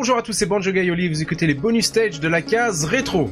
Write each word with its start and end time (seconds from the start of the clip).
Bonjour 0.00 0.16
à 0.16 0.22
tous, 0.22 0.32
c'est 0.32 0.46
Banjo 0.46 0.72
Gaioli, 0.72 1.10
vous 1.10 1.20
écoutez 1.20 1.46
les 1.46 1.52
bonus 1.52 1.84
stage 1.84 2.20
de 2.20 2.28
la 2.28 2.40
case 2.40 2.86
rétro. 2.86 3.28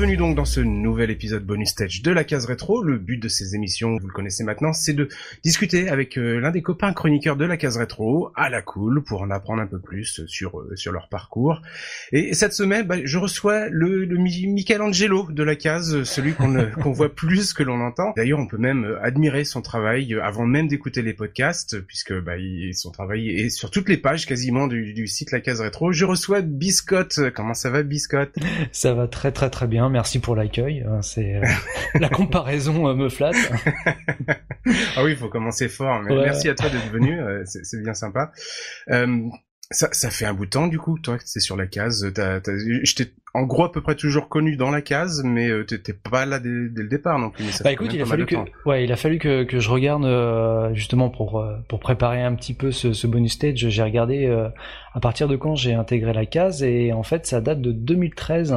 Bienvenue 0.00 0.16
donc 0.16 0.34
dans 0.34 0.46
ce 0.46 0.60
nouvel 0.60 1.10
épisode 1.10 1.44
bonus 1.44 1.72
stage 1.72 2.00
de 2.00 2.10
la 2.10 2.24
case 2.24 2.46
rétro. 2.46 2.82
Le 2.82 2.96
but 2.96 3.18
de 3.18 3.28
ces 3.28 3.54
émissions, 3.54 3.98
vous 4.00 4.06
le 4.06 4.14
connaissez 4.14 4.44
maintenant, 4.44 4.72
c'est 4.72 4.94
de 4.94 5.08
discuter 5.44 5.90
avec 5.90 6.16
euh, 6.16 6.40
l'un 6.40 6.50
des 6.50 6.62
copains 6.62 6.94
chroniqueurs 6.94 7.36
de 7.36 7.44
la 7.44 7.58
case 7.58 7.76
rétro, 7.76 8.30
à 8.34 8.48
la 8.48 8.62
cool, 8.62 9.02
pour 9.02 9.20
en 9.20 9.30
apprendre 9.30 9.60
un 9.60 9.66
peu 9.66 9.78
plus 9.78 10.24
sur 10.26 10.58
euh, 10.58 10.74
sur 10.74 10.92
leur 10.92 11.10
parcours. 11.10 11.60
Et 12.12 12.32
cette 12.32 12.54
semaine, 12.54 12.86
bah, 12.86 12.96
je 13.04 13.18
reçois 13.18 13.68
le, 13.68 14.06
le 14.06 14.16
Michelangelo 14.16 15.28
de 15.30 15.42
la 15.42 15.54
case, 15.54 16.02
celui 16.04 16.32
qu'on 16.32 16.92
voit 16.92 17.14
plus 17.14 17.52
que 17.52 17.62
l'on 17.62 17.82
entend. 17.82 18.14
D'ailleurs, 18.16 18.38
on 18.38 18.46
peut 18.46 18.56
même 18.56 18.86
euh, 18.86 19.02
admirer 19.02 19.44
son 19.44 19.60
travail 19.60 20.14
avant 20.22 20.46
même 20.46 20.66
d'écouter 20.66 21.02
les 21.02 21.12
podcasts, 21.12 21.78
puisque 21.78 22.18
bah, 22.18 22.36
son 22.72 22.90
travail 22.90 23.28
est 23.28 23.50
sur 23.50 23.70
toutes 23.70 23.90
les 23.90 23.98
pages 23.98 24.24
quasiment 24.24 24.66
du, 24.66 24.94
du 24.94 25.06
site 25.06 25.30
La 25.30 25.40
Case 25.40 25.60
Rétro. 25.60 25.92
Je 25.92 26.06
reçois 26.06 26.40
Biscotte. 26.40 27.20
Comment 27.34 27.52
ça 27.52 27.68
va, 27.68 27.82
Biscotte? 27.82 28.34
Ça 28.72 28.94
va 28.94 29.06
très 29.06 29.30
très 29.30 29.50
très 29.50 29.66
bien 29.66 29.89
merci 29.90 30.18
pour 30.18 30.36
l'accueil. 30.36 30.82
Euh, 30.86 31.00
c'est 31.02 31.36
euh, 31.36 31.44
la 32.00 32.08
comparaison 32.08 32.88
euh, 32.88 32.94
me 32.94 33.08
flatte. 33.08 33.36
ah 34.96 35.04
oui, 35.04 35.12
il 35.12 35.16
faut 35.16 35.28
commencer 35.28 35.68
fort. 35.68 36.02
Mais 36.02 36.14
Merci 36.14 36.48
à 36.48 36.54
toi 36.54 36.68
d'être 36.68 36.90
venu, 36.90 37.18
c'est 37.44 37.82
bien 37.82 37.94
sympa. 37.94 38.32
Ça, 39.72 39.88
ça, 39.92 40.10
fait 40.10 40.24
un 40.24 40.34
bout 40.34 40.46
de 40.46 40.50
temps 40.50 40.66
du 40.66 40.80
coup, 40.80 40.98
toi, 40.98 41.16
c'est 41.24 41.38
sur 41.38 41.56
la 41.56 41.68
case. 41.68 42.04
je 42.04 42.94
t'ai 42.94 43.12
en 43.34 43.44
gros 43.44 43.62
à 43.62 43.70
peu 43.70 43.80
près 43.80 43.94
toujours 43.94 44.28
connu 44.28 44.56
dans 44.56 44.72
la 44.72 44.82
case, 44.82 45.22
mais 45.24 45.48
t'étais 45.64 45.92
pas 45.92 46.26
là 46.26 46.40
dès, 46.40 46.48
le 46.48 46.88
départ 46.88 47.20
non 47.20 47.30
plus. 47.30 47.44
bah 47.62 47.70
écoute, 47.70 47.92
il 47.94 48.02
a 48.02 48.04
fallu 48.04 48.26
que, 48.26 48.34
ouais, 48.66 48.82
il 48.82 48.90
a 48.90 48.96
fallu 48.96 49.20
que, 49.20 49.44
que 49.44 49.60
je 49.60 49.70
regarde 49.70 50.74
justement 50.74 51.08
pour 51.08 51.46
pour 51.68 51.78
préparer 51.78 52.20
un 52.20 52.34
petit 52.34 52.54
peu 52.54 52.72
ce, 52.72 52.92
ce 52.92 53.06
bonus 53.06 53.34
stage. 53.34 53.68
J'ai 53.68 53.82
regardé 53.84 54.26
à 54.92 55.00
partir 55.00 55.28
de 55.28 55.36
quand 55.36 55.54
j'ai 55.54 55.74
intégré 55.74 56.12
la 56.12 56.26
case 56.26 56.64
et 56.64 56.92
en 56.92 57.04
fait 57.04 57.26
ça 57.26 57.40
date 57.40 57.60
de 57.60 57.70
2013. 57.70 58.56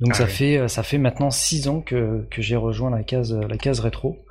Donc 0.00 0.10
ah 0.12 0.14
ça 0.14 0.26
fait 0.26 0.58
euh, 0.58 0.68
ça 0.68 0.82
fait 0.82 0.98
maintenant 0.98 1.30
six 1.30 1.68
ans 1.68 1.80
que, 1.80 2.26
que 2.30 2.42
j'ai 2.42 2.56
rejoint 2.56 2.90
la 2.90 3.02
case 3.02 3.32
la 3.34 3.56
case 3.56 3.80
rétro. 3.80 4.24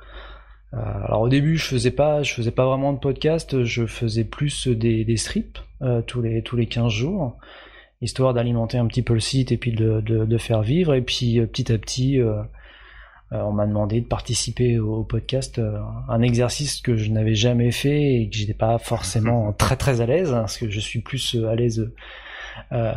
Euh, 0.74 0.78
alors 0.78 1.22
au 1.22 1.28
début 1.28 1.56
je 1.56 1.64
faisais 1.64 1.90
pas 1.90 2.22
je 2.22 2.32
faisais 2.32 2.50
pas 2.50 2.66
vraiment 2.66 2.92
de 2.92 2.98
podcast, 2.98 3.64
je 3.64 3.86
faisais 3.86 4.24
plus 4.24 4.68
des, 4.68 5.04
des 5.04 5.16
strips 5.16 5.58
euh, 5.82 6.02
tous 6.02 6.22
les 6.22 6.42
tous 6.42 6.56
les 6.56 6.66
15 6.66 6.92
jours, 6.92 7.36
histoire 8.00 8.32
d'alimenter 8.32 8.78
un 8.78 8.86
petit 8.86 9.02
peu 9.02 9.14
le 9.14 9.20
site 9.20 9.50
et 9.52 9.56
puis 9.56 9.72
de, 9.72 10.00
de, 10.00 10.24
de 10.24 10.38
faire 10.38 10.62
vivre. 10.62 10.94
Et 10.94 11.02
puis 11.02 11.40
petit 11.46 11.72
à 11.72 11.78
petit 11.78 12.20
on 13.32 13.52
m'a 13.52 13.66
demandé 13.66 14.00
de 14.00 14.06
participer 14.06 14.78
au, 14.78 15.02
podcast, 15.02 15.60
un 16.08 16.22
exercice 16.22 16.80
que 16.80 16.96
je 16.96 17.10
n'avais 17.10 17.34
jamais 17.34 17.72
fait 17.72 18.14
et 18.14 18.30
que 18.30 18.36
j'étais 18.36 18.54
pas 18.54 18.78
forcément 18.78 19.52
très 19.58 19.76
très 19.76 20.00
à 20.00 20.06
l'aise, 20.06 20.32
hein, 20.32 20.42
parce 20.42 20.58
que 20.58 20.70
je 20.70 20.78
suis 20.78 21.00
plus 21.00 21.36
à 21.44 21.56
l'aise 21.56 21.90
euh, 22.72 22.92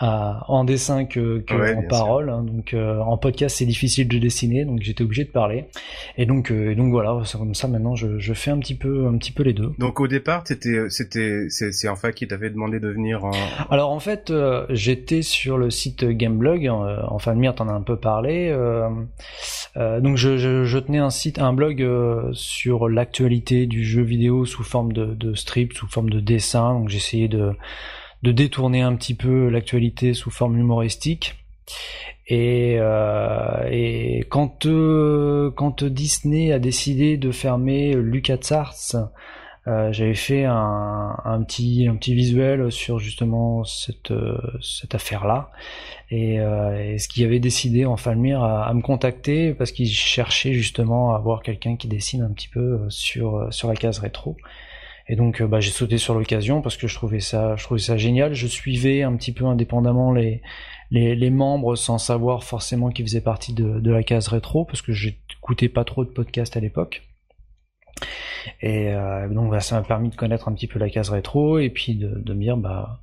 en 0.00 0.64
dessin 0.64 1.04
que, 1.04 1.42
en 1.50 1.82
parole. 1.88 2.30
Hein. 2.30 2.42
donc 2.42 2.74
euh, 2.74 2.98
en 3.00 3.16
podcast 3.16 3.56
c'est 3.56 3.66
difficile 3.66 4.06
de 4.06 4.18
dessiner, 4.18 4.64
donc 4.64 4.80
j'étais 4.82 5.02
obligé 5.02 5.24
de 5.24 5.30
parler. 5.30 5.66
Et 6.16 6.26
donc 6.26 6.50
euh, 6.50 6.74
donc 6.74 6.90
voilà, 6.90 7.20
c'est 7.24 7.38
comme 7.38 7.54
ça 7.54 7.68
maintenant 7.68 7.94
je, 7.94 8.18
je, 8.18 8.32
fais 8.34 8.50
un 8.50 8.58
petit 8.58 8.74
peu 8.74 9.06
un 9.06 9.16
petit 9.16 9.32
peu 9.32 9.42
les 9.42 9.52
deux. 9.52 9.72
Donc 9.78 10.00
au 10.00 10.06
départ 10.06 10.42
c'était 10.46 10.88
c'était 10.88 11.46
c'est 11.48 11.88
enfin 11.88 12.12
qui 12.12 12.28
t'avait 12.28 12.50
demandé 12.50 12.80
de 12.80 12.88
venir. 12.88 13.24
En... 13.24 13.30
Alors 13.70 13.90
en 13.90 14.00
fait 14.00 14.32
j'étais 14.70 15.22
sur 15.22 15.58
le 15.58 15.70
site 15.70 16.04
Gameblog. 16.04 16.68
enfin 17.08 17.34
Mire 17.34 17.54
t'en 17.54 17.68
a 17.68 17.72
un 17.72 17.82
peu 17.82 17.96
parlé. 17.96 18.54
donc 19.76 20.16
je, 20.16 20.36
je, 20.36 20.64
je, 20.64 20.78
tenais 20.78 20.98
un 20.98 21.10
site 21.10 21.38
un 21.38 21.52
blog 21.52 21.84
sur 22.32 22.88
l'actualité 22.88 23.66
du 23.66 23.84
jeu 23.84 24.02
vidéo 24.02 24.44
sous 24.44 24.64
forme 24.64 24.92
de, 24.92 25.06
de 25.06 25.34
strip, 25.34 25.72
sous 25.72 25.88
forme 25.88 26.10
de 26.10 26.20
dessin. 26.20 26.74
Donc 26.74 26.88
j'essayais 26.88 27.28
de 27.28 27.52
de 28.22 28.32
détourner 28.32 28.82
un 28.82 28.94
petit 28.96 29.14
peu 29.14 29.48
l'actualité 29.48 30.14
sous 30.14 30.30
forme 30.30 30.58
humoristique. 30.58 31.36
Et, 32.26 32.76
euh, 32.78 34.20
euh, 34.66 35.50
quand 35.50 35.84
Disney 35.84 36.52
a 36.52 36.58
décidé 36.58 37.16
de 37.16 37.30
fermer 37.30 37.94
LucasArts, 37.94 39.10
euh, 39.66 39.92
j'avais 39.92 40.14
fait 40.14 40.44
un, 40.44 41.42
petit 41.46 42.14
visuel 42.14 42.72
sur 42.72 42.98
justement 42.98 43.64
cette 43.64 44.12
cette 44.62 44.94
affaire 44.94 45.26
là 45.26 45.50
et, 46.10 46.40
euh, 46.40 46.96
ce 46.96 47.06
qui 47.06 47.22
avait 47.22 47.38
décidé 47.38 47.84
en 47.84 47.96
Falmir 47.98 48.42
à, 48.42 48.66
à 48.66 48.72
me 48.72 48.80
contacter 48.80 49.52
parce 49.52 49.72
qu'il 49.72 49.88
cherchait 49.88 50.54
justement 50.54 51.12
à 51.12 51.16
avoir 51.16 51.42
quelqu'un 51.42 51.76
qui 51.76 51.86
dessine 51.86 52.22
un 52.22 52.30
petit 52.30 52.48
peu 52.48 52.80
sur 52.88 53.50
la 53.64 53.74
case 53.74 53.98
rétro 53.98 54.36
et 55.08 55.16
donc, 55.16 55.40
euh, 55.40 55.46
bah, 55.46 55.60
j'ai 55.60 55.70
sauté 55.70 55.98
sur 55.98 56.14
l'occasion 56.14 56.60
parce 56.60 56.76
que 56.76 56.86
je 56.86 56.94
trouvais 56.94 57.20
ça, 57.20 57.56
je 57.56 57.64
trouvais 57.64 57.80
ça 57.80 57.96
génial. 57.96 58.34
Je 58.34 58.46
suivais 58.46 59.02
un 59.02 59.16
petit 59.16 59.32
peu 59.32 59.46
indépendamment 59.46 60.12
les, 60.12 60.42
les, 60.90 61.14
les 61.14 61.30
membres 61.30 61.76
sans 61.76 61.98
savoir 61.98 62.44
forcément 62.44 62.90
qu'ils 62.90 63.06
faisaient 63.06 63.22
partie 63.22 63.54
de, 63.54 63.80
de 63.80 63.90
la 63.90 64.02
case 64.02 64.28
rétro 64.28 64.64
parce 64.64 64.82
que 64.82 64.92
j'écoutais 64.92 65.68
pas 65.68 65.84
trop 65.84 66.04
de 66.04 66.10
podcasts 66.10 66.56
à 66.56 66.60
l'époque. 66.60 67.02
Et 68.60 68.88
euh, 68.88 69.28
donc, 69.28 69.50
bah, 69.50 69.60
ça 69.60 69.76
m'a 69.76 69.82
permis 69.82 70.10
de 70.10 70.16
connaître 70.16 70.48
un 70.48 70.54
petit 70.54 70.66
peu 70.66 70.78
la 70.78 70.90
case 70.90 71.10
rétro 71.10 71.58
et 71.58 71.70
puis 71.70 71.94
de, 71.94 72.08
de 72.18 72.34
me 72.34 72.40
dire, 72.40 72.56
bah, 72.56 73.00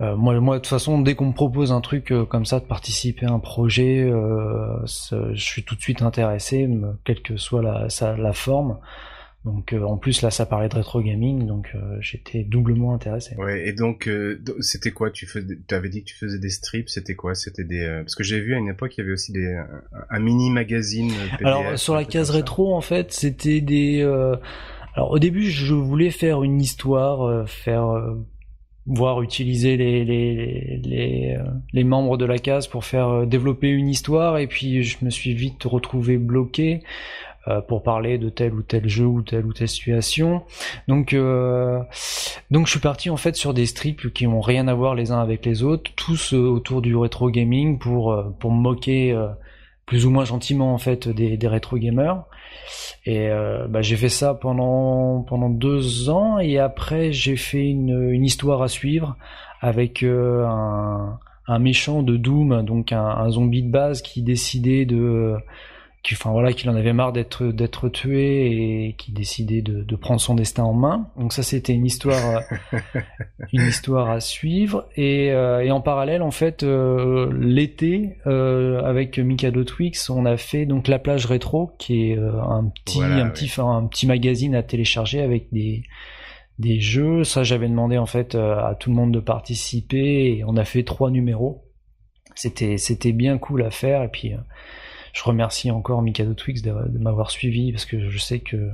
euh, 0.00 0.16
moi, 0.16 0.38
moi, 0.40 0.56
de 0.56 0.60
toute 0.60 0.68
façon, 0.68 1.00
dès 1.00 1.14
qu'on 1.14 1.26
me 1.26 1.32
propose 1.32 1.72
un 1.72 1.80
truc 1.80 2.12
euh, 2.12 2.24
comme 2.24 2.44
ça, 2.44 2.60
de 2.60 2.64
participer 2.64 3.26
à 3.26 3.32
un 3.32 3.40
projet, 3.40 4.02
euh, 4.02 4.84
je 4.86 5.40
suis 5.40 5.64
tout 5.64 5.74
de 5.74 5.80
suite 5.80 6.02
intéressé, 6.02 6.68
quelle 7.04 7.22
que 7.22 7.36
soit 7.36 7.62
la, 7.62 7.88
la 8.16 8.32
forme. 8.32 8.78
Donc 9.44 9.72
euh, 9.72 9.82
en 9.82 9.96
plus 9.96 10.22
là 10.22 10.30
ça 10.30 10.46
parlait 10.46 10.68
de 10.68 10.74
rétro 10.74 11.00
gaming 11.00 11.46
donc 11.46 11.70
euh, 11.74 11.96
j'étais 12.00 12.42
doublement 12.42 12.92
intéressé. 12.92 13.36
Ouais 13.36 13.68
et 13.68 13.72
donc 13.72 14.08
euh, 14.08 14.42
c'était 14.60 14.90
quoi? 14.90 15.10
Tu 15.10 15.28
avais 15.70 15.88
dit 15.88 16.02
que 16.02 16.08
tu 16.08 16.16
faisais 16.16 16.38
des 16.38 16.50
strips 16.50 16.88
c'était 16.88 17.14
quoi? 17.14 17.36
C'était 17.36 17.64
des 17.64 17.86
parce 18.00 18.16
que 18.16 18.24
j'ai 18.24 18.40
vu 18.40 18.54
à 18.54 18.58
une 18.58 18.68
époque 18.68 18.96
il 18.96 19.00
y 19.00 19.04
avait 19.04 19.12
aussi 19.12 19.32
des 19.32 19.56
un, 20.10 20.18
mini 20.18 20.50
magazine 20.50 21.12
Alors 21.44 21.78
sur 21.78 21.94
la 21.94 22.04
case 22.04 22.30
rétro 22.30 22.74
en 22.74 22.80
fait 22.80 23.12
c'était 23.12 23.60
des 23.60 24.02
alors 24.94 25.12
au 25.12 25.20
début 25.20 25.44
je 25.44 25.74
voulais 25.74 26.10
faire 26.10 26.42
une 26.42 26.60
histoire 26.60 27.48
faire 27.48 28.16
voir 28.86 29.20
utiliser 29.22 29.76
les, 29.76 30.02
les, 30.04 30.80
les, 30.82 31.38
les, 31.74 31.84
membres 31.84 32.16
de 32.16 32.24
la 32.24 32.38
case 32.38 32.66
pour 32.66 32.86
faire 32.86 33.26
développer 33.26 33.68
une 33.68 33.88
histoire 33.88 34.38
et 34.38 34.46
puis 34.46 34.82
je 34.82 35.04
me 35.04 35.10
suis 35.10 35.34
vite 35.34 35.62
retrouvé 35.64 36.16
bloqué 36.16 36.82
pour 37.66 37.82
parler 37.82 38.18
de 38.18 38.28
tel 38.28 38.52
ou 38.54 38.62
tel 38.62 38.88
jeu 38.88 39.06
ou 39.06 39.22
telle 39.22 39.46
ou 39.46 39.52
telle 39.52 39.68
situation. 39.68 40.42
Donc, 40.86 41.12
euh, 41.12 41.80
donc 42.50 42.66
je 42.66 42.72
suis 42.72 42.80
parti 42.80 43.10
en 43.10 43.16
fait 43.16 43.36
sur 43.36 43.54
des 43.54 43.66
strips 43.66 44.12
qui 44.12 44.26
ont 44.26 44.40
rien 44.40 44.68
à 44.68 44.74
voir 44.74 44.94
les 44.94 45.12
uns 45.12 45.20
avec 45.20 45.46
les 45.46 45.62
autres, 45.62 45.90
tous 45.96 46.34
euh, 46.34 46.38
autour 46.38 46.82
du 46.82 46.94
rétro 46.96 47.30
gaming 47.30 47.78
pour 47.78 48.34
pour 48.38 48.50
moquer 48.50 49.16
plus 49.86 50.04
ou 50.04 50.10
moins 50.10 50.24
gentiment 50.24 50.74
en 50.74 50.78
fait 50.78 51.08
des, 51.08 51.36
des 51.36 51.48
rétro 51.48 51.78
gamers. 51.78 52.24
Et 53.06 53.30
bah, 53.68 53.80
j'ai 53.80 53.96
fait 53.96 54.10
ça 54.10 54.34
pendant 54.34 55.22
pendant 55.22 55.48
deux 55.48 56.10
ans 56.10 56.38
et 56.38 56.58
après 56.58 57.12
j'ai 57.12 57.36
fait 57.36 57.68
une, 57.70 58.10
une 58.12 58.24
histoire 58.24 58.62
à 58.62 58.68
suivre 58.68 59.16
avec 59.60 60.02
un, 60.02 61.18
un 61.46 61.58
méchant 61.58 62.02
de 62.02 62.16
Doom, 62.16 62.62
donc 62.62 62.92
un 62.92 63.30
zombie 63.30 63.62
de 63.62 63.70
base 63.70 64.02
qui 64.02 64.22
décidait 64.22 64.84
de 64.84 65.36
qui, 66.08 66.14
enfin 66.14 66.30
voilà, 66.30 66.52
qu'il 66.52 66.70
en 66.70 66.74
avait 66.74 66.92
marre 66.92 67.12
d'être 67.12 67.46
d'être 67.46 67.88
tué 67.88 68.86
et 68.86 68.94
qui 68.94 69.12
décidait 69.12 69.62
de, 69.62 69.82
de, 69.82 69.96
prendre 69.96 70.20
son 70.20 70.34
destin 70.34 70.64
en 70.64 70.72
main. 70.72 71.08
Donc 71.16 71.32
ça, 71.32 71.42
c'était 71.42 71.74
une 71.74 71.84
histoire, 71.84 72.42
euh, 72.72 72.78
une 73.52 73.66
histoire 73.66 74.10
à 74.10 74.20
suivre. 74.20 74.88
Et, 74.96 75.30
euh, 75.32 75.60
et 75.60 75.70
en 75.70 75.80
parallèle, 75.80 76.22
en 76.22 76.30
fait, 76.30 76.62
euh, 76.62 77.30
l'été, 77.38 78.16
avec 78.24 79.18
Mikado 79.18 79.64
Twix, 79.64 80.08
on 80.10 80.24
a 80.24 80.36
fait 80.36 80.66
donc 80.66 80.88
la 80.88 80.98
plage 80.98 81.26
rétro, 81.26 81.72
qui 81.78 82.10
est 82.10 82.18
un 82.18 82.70
petit, 82.74 83.02
un 83.02 83.28
petit, 83.28 83.50
un 83.58 83.86
petit 83.86 84.06
magazine 84.06 84.54
à 84.54 84.62
télécharger 84.62 85.20
avec 85.20 85.52
des 85.52 85.82
des 86.58 86.80
jeux. 86.80 87.22
Ça, 87.22 87.42
j'avais 87.42 87.68
demandé 87.68 87.98
en 87.98 88.06
fait 88.06 88.34
à 88.34 88.74
tout 88.78 88.90
le 88.90 88.96
monde 88.96 89.12
de 89.12 89.20
participer 89.20 90.38
et 90.38 90.44
on 90.46 90.56
a 90.56 90.64
fait 90.64 90.84
trois 90.84 91.10
numéros. 91.10 91.64
C'était 92.34 92.78
c'était 92.78 93.12
bien 93.12 93.36
cool 93.38 93.62
à 93.62 93.70
faire 93.70 94.02
et 94.02 94.08
puis 94.08 94.32
je 95.12 95.22
remercie 95.24 95.70
encore 95.70 96.02
Mikado 96.02 96.34
Twix 96.34 96.62
de, 96.62 96.72
m'avoir 96.98 97.30
suivi 97.30 97.72
parce 97.72 97.84
que 97.84 98.08
je 98.08 98.18
sais 98.18 98.40
que 98.40 98.70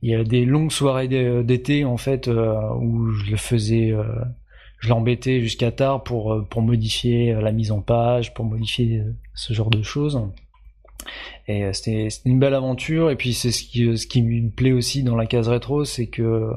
il 0.00 0.10
y 0.10 0.14
a 0.14 0.22
des 0.22 0.44
longues 0.44 0.70
soirées 0.70 1.08
d'été 1.08 1.84
en 1.84 1.96
fait 1.96 2.28
où 2.28 3.10
je 3.12 3.30
le 3.30 3.36
faisais 3.36 3.92
je 4.78 4.88
l'embêtais 4.88 5.40
jusqu'à 5.40 5.72
tard 5.72 6.02
pour 6.02 6.32
euh, 6.32 6.46
pour 6.48 6.62
modifier 6.62 7.32
euh, 7.32 7.40
la 7.40 7.52
mise 7.52 7.72
en 7.72 7.80
page, 7.80 8.34
pour 8.34 8.44
modifier 8.44 8.98
euh, 8.98 9.12
ce 9.34 9.52
genre 9.52 9.70
de 9.70 9.82
choses. 9.82 10.20
Et 11.46 11.72
c'était 11.72 12.08
une 12.24 12.38
belle 12.38 12.54
aventure. 12.54 13.10
Et 13.10 13.16
puis 13.16 13.32
c'est 13.32 13.50
ce 13.50 13.64
qui 13.64 13.96
ce 13.96 14.06
qui 14.06 14.22
me 14.22 14.50
plaît 14.50 14.72
aussi 14.72 15.02
dans 15.02 15.16
la 15.16 15.26
case 15.26 15.48
rétro, 15.48 15.84
c'est 15.84 16.06
que 16.06 16.50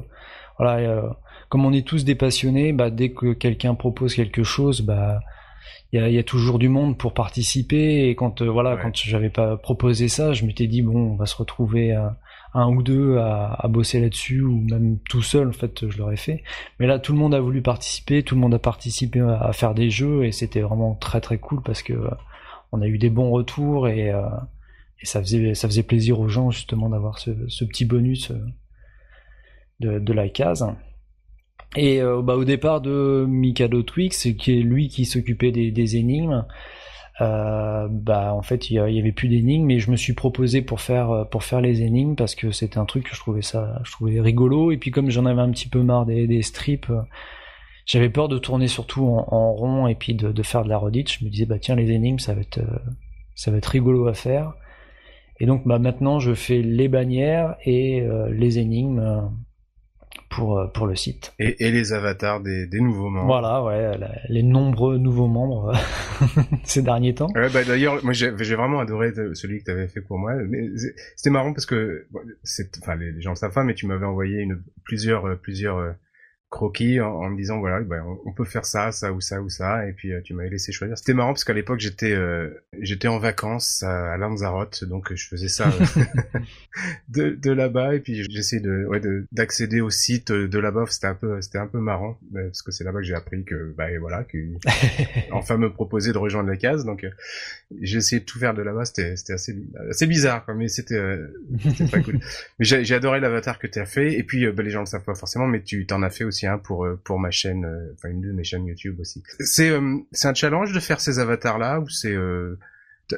voilà, 0.57 1.15
comme 1.49 1.65
on 1.65 1.73
est 1.73 1.87
tous 1.87 2.03
des 2.03 2.15
passionnés, 2.15 2.73
bah 2.73 2.89
dès 2.89 3.11
que 3.11 3.33
quelqu'un 3.33 3.75
propose 3.75 4.15
quelque 4.15 4.43
chose, 4.43 4.81
bah 4.81 5.21
il 5.91 5.99
y 5.99 6.03
a, 6.03 6.09
y 6.09 6.17
a, 6.17 6.23
toujours 6.23 6.59
du 6.59 6.69
monde 6.69 6.97
pour 6.97 7.13
participer. 7.13 8.07
Et 8.07 8.15
quand 8.15 8.41
voilà, 8.41 8.77
quand 8.77 8.95
j'avais 8.95 9.29
pas 9.29 9.57
proposé 9.57 10.07
ça, 10.07 10.33
je 10.33 10.45
m'étais 10.45 10.67
dit 10.67 10.81
bon, 10.81 11.13
on 11.13 11.15
va 11.15 11.25
se 11.25 11.35
retrouver 11.35 11.93
à 11.93 12.17
un 12.53 12.67
ou 12.67 12.83
deux 12.83 13.17
à, 13.17 13.53
à 13.53 13.67
bosser 13.67 13.99
là-dessus 13.99 14.41
ou 14.41 14.61
même 14.61 14.99
tout 15.09 15.21
seul 15.21 15.49
en 15.49 15.53
fait 15.53 15.89
je 15.89 15.97
l'aurais 15.97 16.17
fait 16.17 16.43
mais 16.79 16.87
là 16.87 16.99
tout 16.99 17.13
le 17.13 17.19
monde 17.19 17.33
a 17.33 17.39
voulu 17.39 17.61
participer 17.61 18.23
tout 18.23 18.35
le 18.35 18.41
monde 18.41 18.53
a 18.53 18.59
participé 18.59 19.21
à, 19.21 19.53
faire 19.53 19.73
des 19.73 19.89
jeux 19.89 20.25
et 20.25 20.31
c'était 20.31 20.61
vraiment 20.61 20.95
très 20.95 21.21
très 21.21 21.37
cool 21.37 21.61
parce 21.63 21.81
que 21.81 21.93
euh, 21.93 22.09
on 22.71 22.81
a 22.81 22.87
eu 22.87 22.97
des 22.97 23.09
bons 23.09 23.31
retours 23.31 23.87
et, 23.87 24.11
euh, 24.11 24.23
et 25.01 25.05
ça 25.05 25.21
faisait 25.21 25.53
ça 25.53 25.67
faisait 25.67 25.83
plaisir 25.83 26.19
aux 26.19 26.27
gens 26.27 26.51
justement 26.51 26.89
d'avoir 26.89 27.19
ce, 27.19 27.31
ce, 27.47 27.63
petit 27.63 27.85
bonus 27.85 28.31
euh, 28.31 28.39
de, 29.79 29.99
de 29.99 30.13
la 30.13 30.27
case 30.27 30.65
et 31.75 32.01
bah, 32.01 32.35
au 32.35 32.43
départ 32.43 32.81
de 32.81 33.25
Mikado 33.27 33.81
Twix 33.83 34.27
qui 34.37 34.59
est 34.59 34.61
lui 34.61 34.89
qui 34.89 35.05
s'occupait 35.05 35.51
des, 35.51 35.95
énigmes 35.95 36.45
euh, 37.21 37.87
bah 37.89 38.33
en 38.33 38.41
fait 38.41 38.71
il 38.71 38.75
y, 38.75 38.79
avait 38.79 39.11
plus 39.11 39.27
d'énigmes 39.27 39.65
mais 39.65 39.79
je 39.79 39.91
me 39.91 39.95
suis 39.95 40.13
proposé 40.13 40.63
pour 40.63 40.81
faire 40.81 41.11
euh, 41.11 41.23
pour 41.23 41.43
faire 41.43 41.61
les 41.61 41.83
énigmes 41.83 42.15
parce 42.15 42.33
que 42.33 42.51
c'était 42.51 42.79
un 42.79 42.85
truc 42.85 43.03
que 43.09 43.15
je 43.15 43.19
trouvais 43.19 43.43
ça 43.43 43.79
je 43.83 43.91
trouvais 43.91 44.19
rigolo. 44.19 44.71
Et 44.71 44.77
puis 44.77 44.89
comme 44.89 45.11
j'en 45.11 45.25
avais 45.25 45.41
un 45.41 45.51
petit 45.51 45.67
peu 45.67 45.83
marre 45.83 46.05
des, 46.05 46.41
strips 46.41 46.89
euh, 46.89 47.01
j'avais 47.85 48.09
peur 48.09 48.27
de 48.27 48.39
tourner 48.39 48.67
surtout 48.67 49.05
en, 49.05 49.53
rond 49.53 49.87
et 49.87 49.95
puis 49.95 50.15
de, 50.15 50.31
de, 50.31 50.43
faire 50.43 50.63
de 50.63 50.69
la 50.69 50.77
redite. 50.77 51.11
Je 51.11 51.25
me 51.25 51.29
disais 51.29 51.45
bah 51.45 51.59
tiens 51.59 51.75
les 51.75 51.91
énigmes 51.91 52.19
ça 52.19 52.33
va 52.33 52.41
être 52.41 52.59
ça 53.35 53.51
va 53.51 53.57
être 53.57 53.67
rigolo 53.67 54.07
à 54.07 54.13
faire. 54.13 54.53
Et 55.39 55.45
donc 55.45 55.67
bah 55.67 55.79
maintenant 55.79 56.19
je 56.19 56.33
fais 56.33 56.61
les 56.61 56.87
bannières 56.87 57.55
et 57.65 58.03
les 58.31 58.59
énigmes 58.59 59.29
pour, 60.31 60.57
euh, 60.57 60.67
pour 60.67 60.87
le 60.87 60.95
site. 60.95 61.33
Et, 61.37 61.67
et 61.67 61.71
les 61.71 61.93
avatars 61.93 62.41
des, 62.41 62.65
des, 62.65 62.79
nouveaux 62.79 63.09
membres. 63.09 63.27
Voilà, 63.27 63.63
ouais, 63.63 63.99
les 64.29 64.43
nombreux 64.43 64.97
nouveaux 64.97 65.27
membres 65.27 65.73
euh, 65.73 66.41
ces 66.63 66.81
derniers 66.81 67.13
temps. 67.13 67.27
Ouais, 67.35 67.49
bah, 67.49 67.63
D'ailleurs, 67.63 68.03
moi 68.03 68.13
j'ai 68.13 68.31
vraiment 68.31 68.79
adoré 68.79 69.11
celui 69.33 69.59
que 69.59 69.65
tu 69.65 69.71
avais 69.71 69.87
fait 69.87 70.01
pour 70.01 70.17
moi. 70.17 70.33
C'était 71.15 71.29
marrant 71.29 71.53
parce 71.53 71.65
que, 71.65 72.07
enfin 72.81 72.95
les, 72.95 73.11
les 73.11 73.21
gens 73.21 73.31
le 73.31 73.35
savent 73.35 73.53
pas, 73.53 73.63
mais 73.63 73.75
tu 73.75 73.85
m'avais 73.85 74.05
envoyé 74.05 74.39
une, 74.39 74.63
plusieurs, 74.83 75.25
euh, 75.25 75.35
plusieurs 75.35 75.95
croquis 76.51 76.99
en, 76.99 77.29
me 77.29 77.37
disant 77.37 77.59
voilà 77.59 77.79
ben, 77.79 78.03
on 78.25 78.33
peut 78.33 78.43
faire 78.43 78.65
ça 78.65 78.91
ça 78.91 79.13
ou 79.13 79.21
ça 79.21 79.41
ou 79.41 79.49
ça 79.49 79.87
et 79.87 79.93
puis 79.93 80.11
euh, 80.11 80.19
tu 80.21 80.33
m'avais 80.33 80.49
laissé 80.49 80.73
choisir. 80.73 80.97
C'était 80.97 81.13
marrant 81.13 81.31
parce 81.31 81.45
qu'à 81.45 81.53
l'époque 81.53 81.79
j'étais 81.79 82.11
euh, 82.11 82.49
j'étais 82.79 83.07
en 83.07 83.19
vacances 83.19 83.83
à, 83.83 84.17
Lanzarote 84.17 84.83
donc 84.83 85.13
je 85.13 85.27
faisais 85.27 85.47
ça 85.47 85.69
euh, 85.69 86.39
de, 87.09 87.29
de 87.29 87.51
là-bas 87.51 87.95
et 87.95 88.01
puis 88.01 88.25
j'essayais 88.29 88.61
de 88.61 88.85
ouais 88.85 89.01
d'accéder 89.31 89.79
au 89.79 89.89
site 89.89 90.31
de 90.33 90.59
là-bas. 90.59 90.85
C'était 90.89 91.07
un 91.07 91.15
peu 91.15 91.41
c'était 91.41 91.57
un 91.57 91.67
peu 91.67 91.79
marrant 91.79 92.19
parce 92.33 92.61
que 92.61 92.71
c'est 92.71 92.83
là-bas 92.83 92.99
que 92.99 93.05
j'ai 93.05 93.15
appris 93.15 93.45
que 93.45 93.73
bah 93.77 93.87
voilà 94.01 94.25
que 94.25 94.37
enfin 95.31 95.57
me 95.57 95.71
proposer 95.71 96.11
de 96.11 96.17
rejoindre 96.17 96.49
la 96.49 96.57
case. 96.57 96.83
Donc 96.83 97.05
j'ai 97.79 97.97
essayé 97.97 98.19
de 98.19 98.25
tout 98.25 98.39
faire 98.39 98.53
de 98.53 98.61
là-bas. 98.61 98.83
C'était 98.83 99.15
c'était 99.15 99.33
assez 99.33 99.55
assez 99.89 100.05
bizarre 100.05 100.43
quoi 100.43 100.53
mais 100.53 100.67
c'était 100.67 101.01
c'était 101.63 101.87
pas 101.87 102.01
cool. 102.01 102.19
Mais 102.59 102.65
j'ai 102.65 102.93
adoré 102.93 103.21
l'avatar 103.21 103.57
que 103.57 103.67
tu 103.67 103.79
as 103.79 103.85
fait 103.85 104.13
et 104.13 104.23
puis 104.23 104.51
bah, 104.51 104.63
les 104.63 104.69
gens 104.69 104.81
le 104.81 104.85
savent 104.85 105.05
pas 105.05 105.15
forcément 105.15 105.47
mais 105.47 105.61
tu 105.61 105.85
t'en 105.85 106.03
as 106.03 106.09
fait 106.09 106.25
aussi 106.25 106.40
pour 106.63 106.85
euh, 106.85 106.99
pour 107.03 107.19
ma 107.19 107.31
chaîne, 107.31 107.65
euh, 107.65 107.93
enfin 107.93 108.09
une 108.09 108.21
de 108.21 108.31
mes 108.31 108.43
chaînes 108.43 108.65
YouTube 108.65 108.99
aussi. 108.99 109.23
C'est 109.39 109.69
euh, 109.69 109.97
c'est 110.11 110.27
un 110.27 110.33
challenge 110.33 110.73
de 110.73 110.79
faire 110.79 110.99
ces 110.99 111.19
avatars 111.19 111.57
là 111.57 111.79
ou 111.79 111.89
c'est 111.89 112.15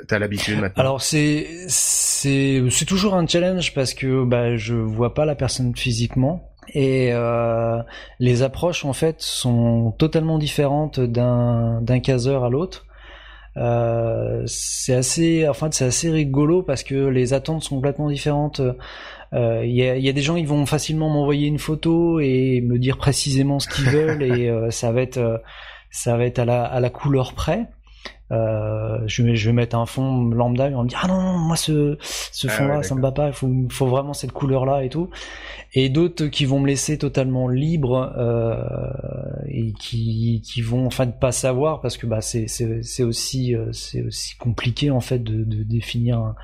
T'as 0.07 0.19
l'habitude 0.19 0.59
maintenant? 0.59 0.81
Alors 0.81 1.01
c'est 1.01 1.47
c'est 1.67 2.63
c'est 2.69 2.85
toujours 2.85 3.15
un 3.15 3.27
challenge 3.27 3.73
parce 3.73 3.93
que 3.93 4.25
bah 4.25 4.55
je 4.55 4.73
vois 4.73 5.13
pas 5.13 5.25
la 5.25 5.35
personne 5.35 5.75
physiquement 5.75 6.53
et 6.73 7.09
euh, 7.11 7.81
les 8.19 8.41
approches 8.41 8.85
en 8.85 8.93
fait 8.93 9.17
sont 9.19 9.91
totalement 9.97 10.37
différentes 10.37 10.99
d'un 10.99 11.81
d'un 11.81 11.99
caseur 11.99 12.43
à 12.43 12.49
l'autre. 12.49 12.85
Euh, 13.55 14.43
c'est 14.47 14.95
assez, 14.95 15.47
enfin 15.47 15.69
c'est 15.71 15.85
assez 15.85 16.09
rigolo 16.09 16.63
parce 16.63 16.83
que 16.83 16.95
les 16.95 17.33
attentes 17.33 17.63
sont 17.63 17.75
complètement 17.75 18.09
différentes. 18.09 18.61
Il 19.33 19.39
euh, 19.39 19.65
y, 19.65 19.81
a, 19.81 19.97
y, 19.97 20.09
a, 20.09 20.13
des 20.13 20.21
gens 20.21 20.35
qui 20.35 20.45
vont 20.45 20.67
facilement 20.67 21.09
m'envoyer 21.09 21.47
une 21.47 21.57
photo 21.57 22.19
et 22.19 22.61
me 22.61 22.77
dire 22.77 22.97
précisément 22.97 23.59
ce 23.59 23.67
qu'ils 23.67 23.89
veulent 23.89 24.21
et 24.37 24.47
euh, 24.47 24.69
ça 24.69 24.91
va 24.91 25.01
être 25.01 25.17
euh, 25.17 25.39
ça 25.89 26.15
va 26.17 26.25
être 26.25 26.37
à 26.37 26.45
la, 26.45 26.63
à 26.63 26.79
la 26.79 26.91
couleur 26.91 27.33
près. 27.33 27.65
Euh, 28.33 28.99
je, 29.05 29.23
vais, 29.23 29.35
je 29.35 29.49
vais 29.49 29.53
mettre 29.53 29.77
un 29.77 29.85
fond 29.85 30.25
lambda 30.29 30.69
et 30.69 30.75
on 30.75 30.83
me 30.83 30.89
dit 30.89 30.95
ah 31.01 31.07
non, 31.07 31.21
non 31.21 31.37
moi 31.37 31.55
ce, 31.55 31.97
ce 32.01 32.47
ah 32.47 32.51
fond 32.51 32.67
là 32.67 32.83
ça 32.83 32.95
me 32.95 33.01
va 33.01 33.11
pas 33.11 33.27
il 33.27 33.33
faut, 33.33 33.51
faut 33.69 33.85
vraiment 33.85 34.13
cette 34.13 34.31
couleur 34.31 34.65
là 34.65 34.83
et 34.83 34.89
tout 34.89 35.09
et 35.73 35.89
d'autres 35.89 36.27
qui 36.27 36.45
vont 36.45 36.59
me 36.59 36.67
laisser 36.67 36.97
totalement 36.97 37.47
libre 37.47 38.13
euh, 38.17 38.55
et 39.47 39.73
qui, 39.73 40.41
qui 40.43 40.61
vont 40.61 40.85
enfin 40.87 41.07
pas 41.07 41.31
savoir 41.31 41.79
parce 41.79 41.97
que 41.97 42.07
bah 42.07 42.21
c'est 42.21 42.47
c'est 42.47 43.03
aussi 43.03 43.55
c'est 43.71 44.01
aussi 44.01 44.35
compliqué 44.37 44.89
en 44.89 45.01
fait 45.01 45.19
de, 45.19 45.43
de 45.43 45.63
définir 45.63 46.17
un, 46.17 46.35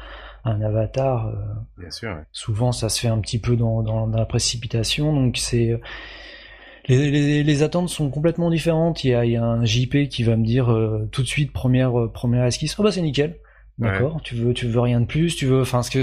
un 0.46 0.62
avatar. 0.62 1.28
Euh, 1.28 1.34
Bien 1.78 1.92
sûr. 1.92 2.18
Souvent, 2.32 2.72
ça 2.72 2.90
se 2.90 3.00
fait 3.00 3.08
un 3.08 3.20
petit 3.20 3.40
peu 3.40 3.56
dans, 3.56 3.82
dans, 3.82 4.08
la 4.08 4.26
précipitation, 4.26 5.14
donc 5.14 5.38
c'est 5.38 5.80
les, 6.96 7.44
les, 7.44 7.64
attentes 7.64 7.90
sont 7.90 8.10
complètement 8.10 8.50
différentes. 8.50 9.04
Il 9.04 9.12
y 9.12 9.14
a, 9.14 9.26
il 9.26 9.32
y 9.32 9.38
a 9.38 9.44
un 9.44 9.64
JP 9.64 10.10
qui 10.10 10.24
va 10.24 10.36
me 10.36 10.46
dire 10.46 10.72
euh, 10.72 11.08
tout 11.12 11.22
de 11.22 11.28
suite 11.28 11.52
première 11.52 12.00
euh, 12.00 12.12
première 12.12 12.46
esquisse, 12.46 12.76
oh 12.80 12.84
bah 12.84 12.92
c'est 12.92 13.02
nickel. 13.02 13.38
D'accord, 13.78 14.20
tu 14.22 14.36
veux 14.36 14.54
tu 14.54 14.68
veux 14.68 14.82
rien 14.82 15.00
de 15.00 15.06
plus, 15.06 15.38
tu 15.38 15.46
veux 15.46 15.62
enfin 15.62 15.80
que 15.90 16.02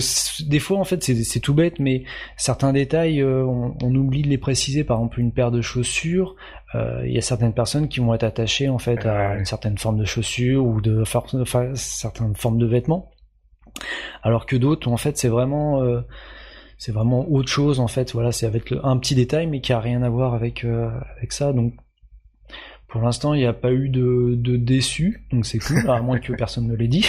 des 0.49 0.59
fois 0.61 0.79
en 0.79 0.85
fait 0.85 1.05
c'est 1.05 1.15
c'est 1.25 1.41
tout 1.41 1.53
bête 1.53 1.79
mais 1.79 2.05
certains 2.39 2.73
détails 2.73 3.23
on, 3.23 3.77
on, 3.83 3.95
oublie 3.95 4.23
de 4.23 4.29
les 4.29 4.39
préciser. 4.39 4.83
Par 4.83 4.97
exemple 4.97 5.21
une 5.21 5.31
paire 5.31 5.51
de 5.51 5.61
chaussures, 5.61 6.37
il 6.73 7.13
y 7.13 7.19
a 7.19 7.21
certaines 7.21 7.53
personnes 7.53 7.89
qui 7.89 8.01
vont 8.01 8.15
être 8.15 8.25
attachées 8.25 8.71
en 8.71 8.79
fait 8.79 9.05
à 9.05 9.37
une 9.37 9.45
certaine 9.45 9.77
forme 9.77 9.99
de 9.99 10.07
chaussures 10.07 10.65
ou 10.65 10.81
de 10.81 11.03
enfin, 11.03 11.75
certaines 11.75 12.35
formes 12.35 12.57
de 12.57 12.65
vêtements. 12.65 13.11
Alors 14.23 14.47
que 14.47 14.57
d'autres 14.57 14.89
en 14.89 14.97
fait 14.97 15.17
c'est 15.17 15.29
vraiment 15.29 15.83
euh, 15.83 16.01
c'est 16.79 16.93
vraiment 16.93 17.29
autre 17.31 17.49
chose 17.49 17.81
en 17.81 17.89
fait. 17.89 18.13
Voilà 18.13 18.33
c'est 18.33 18.47
avec 18.47 18.73
un 18.83 18.97
petit 18.99 19.15
détail 19.15 19.47
mais 19.47 19.61
qui 19.61 19.73
a 19.73 19.81
rien 19.81 20.03
à 20.03 20.09
voir 20.09 20.35
avec 20.35 20.65
euh, 20.65 20.91
avec 21.17 21.33
ça. 21.33 21.53
Donc 21.53 21.75
pour 22.89 23.01
l'instant 23.03 23.35
il 23.35 23.41
n'y 23.41 23.47
a 23.47 23.53
pas 23.53 23.73
eu 23.73 23.89
de, 23.89 24.35
de 24.37 24.57
déçu 24.57 25.27
donc 25.33 25.45
c'est 25.45 25.59
cool 25.59 25.89
à 25.91 26.01
moins 26.01 26.19
que 26.19 26.33
personne 26.33 26.67
ne 26.67 26.75
l'ait 26.75 26.89
dit. 26.89 27.07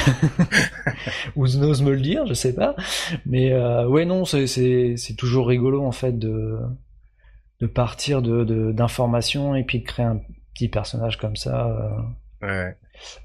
Ou 1.36 1.48
n'ose 1.48 1.82
me 1.82 1.92
le 1.92 2.02
dire 2.02 2.26
je 2.26 2.34
sais 2.34 2.54
pas. 2.54 2.76
Mais 3.26 3.52
euh, 3.52 3.88
ouais 3.88 4.06
non 4.06 4.26
c'est 4.26 4.48
c'est 4.48 5.16
toujours 5.18 5.48
rigolo 5.48 5.84
en 5.84 5.92
fait 5.92 6.18
de 6.18 6.58
de 7.60 7.68
partir 7.68 8.22
de 8.22 8.72
d'informations 8.72 9.56
et 9.56 9.64
puis 9.64 9.80
de 9.80 9.86
créer 9.86 10.06
un 10.06 10.20
petit 10.54 10.68
personnage 10.68 11.18
comme 11.18 11.36
ça 11.36 11.68
ouais 12.42 12.76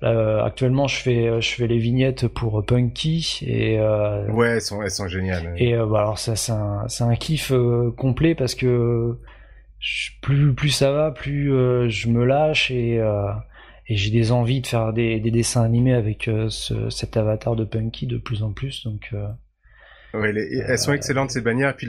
euh, 0.03 0.43
actuellement, 0.43 0.87
je 0.87 0.97
fais 0.97 1.29
euh, 1.29 1.41
je 1.41 1.51
fais 1.51 1.67
les 1.67 1.79
vignettes 1.79 2.29
pour 2.29 2.65
Punky 2.65 3.41
et 3.47 3.79
euh, 3.79 4.31
ouais, 4.31 4.51
elles 4.51 4.63
sont 4.63 4.83
elles 4.83 4.91
sont 4.91 5.09
géniales. 5.09 5.55
Et 5.57 5.75
bah, 5.77 6.01
alors 6.01 6.19
ça 6.19 6.37
c'est 6.37 6.53
un 6.53 6.87
c'est 6.89 7.05
un 7.05 7.15
kiff 7.17 7.53
complet 7.97 8.35
parce 8.35 8.55
que 8.55 9.19
plus 10.21 10.55
plus 10.55 10.71
ça 10.71 10.93
va, 10.93 11.11
plus 11.11 11.49
je 11.91 12.09
me 12.09 12.25
lâche 12.25 12.71
et 12.71 13.01
et 13.89 13.97
j'ai 13.97 14.11
des 14.11 14.31
envies 14.31 14.61
de 14.61 14.67
faire 14.67 14.93
des, 14.93 15.19
des 15.19 15.31
dessins 15.31 15.63
animés 15.63 15.95
avec 15.95 16.31
ce, 16.49 16.89
cet 16.89 17.17
avatar 17.17 17.57
de 17.57 17.65
Punky 17.65 18.07
de 18.07 18.17
plus 18.17 18.43
en 18.43 18.53
plus 18.53 18.85
donc 18.85 19.13
Ouais, 20.15 20.35
elles 20.35 20.79
sont 20.79 20.93
excellentes 20.93 21.31
ces 21.31 21.41
bannières. 21.41 21.71
Et 21.71 21.75
puis 21.75 21.89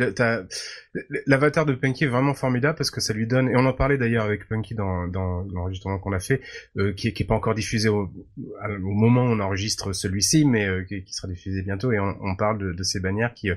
l'avatar 1.26 1.66
de 1.66 1.74
Punky 1.74 2.06
est 2.06 2.08
vraiment 2.08 2.34
formidable 2.34 2.78
parce 2.78 2.90
que 2.90 3.02
ça 3.02 3.14
lui 3.14 3.28
donne. 3.28 3.50
Et 3.50 3.56
on 3.56 3.66
en 3.66 3.74
parlait 3.74 3.98
d'ailleurs 3.98 4.24
avec 4.24 4.48
Punky 4.48 4.76
dans, 4.76 5.08
dans 5.08 5.42
l'enregistrement 5.52 6.00
qu'on 6.00 6.14
a 6.14 6.20
fait, 6.20 6.42
euh, 6.78 6.94
qui, 6.94 7.12
qui 7.14 7.24
est 7.24 7.26
pas 7.26 7.36
encore 7.36 7.54
diffusé 7.54 7.90
au, 7.90 8.10
au 8.38 8.80
moment 8.80 9.24
où 9.24 9.28
on 9.28 9.40
enregistre 9.40 9.92
celui-ci, 9.92 10.46
mais 10.46 10.66
euh, 10.68 10.84
qui, 10.84 11.04
sera 11.14 11.28
diffusé 11.28 11.62
bientôt. 11.64 11.92
Et 11.92 12.00
on, 12.00 12.18
on 12.22 12.36
parle 12.36 12.60
de, 12.60 12.72
de, 12.72 12.84
ces 12.84 13.02
bannières 13.02 13.34
qui, 13.34 13.50
euh, 13.50 13.56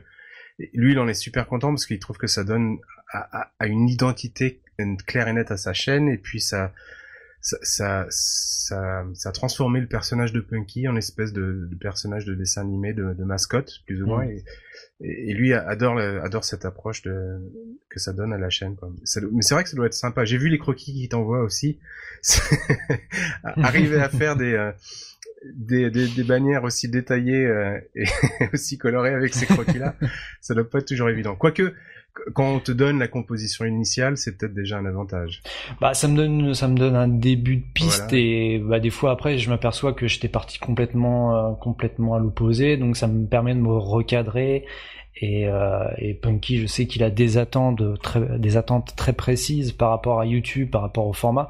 lui, 0.74 0.92
il 0.92 0.98
en 0.98 1.06
est 1.06 1.14
super 1.14 1.46
content 1.46 1.68
parce 1.68 1.86
qu'il 1.86 2.00
trouve 2.00 2.16
que 2.18 2.26
ça 2.26 2.42
donne 2.42 2.78
à, 3.12 3.42
à, 3.42 3.52
à, 3.60 3.66
une 3.66 3.88
identité 3.88 4.60
claire 5.06 5.28
et 5.28 5.32
nette 5.32 5.52
à 5.52 5.56
sa 5.56 5.72
chaîne. 5.72 6.08
Et 6.08 6.18
puis 6.18 6.40
ça 6.40 6.72
ça, 7.46 7.56
ça, 7.62 8.06
ça, 8.10 9.06
ça, 9.14 9.28
a 9.28 9.32
transformé 9.32 9.80
le 9.80 9.86
personnage 9.86 10.32
de 10.32 10.40
Punky 10.40 10.88
en 10.88 10.96
espèce 10.96 11.32
de, 11.32 11.68
de 11.70 11.76
personnage 11.76 12.24
de 12.24 12.34
dessin 12.34 12.62
animé, 12.62 12.92
de, 12.92 13.12
de 13.12 13.22
mascotte, 13.22 13.82
plus 13.86 14.02
ou 14.02 14.06
moins. 14.08 14.24
Mm. 14.24 14.40
Et, 15.02 15.30
et, 15.30 15.32
lui 15.32 15.52
adore, 15.52 15.96
adore 15.98 16.44
cette 16.44 16.64
approche 16.64 17.02
de, 17.02 17.38
que 17.88 18.00
ça 18.00 18.12
donne 18.12 18.32
à 18.32 18.38
la 18.38 18.50
chaîne. 18.50 18.74
Quoi. 18.74 18.90
mais 19.32 19.42
c'est 19.42 19.54
vrai 19.54 19.62
que 19.62 19.70
ça 19.70 19.76
doit 19.76 19.86
être 19.86 19.94
sympa. 19.94 20.24
J'ai 20.24 20.38
vu 20.38 20.48
les 20.48 20.58
croquis 20.58 20.92
qu'il 20.92 21.08
t'envoie 21.08 21.42
aussi. 21.42 21.78
Arriver 23.44 24.00
à 24.00 24.08
faire 24.08 24.34
des, 24.34 24.54
euh, 24.54 24.72
des, 25.54 25.88
des, 25.92 26.08
des, 26.08 26.24
bannières 26.24 26.64
aussi 26.64 26.88
détaillées 26.88 27.46
euh, 27.46 27.78
et 27.94 28.06
aussi 28.54 28.76
colorées 28.76 29.14
avec 29.14 29.34
ces 29.34 29.46
croquis-là, 29.46 29.94
ça 30.40 30.54
doit 30.54 30.68
pas 30.68 30.78
être 30.78 30.88
toujours 30.88 31.10
évident. 31.10 31.36
Quoique, 31.36 31.74
quand 32.34 32.54
on 32.54 32.60
te 32.60 32.72
donne 32.72 32.98
la 32.98 33.08
composition 33.08 33.64
initiale, 33.64 34.16
c'est 34.16 34.36
peut-être 34.36 34.54
déjà 34.54 34.78
un 34.78 34.86
avantage. 34.86 35.42
Bah, 35.80 35.94
ça 35.94 36.08
me 36.08 36.16
donne, 36.16 36.54
ça 36.54 36.68
me 36.68 36.76
donne 36.76 36.96
un 36.96 37.08
début 37.08 37.56
de 37.56 37.64
piste 37.74 38.12
et 38.12 38.58
bah, 38.58 38.80
des 38.80 38.90
fois 38.90 39.12
après, 39.12 39.38
je 39.38 39.48
m'aperçois 39.50 39.92
que 39.92 40.06
j'étais 40.06 40.28
parti 40.28 40.58
complètement, 40.58 41.36
euh, 41.36 41.52
complètement 41.54 42.14
à 42.14 42.18
l'opposé, 42.18 42.76
donc 42.76 42.96
ça 42.96 43.06
me 43.06 43.26
permet 43.26 43.54
de 43.54 43.60
me 43.60 43.76
recadrer. 43.76 44.64
Et, 45.18 45.48
euh, 45.48 45.88
et 45.96 46.12
Punky, 46.12 46.58
je 46.58 46.66
sais 46.66 46.86
qu'il 46.86 47.02
a 47.02 47.10
des 47.10 47.38
attentes 47.38 47.82
très, 48.02 48.38
des 48.38 48.56
attentes 48.58 48.94
très 48.96 49.14
précises 49.14 49.72
par 49.72 49.90
rapport 49.90 50.20
à 50.20 50.26
YouTube, 50.26 50.70
par 50.70 50.82
rapport 50.82 51.06
au 51.06 51.14
format 51.14 51.48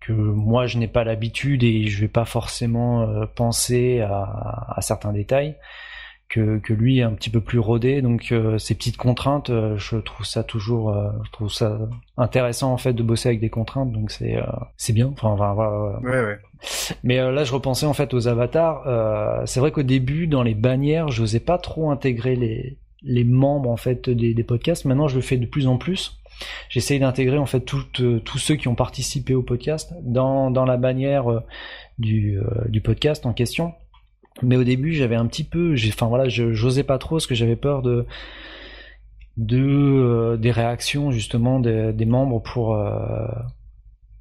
que 0.00 0.12
moi 0.12 0.66
je 0.66 0.78
n'ai 0.78 0.86
pas 0.86 1.02
l'habitude 1.02 1.64
et 1.64 1.88
je 1.88 2.00
vais 2.00 2.08
pas 2.08 2.24
forcément 2.24 3.02
euh, 3.02 3.26
penser 3.26 4.00
à, 4.00 4.74
à 4.76 4.80
certains 4.80 5.12
détails 5.12 5.56
que, 6.28 6.58
que 6.58 6.72
lui 6.72 6.98
est 6.98 7.02
un 7.02 7.12
petit 7.12 7.30
peu 7.30 7.40
plus 7.40 7.58
rodé. 7.58 8.02
Donc 8.02 8.32
euh, 8.32 8.58
ces 8.58 8.74
petites 8.74 8.96
contraintes, 8.96 9.50
euh, 9.50 9.76
je 9.76 9.96
trouve 9.96 10.26
ça 10.26 10.42
toujours, 10.42 10.90
euh, 10.90 11.10
je 11.24 11.30
trouve 11.30 11.52
ça 11.52 11.78
intéressant 12.16 12.72
en 12.72 12.76
fait 12.76 12.92
de 12.92 13.02
bosser 13.02 13.28
avec 13.28 13.40
des 13.40 13.50
contraintes. 13.50 13.92
Donc 13.92 14.10
c'est 14.10 14.36
c'est 14.76 14.92
bien. 14.92 15.08
Enfin, 15.12 15.28
enfin 15.28 15.54
voilà. 15.54 16.00
Ouais, 16.00 16.24
ouais. 16.24 16.38
Mais 17.04 17.16
là, 17.16 17.44
je 17.44 17.52
repensais 17.52 17.86
en 17.86 17.92
fait 17.92 18.14
aux 18.14 18.28
avatars. 18.28 18.82
c'est 19.46 19.60
vrai 19.60 19.70
qu'au 19.70 19.82
début, 19.82 20.26
dans 20.26 20.42
les 20.42 20.54
bannières, 20.54 21.08
je 21.08 21.22
n'osais 21.22 21.40
pas 21.40 21.58
trop 21.58 21.90
intégrer 21.90 22.36
les 22.36 22.78
les 23.02 23.24
membres 23.24 23.70
en 23.70 23.76
fait 23.76 24.10
des, 24.10 24.34
des 24.34 24.44
podcasts. 24.44 24.84
Maintenant, 24.84 25.06
je 25.06 25.16
le 25.16 25.22
fais 25.22 25.36
de 25.36 25.46
plus 25.46 25.68
en 25.68 25.76
plus. 25.76 26.18
J'essaye 26.68 26.98
d'intégrer 26.98 27.38
en 27.38 27.46
fait 27.46 27.60
tous 27.60 28.38
ceux 28.38 28.56
qui 28.56 28.68
ont 28.68 28.74
participé 28.74 29.34
au 29.34 29.42
podcast 29.42 29.94
dans, 30.02 30.50
dans 30.50 30.64
la 30.66 30.76
bannière 30.76 31.42
du, 31.98 32.38
du 32.68 32.82
podcast 32.82 33.24
en 33.24 33.32
question 33.32 33.72
mais 34.42 34.56
au 34.56 34.64
début 34.64 34.92
j'avais 34.92 35.16
un 35.16 35.26
petit 35.26 35.44
peu 35.44 35.74
enfin 35.88 36.06
voilà 36.06 36.28
j'osais 36.28 36.82
pas 36.82 36.98
trop 36.98 37.16
parce 37.16 37.26
que 37.26 37.34
j'avais 37.34 37.56
peur 37.56 37.82
de 37.82 38.06
euh, 39.52 40.36
des 40.36 40.50
réactions 40.50 41.10
justement 41.10 41.60
des, 41.60 42.06
membres 42.06 42.40
pour 42.40 42.74
euh, 42.74 43.26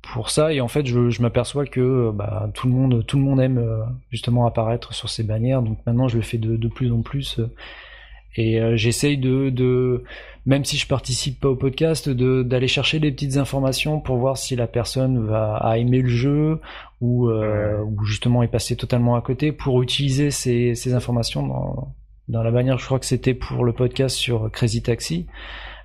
pour 0.01 0.29
ça. 0.29 0.53
Et 0.53 0.61
en 0.61 0.67
fait 0.67 0.85
je, 0.85 1.21
m'aperçois 1.21 1.65
que 1.65 2.11
bah, 2.11 2.49
tout 2.53 2.67
le 2.67 2.73
monde 2.73 3.05
tout 3.05 3.17
le 3.17 3.23
monde 3.23 3.39
aime 3.39 3.57
euh, 3.57 3.83
justement 4.09 4.45
apparaître 4.45 4.93
sur 4.93 5.09
ces 5.09 5.23
bannières. 5.23 5.61
Donc 5.61 5.79
maintenant 5.85 6.07
je 6.07 6.17
le 6.17 6.23
fais 6.23 6.37
de, 6.37 6.55
de 6.55 6.67
plus 6.67 6.91
en 6.91 7.01
plus 7.01 7.39
et 8.37 8.59
j'essaye 8.75 9.17
de, 9.17 9.49
de 9.49 10.03
même 10.45 10.65
si 10.65 10.75
je 10.75 10.85
participe 10.85 11.39
pas 11.39 11.47
au 11.47 11.55
podcast 11.55 12.09
d'aller 12.09 12.67
chercher 12.67 12.99
des 12.99 13.09
petites 13.09 13.37
informations 13.37 14.01
pour 14.01 14.17
voir 14.17 14.37
si 14.37 14.57
la 14.57 14.67
personne 14.67 15.25
va 15.25 15.55
a 15.55 15.77
aimé 15.77 16.01
le 16.01 16.09
jeu 16.09 16.59
ou, 17.01 17.29
euh, 17.29 17.81
ou 17.83 18.03
justement 18.05 18.43
est 18.43 18.47
passé 18.47 18.75
totalement 18.75 19.15
à 19.15 19.21
côté 19.21 19.51
pour 19.51 19.81
utiliser 19.81 20.31
ces, 20.31 20.75
ces 20.75 20.93
informations 20.93 21.45
dans, 21.45 21.95
dans 22.27 22.43
la 22.43 22.51
bannière. 22.51 22.77
Je 22.77 22.85
crois 22.85 22.99
que 22.99 23.05
c'était 23.05 23.33
pour 23.33 23.63
le 23.65 23.73
podcast 23.73 24.15
sur 24.15 24.51
Crazy 24.51 24.81
Taxi. 24.81 25.27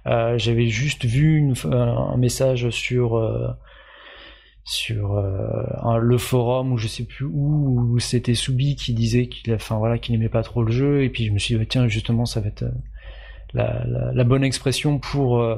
Euh, 0.07 0.38
J'avais 0.38 0.67
juste 0.67 1.05
vu 1.05 1.37
une, 1.37 1.55
un 1.73 2.17
message 2.17 2.71
sur 2.71 3.17
euh, 3.17 3.49
sur 4.64 5.17
euh, 5.17 5.99
le 6.00 6.19
forum 6.19 6.73
ou 6.73 6.76
je 6.79 6.87
sais 6.87 7.05
plus 7.05 7.25
où, 7.25 7.93
où 7.93 7.99
c'était 7.99 8.35
Soubi 8.35 8.76
qui 8.76 8.95
disait 8.95 9.26
qu'il 9.26 9.52
enfin 9.52 9.79
voilà 9.79 9.99
qu'il 9.99 10.14
n'aimait 10.14 10.29
pas 10.29 10.43
trop 10.43 10.62
le 10.62 10.71
jeu 10.71 11.02
et 11.02 11.09
puis 11.09 11.25
je 11.26 11.33
me 11.33 11.38
suis 11.38 11.59
dit 11.59 11.67
tiens 11.67 11.88
justement 11.88 12.25
ça 12.25 12.40
va 12.40 12.49
être 12.49 12.62
euh, 12.64 12.71
la, 13.52 13.85
la, 13.85 14.12
la 14.12 14.25
bonne 14.25 14.45
expression 14.45 14.99
pour 14.99 15.40
euh, 15.40 15.57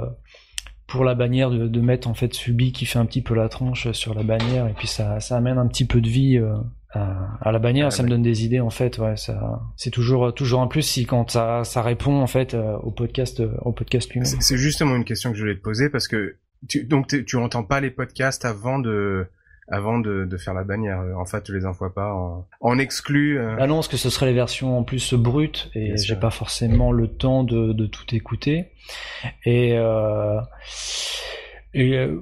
pour 0.92 1.04
la 1.04 1.14
bannière 1.14 1.50
de, 1.50 1.68
de, 1.68 1.80
mettre 1.80 2.06
en 2.06 2.12
fait 2.12 2.34
Subi 2.34 2.70
qui 2.70 2.84
fait 2.84 2.98
un 2.98 3.06
petit 3.06 3.22
peu 3.22 3.34
la 3.34 3.48
tranche 3.48 3.90
sur 3.92 4.12
la 4.12 4.22
bannière 4.22 4.66
et 4.66 4.74
puis 4.74 4.86
ça, 4.86 5.20
ça 5.20 5.38
amène 5.38 5.56
un 5.56 5.66
petit 5.66 5.86
peu 5.86 6.02
de 6.02 6.08
vie 6.08 6.36
euh, 6.36 6.52
à, 6.90 7.38
à, 7.40 7.50
la 7.50 7.58
bannière. 7.58 7.90
Ça 7.90 8.02
me 8.02 8.10
donne 8.10 8.20
des 8.20 8.44
idées 8.44 8.60
en 8.60 8.68
fait 8.68 8.98
ouais 8.98 9.16
ça 9.16 9.62
c'est 9.74 9.90
toujours 9.90 10.34
toujours 10.34 10.60
un 10.60 10.66
plus 10.66 10.82
si 10.82 11.06
quand 11.06 11.30
ça, 11.30 11.64
ça 11.64 11.80
répond 11.80 12.20
en 12.20 12.26
fait 12.26 12.52
euh, 12.52 12.76
au 12.82 12.90
podcast 12.90 13.40
euh, 13.40 13.54
au 13.62 13.72
podcast 13.72 14.10
lui-même. 14.10 14.26
C'est 14.26 14.58
justement 14.58 14.94
une 14.94 15.06
question 15.06 15.30
que 15.30 15.36
je 15.38 15.42
voulais 15.42 15.56
te 15.56 15.62
poser 15.62 15.88
parce 15.88 16.08
que 16.08 16.36
tu, 16.68 16.84
donc 16.84 17.06
tu 17.06 17.36
entends 17.36 17.64
pas 17.64 17.80
les 17.80 17.90
podcasts 17.90 18.44
avant 18.44 18.78
de 18.78 19.26
avant 19.68 19.98
de, 19.98 20.24
de, 20.24 20.36
faire 20.36 20.54
la 20.54 20.64
bannière. 20.64 21.02
En 21.16 21.24
fait, 21.24 21.42
tu 21.42 21.54
les 21.54 21.64
envoies 21.66 21.94
pas 21.94 22.12
en, 22.12 22.46
en 22.60 22.78
exclu. 22.78 23.38
Euh... 23.38 23.56
Ah 23.58 23.66
non, 23.66 23.76
parce 23.76 23.88
que 23.88 23.96
ce 23.96 24.10
serait 24.10 24.26
les 24.26 24.32
versions 24.32 24.78
en 24.78 24.82
plus 24.82 25.14
brutes 25.14 25.70
et 25.74 25.96
j'ai 25.96 26.16
pas 26.16 26.30
forcément 26.30 26.92
le 26.92 27.08
temps 27.08 27.44
de, 27.44 27.72
de 27.72 27.86
tout 27.86 28.14
écouter. 28.14 28.72
Et, 29.44 29.74
euh, 29.76 30.40
et 31.74 31.96
euh, 31.96 32.20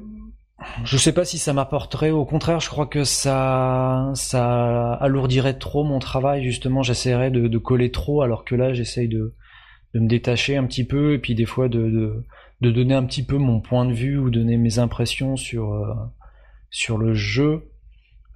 je 0.85 0.97
sais 0.97 1.13
pas 1.13 1.25
si 1.25 1.39
ça 1.39 1.53
m'apporterait. 1.53 2.11
Au 2.11 2.25
contraire, 2.25 2.61
je 2.61 2.69
crois 2.69 2.87
que 2.87 3.05
ça, 3.05 4.11
ça 4.15 4.93
alourdirait 4.95 5.59
trop 5.59 5.85
mon 5.85 5.99
travail. 5.99 6.45
Justement, 6.45 6.83
j'essaierais 6.83 7.31
de, 7.31 7.49
de, 7.49 7.59
coller 7.59 7.91
trop, 7.91 8.23
alors 8.23 8.45
que 8.45 8.55
là, 8.55 8.75
j'essaye 8.75 9.09
de, 9.09 9.35
de 9.95 10.01
me 10.01 10.09
détacher 10.09 10.57
un 10.57 10.67
petit 10.67 10.85
peu 10.85 11.15
et 11.15 11.19
puis 11.19 11.35
des 11.35 11.47
fois 11.47 11.69
de, 11.69 11.79
de, 11.79 12.25
de 12.61 12.71
donner 12.71 12.95
un 12.95 13.05
petit 13.05 13.25
peu 13.25 13.39
mon 13.39 13.61
point 13.61 13.87
de 13.87 13.93
vue 13.93 14.19
ou 14.19 14.31
donner 14.31 14.57
mes 14.57 14.79
impressions 14.79 15.37
sur 15.37 15.73
euh, 15.73 15.95
sur 16.71 16.99
le 16.99 17.15
jeu, 17.15 17.63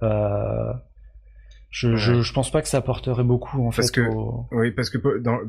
euh, 0.03 0.73
je, 1.69 1.95
je, 1.97 2.21
je, 2.21 2.33
pense 2.33 2.51
pas 2.51 2.61
que 2.61 2.67
ça 2.67 2.77
apporterait 2.77 3.23
beaucoup 3.23 3.67
en 3.67 3.71
parce 3.71 3.91
fait. 3.91 4.01
Que, 4.01 4.55
Oui, 4.55 4.71
parce 4.71 4.89
que 4.89 4.97
dans, 5.19 5.39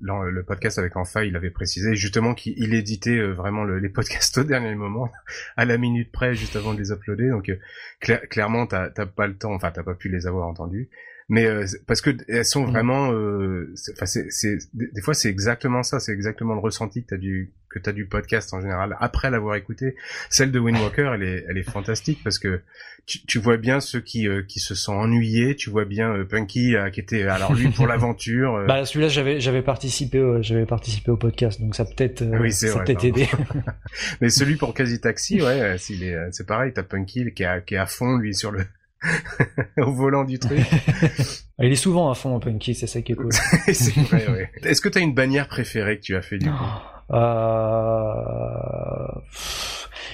dans, 0.00 0.22
le 0.22 0.42
podcast 0.42 0.78
avec 0.78 0.96
Enfa, 0.96 1.24
il 1.24 1.36
avait 1.36 1.50
précisé 1.50 1.94
justement 1.94 2.34
qu'il 2.34 2.74
éditait 2.74 3.18
euh, 3.18 3.32
vraiment 3.32 3.62
le, 3.62 3.78
les 3.78 3.88
podcasts 3.88 4.38
au 4.38 4.44
dernier 4.44 4.74
moment, 4.74 5.10
à 5.56 5.64
la 5.64 5.78
minute 5.78 6.10
près, 6.10 6.34
juste 6.34 6.56
avant 6.56 6.74
de 6.74 6.78
les 6.78 6.90
uploader. 6.90 7.28
Donc 7.28 7.48
euh, 7.48 8.16
clairement, 8.28 8.66
t'as 8.66 8.90
pas 8.90 9.26
le 9.26 9.36
temps, 9.36 9.52
enfin 9.52 9.70
t'as 9.70 9.84
pas 9.84 9.94
pu 9.94 10.08
les 10.08 10.26
avoir 10.26 10.48
entendus 10.48 10.88
mais 11.32 11.46
euh, 11.46 11.64
parce 11.86 12.02
que 12.02 12.10
elles 12.28 12.44
sont 12.44 12.66
mm. 12.66 12.70
vraiment 12.70 13.10
euh, 13.10 13.72
c'est 13.74 14.30
c'est 14.30 14.58
des 14.74 15.00
fois 15.00 15.14
c'est 15.14 15.30
exactement 15.30 15.82
ça 15.82 15.98
c'est 15.98 16.12
exactement 16.12 16.52
le 16.52 16.60
ressenti 16.60 17.04
que 17.04 17.08
t'as 17.08 17.16
du 17.16 17.50
que 17.70 17.78
t'as 17.78 17.92
du 17.92 18.04
podcast 18.04 18.52
en 18.52 18.60
général 18.60 18.98
après 19.00 19.30
l'avoir 19.30 19.56
écouté. 19.56 19.96
Celle 20.28 20.52
de 20.52 20.58
Wind 20.58 20.78
Walker 20.78 21.10
elle 21.14 21.22
est 21.22 21.46
elle 21.48 21.56
est 21.56 21.62
fantastique 21.62 22.20
parce 22.22 22.38
que 22.38 22.60
tu, 23.06 23.24
tu 23.24 23.38
vois 23.38 23.56
bien 23.56 23.80
ceux 23.80 24.02
qui 24.02 24.28
euh, 24.28 24.42
qui 24.42 24.60
se 24.60 24.74
sont 24.74 24.92
ennuyés 24.92 25.56
tu 25.56 25.70
vois 25.70 25.86
bien 25.86 26.22
Punky 26.28 26.74
qui 26.92 27.00
était 27.00 27.22
alors 27.22 27.54
lui 27.54 27.70
pour 27.70 27.86
l'aventure 27.88 28.66
bah 28.68 28.84
celui-là 28.84 29.08
j'avais 29.08 29.40
j'avais 29.40 29.62
participé 29.62 30.22
j'avais 30.42 30.66
participé 30.66 31.12
au 31.12 31.16
podcast 31.16 31.62
donc 31.62 31.74
ça 31.74 31.86
peut-être 31.86 32.22
oui, 32.38 32.52
ça 32.52 32.78
peut 32.80 32.92
être 32.92 33.04
aidé. 33.06 33.26
Mais 34.20 34.28
celui 34.28 34.56
pour 34.56 34.74
Quasi 34.74 35.00
Taxi 35.00 35.40
ouais 35.40 35.76
c'est 35.78 36.14
c'est 36.30 36.46
pareil 36.46 36.72
t'as 36.74 36.82
Punky 36.82 37.32
qui 37.32 37.42
est 37.42 37.64
qui 37.64 37.74
est 37.74 37.78
à 37.78 37.86
fond 37.86 38.18
lui 38.18 38.34
sur 38.34 38.50
le 38.50 38.66
au 39.78 39.92
volant 39.92 40.24
du 40.24 40.38
truc. 40.38 40.60
Il 41.58 41.72
est 41.72 41.76
souvent 41.76 42.10
à 42.10 42.14
fond 42.14 42.34
en 42.34 42.40
punky, 42.40 42.74
c'est 42.74 42.86
ça 42.86 43.02
qui 43.02 43.12
est 43.12 43.16
cool. 43.16 43.32
c'est 43.72 44.00
vrai, 44.00 44.28
ouais. 44.28 44.50
Est-ce 44.62 44.80
que 44.80 44.88
tu 44.88 44.98
as 44.98 45.00
une 45.00 45.14
bannière 45.14 45.48
préférée 45.48 45.98
que 45.98 46.02
tu 46.02 46.16
as 46.16 46.22
fait 46.22 46.38
du 46.38 46.48
coup? 46.50 46.64
Euh... 47.10 47.20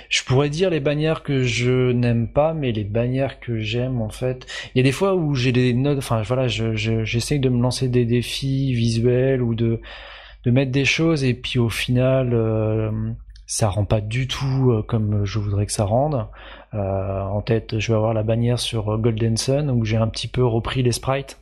Je 0.08 0.24
pourrais 0.24 0.48
dire 0.48 0.70
les 0.70 0.80
bannières 0.80 1.22
que 1.22 1.42
je 1.42 1.92
n'aime 1.92 2.28
pas, 2.28 2.54
mais 2.54 2.72
les 2.72 2.84
bannières 2.84 3.40
que 3.40 3.58
j'aime 3.58 4.00
en 4.00 4.08
fait. 4.08 4.46
Il 4.74 4.78
y 4.78 4.80
a 4.80 4.84
des 4.84 4.92
fois 4.92 5.14
où 5.14 5.34
j'ai 5.34 5.52
des 5.52 5.74
notes, 5.74 5.98
enfin 5.98 6.22
voilà, 6.22 6.48
j'essaye 6.48 7.38
je, 7.38 7.42
de 7.42 7.48
me 7.48 7.60
lancer 7.60 7.88
des 7.88 8.06
défis 8.06 8.72
visuels 8.72 9.42
ou 9.42 9.54
de 9.54 9.80
de 10.44 10.50
mettre 10.50 10.70
des 10.70 10.84
choses 10.84 11.24
et 11.24 11.34
puis 11.34 11.58
au 11.58 11.68
final 11.68 12.32
euh, 12.32 12.90
ça 13.46 13.68
rend 13.68 13.84
pas 13.84 14.00
du 14.00 14.28
tout 14.28 14.70
euh, 14.70 14.82
comme 14.82 15.24
je 15.24 15.38
voudrais 15.38 15.66
que 15.66 15.72
ça 15.72 15.84
rende. 15.84 16.26
Euh, 16.74 17.22
en 17.22 17.40
tête, 17.40 17.78
je 17.78 17.92
vais 17.92 17.96
avoir 17.96 18.14
la 18.14 18.22
bannière 18.22 18.58
sur 18.58 18.98
Golden 18.98 19.36
Sun 19.36 19.70
où 19.70 19.84
j'ai 19.84 19.96
un 19.96 20.08
petit 20.08 20.28
peu 20.28 20.44
repris 20.44 20.82
les 20.82 20.92
sprites. 20.92 21.38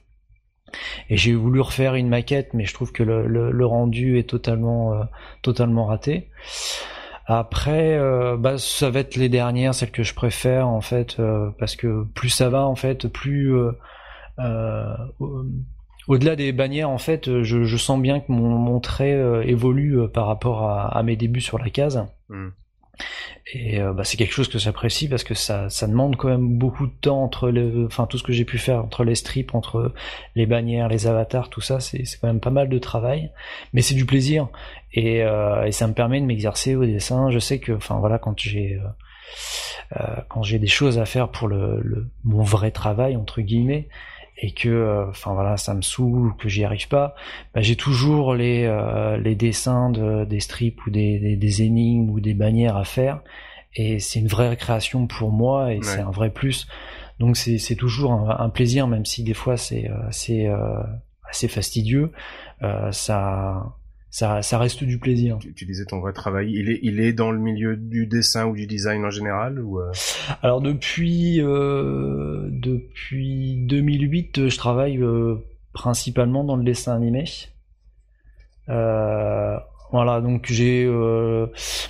Et 1.08 1.16
j'ai 1.16 1.34
voulu 1.34 1.60
refaire 1.60 1.94
une 1.94 2.08
maquette, 2.08 2.54
mais 2.54 2.64
je 2.64 2.74
trouve 2.74 2.92
que 2.92 3.02
le, 3.02 3.66
rendu 3.66 4.18
est 4.18 4.28
totalement, 4.28 4.94
euh, 4.94 5.04
totalement 5.42 5.86
raté. 5.86 6.28
Après, 7.26 7.96
euh, 7.96 8.36
bah, 8.36 8.58
ça 8.58 8.90
va 8.90 9.00
être 9.00 9.16
les 9.16 9.28
dernières, 9.28 9.74
celles 9.74 9.90
que 9.90 10.02
je 10.02 10.14
préfère 10.14 10.68
en 10.68 10.80
fait, 10.80 11.18
euh, 11.18 11.50
parce 11.58 11.74
que 11.74 12.04
plus 12.14 12.28
ça 12.28 12.48
va 12.48 12.66
en 12.66 12.76
fait, 12.76 13.08
plus 13.08 13.52
au-delà 16.08 16.36
des 16.36 16.52
bannières, 16.52 16.90
en 16.90 16.98
fait, 16.98 17.42
je, 17.42 17.76
sens 17.76 18.00
bien 18.00 18.20
que 18.20 18.30
mon, 18.30 18.78
trait 18.80 19.48
évolue 19.48 20.08
par 20.12 20.26
rapport 20.26 20.62
à, 20.62 20.96
à, 20.96 21.02
mes 21.02 21.16
débuts 21.16 21.40
sur 21.40 21.58
la 21.58 21.70
case. 21.70 22.06
Hmm. 22.28 22.50
Et 23.52 23.80
euh, 23.80 23.92
bah, 23.92 24.02
c'est 24.02 24.16
quelque 24.16 24.32
chose 24.32 24.48
que 24.48 24.58
j'apprécie 24.58 25.08
parce 25.08 25.22
que 25.22 25.34
ça, 25.34 25.70
ça 25.70 25.86
demande 25.86 26.16
quand 26.16 26.28
même 26.28 26.58
beaucoup 26.58 26.86
de 26.86 26.92
temps 27.00 27.22
entre 27.22 27.48
les, 27.48 27.84
enfin 27.84 28.06
tout 28.06 28.18
ce 28.18 28.24
que 28.24 28.32
j'ai 28.32 28.44
pu 28.44 28.58
faire 28.58 28.84
entre 28.84 29.04
les 29.04 29.14
strips, 29.14 29.54
entre 29.54 29.92
les 30.34 30.46
bannières, 30.46 30.88
les 30.88 31.06
avatars, 31.06 31.48
tout 31.48 31.60
ça, 31.60 31.78
c'est 31.78 32.02
quand 32.20 32.26
même 32.26 32.40
pas 32.40 32.50
mal 32.50 32.68
de 32.68 32.78
travail, 32.78 33.30
mais 33.72 33.82
c'est 33.82 33.94
du 33.94 34.04
plaisir 34.04 34.48
et, 34.92 35.22
euh, 35.22 35.64
et 35.64 35.72
ça 35.72 35.86
me 35.86 35.92
permet 35.92 36.20
de 36.20 36.26
m'exercer 36.26 36.74
au 36.74 36.84
dessin. 36.84 37.30
Je 37.30 37.38
sais 37.38 37.60
que, 37.60 37.72
enfin 37.72 37.98
voilà, 38.00 38.18
quand 38.18 38.38
j'ai 38.38 38.80
euh, 39.96 40.00
quand 40.28 40.42
j'ai 40.42 40.58
des 40.58 40.66
choses 40.66 40.98
à 40.98 41.04
faire 41.04 41.28
pour 41.28 41.46
le, 41.46 41.80
le, 41.80 42.08
mon 42.24 42.42
vrai 42.42 42.72
travail 42.72 43.16
entre 43.16 43.40
guillemets 43.40 43.88
et 44.38 44.52
que 44.52 45.06
enfin 45.08 45.32
voilà 45.32 45.56
ça 45.56 45.72
me 45.72 45.80
saoule 45.80 46.28
ou 46.28 46.34
que 46.34 46.48
j'y 46.48 46.62
arrive 46.62 46.88
pas 46.88 47.14
bah, 47.54 47.62
j'ai 47.62 47.76
toujours 47.76 48.34
les 48.34 48.68
les 49.22 49.34
dessins 49.34 49.88
de, 49.90 50.24
des 50.26 50.40
strips 50.40 50.84
ou 50.86 50.90
des, 50.90 51.18
des, 51.18 51.36
des 51.36 51.62
énigmes 51.62 52.10
ou 52.10 52.20
des 52.20 52.34
bannières 52.34 52.76
à 52.76 52.84
faire 52.84 53.22
et 53.76 54.00
c'est 54.00 54.18
une 54.18 54.26
vraie 54.26 54.48
récréation 54.48 55.06
pour 55.06 55.30
moi 55.30 55.72
et 55.72 55.80
c'est 55.82 56.00
un 56.00 56.10
vrai 56.10 56.30
plus. 56.30 56.66
Donc 57.18 57.36
c'est 57.36 57.76
toujours 57.76 58.12
un, 58.12 58.48
plaisir, 58.48 58.88
même 58.88 59.04
si 59.04 59.22
des 59.22 59.34
fois 59.34 59.56
c'est 59.56 59.88
assez, 60.08 60.46
euh, 60.46 60.82
assez 61.28 61.46
fastidieux. 61.46 62.10
Euh, 62.62 62.90
ça, 62.90 63.76
ça, 64.10 64.42
ça 64.42 64.58
reste 64.58 64.84
du 64.84 64.98
plaisir. 64.98 65.38
Tu, 65.56 65.66
disais 65.66 65.84
ton 65.84 66.00
vrai 66.00 66.12
travail, 66.12 66.52
il 66.52 66.70
est, 66.70 66.78
il 66.82 67.00
est 67.00 67.12
dans 67.12 67.30
le 67.30 67.38
milieu 67.38 67.76
du 67.76 68.06
dessin 68.06 68.46
ou 68.46 68.54
du 68.54 68.66
design 68.66 69.04
en 69.04 69.10
général 69.10 69.60
ou 69.60 69.80
euh? 69.80 69.92
Alors 70.42 70.60
depuis, 70.60 71.40
euh, 71.42 72.48
depuis 72.50 73.56
2008, 73.66 74.48
je 74.48 74.56
travaille 74.56 74.98
euh, 74.98 75.36
principalement 75.72 76.44
dans 76.44 76.56
le 76.56 76.64
dessin 76.64 76.94
animé. 76.94 77.24
Voilà, 79.92 80.20
donc 80.20 80.46
j'ai 80.50 80.84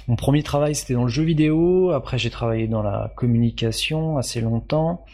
mon 0.07 0.17
premier 0.17 0.43
travail 0.43 0.75
c'était 0.75 0.93
dans 0.93 1.05
le 1.05 1.09
jeu 1.09 1.23
vidéo. 1.23 1.91
Après 1.93 2.19
j'ai 2.19 2.29
travaillé 2.29 2.69
dans 2.69 2.83
la 2.83 3.13
communication 3.17 4.19
assez 4.19 4.43
longtemps. 4.43 5.05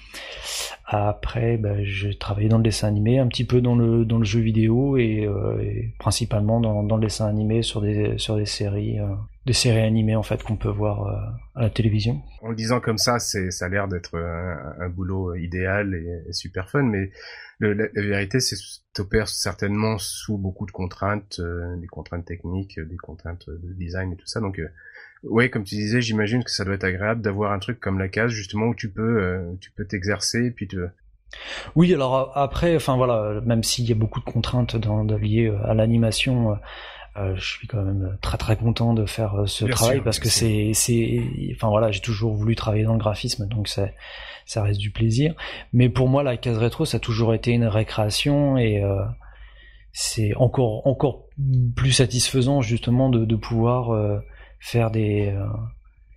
Après 0.94 1.56
ben, 1.56 1.82
j'ai 1.84 2.18
travaillé 2.18 2.50
dans 2.50 2.58
le 2.58 2.62
dessin 2.62 2.86
animé, 2.86 3.18
un 3.18 3.26
petit 3.26 3.46
peu 3.46 3.62
dans 3.62 3.74
le 3.74 4.04
dans 4.04 4.18
le 4.18 4.24
jeu 4.24 4.40
vidéo 4.40 4.98
et, 4.98 5.24
euh, 5.24 5.84
principalement 5.98 6.60
dans, 6.60 6.82
dans, 6.82 6.96
le 6.96 7.02
dessin 7.02 7.26
animé 7.26 7.62
sur 7.62 7.80
des 7.80 8.18
sur 8.18 8.36
des 8.36 8.44
séries 8.44 9.00
euh, 9.00 9.06
des 9.46 9.54
séries 9.54 9.80
animées 9.80 10.16
en 10.16 10.22
fait 10.22 10.42
qu'on 10.42 10.56
peut 10.56 10.68
voir 10.68 11.06
à 11.54 11.62
la 11.62 11.70
télévision. 11.70 12.20
En 12.42 12.50
le 12.50 12.56
disant 12.56 12.78
comme 12.78 12.98
ça, 12.98 13.18
ça 13.18 13.38
a 13.64 13.68
l'air 13.70 13.88
d'être 13.88 14.18
un, 14.18 14.88
boulot 14.90 15.34
idéal 15.34 15.94
et, 15.94 16.32
super 16.32 16.68
fun, 16.68 16.82
mais 16.82 17.10
la, 17.60 17.86
vérité, 17.94 18.40
c'est 18.40 18.56
que 18.94 19.24
certainement 19.24 19.96
sous 19.98 20.36
beaucoup 20.36 20.66
de 20.66 20.72
contraintes, 20.72 21.38
euh, 21.40 21.76
des 21.76 21.86
contraintes 21.86 22.24
techniques, 22.24 22.78
des 22.78 22.96
contraintes 22.96 23.48
de 23.48 23.72
design 23.72 24.12
et 24.12 24.16
tout 24.16 24.26
ça. 24.26 24.40
Donc, 24.40 24.60
euh, 25.24 25.28
ouais, 25.28 25.50
comme 25.50 25.64
tu 25.64 25.74
disais, 25.74 26.00
j'imagine 26.00 26.44
que 26.44 26.50
ça 26.50 26.64
doit 26.64 26.74
être 26.74 26.84
agréable 26.84 27.22
d'avoir 27.22 27.52
un 27.52 27.58
truc 27.58 27.80
comme 27.80 27.98
la 27.98 28.08
case 28.08 28.30
justement 28.30 28.66
où 28.66 28.74
tu 28.74 28.90
peux, 28.90 29.22
euh, 29.22 29.52
tu 29.60 29.70
peux 29.70 29.86
t'exercer 29.86 30.46
et 30.46 30.50
puis 30.50 30.68
te. 30.68 30.88
Oui, 31.74 31.92
alors 31.94 32.36
après, 32.36 32.76
enfin 32.76 32.96
voilà, 32.96 33.40
même 33.44 33.62
s'il 33.62 33.88
y 33.88 33.92
a 33.92 33.94
beaucoup 33.94 34.20
de 34.20 34.24
contraintes 34.24 34.76
dans, 34.76 35.02
liées 35.04 35.52
à 35.64 35.74
l'animation. 35.74 36.58
Euh, 37.18 37.34
je 37.36 37.44
suis 37.44 37.68
quand 37.68 37.82
même 37.82 38.16
très 38.22 38.38
très 38.38 38.56
content 38.56 38.94
de 38.94 39.04
faire 39.04 39.42
ce 39.46 39.66
travail 39.66 40.00
parce 40.00 40.18
que 40.18 40.30
c'est 40.30 40.70
c'est 40.72 41.20
enfin 41.54 41.68
voilà 41.68 41.90
j'ai 41.90 42.00
toujours 42.00 42.34
voulu 42.34 42.56
travailler 42.56 42.84
dans 42.84 42.94
le 42.94 42.98
graphisme 42.98 43.46
donc 43.48 43.68
c'est 43.68 43.94
ça 44.46 44.62
reste 44.62 44.80
du 44.80 44.90
plaisir. 44.90 45.34
Mais 45.72 45.88
pour 45.88 46.08
moi, 46.08 46.22
la 46.22 46.36
case 46.36 46.58
rétro, 46.58 46.84
ça 46.84 46.98
a 46.98 47.00
toujours 47.00 47.34
été 47.34 47.52
une 47.52 47.66
récréation 47.66 48.56
et 48.58 48.82
euh, 48.82 49.02
c'est 49.92 50.34
encore 50.36 50.86
encore 50.86 51.28
plus 51.76 51.92
satisfaisant 51.92 52.60
justement 52.60 53.08
de, 53.08 53.24
de 53.24 53.36
pouvoir 53.36 53.92
euh, 53.92 54.18
faire 54.62 54.90
des 54.90 55.34
euh, 55.36 55.44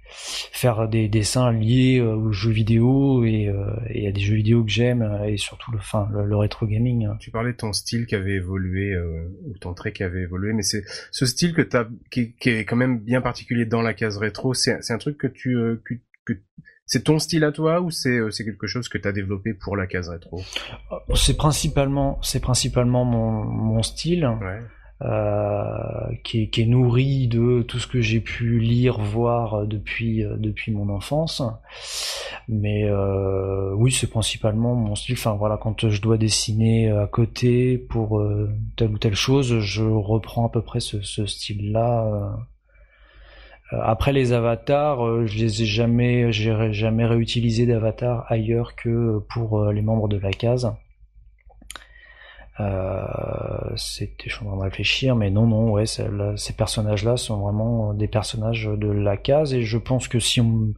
faire 0.07 0.87
des 0.87 1.09
dessins 1.09 1.51
liés 1.51 1.99
aux 1.99 2.31
jeux 2.31 2.51
vidéo 2.51 3.25
et, 3.25 3.51
et 3.89 4.07
à 4.07 4.11
des 4.11 4.21
jeux 4.21 4.35
vidéo 4.35 4.63
que 4.63 4.69
j'aime 4.69 5.01
et 5.25 5.35
surtout 5.35 5.71
le, 5.71 5.79
fin, 5.79 6.07
le, 6.13 6.37
rétro 6.37 6.67
gaming. 6.67 7.09
Tu 7.19 7.31
parlais 7.31 7.51
de 7.51 7.57
ton 7.57 7.73
style 7.73 8.05
qui 8.05 8.13
avait 8.15 8.35
évolué 8.35 8.95
ou 8.97 9.57
ton 9.57 9.73
trait 9.73 9.91
qui 9.91 10.03
avait 10.03 10.21
évolué, 10.21 10.53
mais 10.53 10.61
c'est 10.61 10.83
ce 11.11 11.25
style 11.25 11.53
que 11.53 11.63
t'as 11.63 11.87
qui, 12.11 12.35
qui 12.35 12.49
est 12.51 12.65
quand 12.65 12.75
même 12.75 12.99
bien 12.99 13.19
particulier 13.19 13.65
dans 13.65 13.81
la 13.81 13.95
case 13.95 14.17
rétro. 14.17 14.53
C'est 14.53 14.77
c'est 14.81 14.93
un 14.93 14.99
truc 14.99 15.17
que 15.17 15.27
tu 15.27 15.57
que, 15.83 15.95
que 16.25 16.39
c'est 16.85 17.03
ton 17.03 17.17
style 17.17 17.43
à 17.43 17.51
toi 17.51 17.81
ou 17.81 17.89
c'est 17.89 18.17
euh, 18.17 18.29
c'est 18.29 18.45
quelque 18.45 18.67
chose 18.67 18.89
que 18.89 18.97
tu 18.97 19.07
as 19.07 19.11
développé 19.11 19.53
pour 19.53 19.75
la 19.75 19.87
case 19.87 20.09
rétro? 20.09 20.41
C'est 21.15 21.35
principalement 21.35 22.19
c'est 22.21 22.39
principalement 22.39 23.05
mon, 23.05 23.43
mon 23.43 23.81
style. 23.81 24.23
Euh, 24.23 24.61
qui, 26.23 26.41
est, 26.41 26.47
qui, 26.49 26.61
est, 26.61 26.65
nourri 26.65 27.27
de 27.27 27.61
tout 27.63 27.79
ce 27.79 27.87
que 27.87 28.01
j'ai 28.01 28.21
pu 28.21 28.59
lire, 28.59 28.99
voir 28.99 29.67
depuis 29.67 30.23
euh, 30.23 30.35
depuis 30.37 30.71
mon 30.71 30.89
enfance. 30.89 31.41
Mais 32.47 32.85
euh, 32.85 33.73
oui, 33.75 33.91
c'est 33.91 34.09
principalement 34.09 34.75
mon 34.75 34.95
style. 34.95 35.15
Enfin 35.17 35.33
voilà, 35.33 35.57
quand 35.57 35.89
je 35.89 36.01
dois 36.01 36.17
dessiner 36.17 36.91
à 36.91 37.07
côté 37.07 37.77
pour 37.77 38.19
euh, 38.19 38.49
telle 38.77 38.91
ou 38.91 38.97
telle 38.97 39.15
chose, 39.15 39.59
je 39.59 39.83
reprends 39.83 40.47
à 40.47 40.49
peu 40.49 40.61
près 40.61 40.79
ce, 40.79 41.01
style-là 41.25 42.37
euh, 43.73 43.79
après 43.81 44.13
les 44.13 44.31
avatars, 44.31 45.05
euh, 45.05 45.25
je 45.25 45.39
les 45.39 45.63
ai 45.63 45.65
jamais, 45.65 46.31
j'ai 46.31 46.71
jamais 46.71 47.05
réutilisé 47.05 47.65
d'avatar 47.65 48.25
ailleurs 48.31 48.75
que 48.75 49.19
pour 49.29 49.59
euh, 49.59 49.73
les 49.73 49.81
membres 49.81 50.07
de 50.07 50.17
la 50.17 50.31
case. 50.31 50.71
C'était, 52.57 54.29
je 54.29 54.35
suis 54.35 54.45
en 54.45 54.49
train 54.49 54.57
de 54.57 54.63
réfléchir, 54.63 55.15
mais 55.15 55.29
non, 55.29 55.47
non, 55.47 55.71
ouais, 55.71 55.85
ces 55.85 56.53
personnages-là 56.53 57.17
sont 57.17 57.37
vraiment 57.39 57.93
des 57.93 58.07
personnages 58.07 58.65
de 58.65 58.87
la 58.87 59.17
case, 59.17 59.53
et 59.53 59.63
je 59.63 59.77
pense 59.77 60.07
que 60.07 60.19
si 60.19 60.41
on 60.41 60.73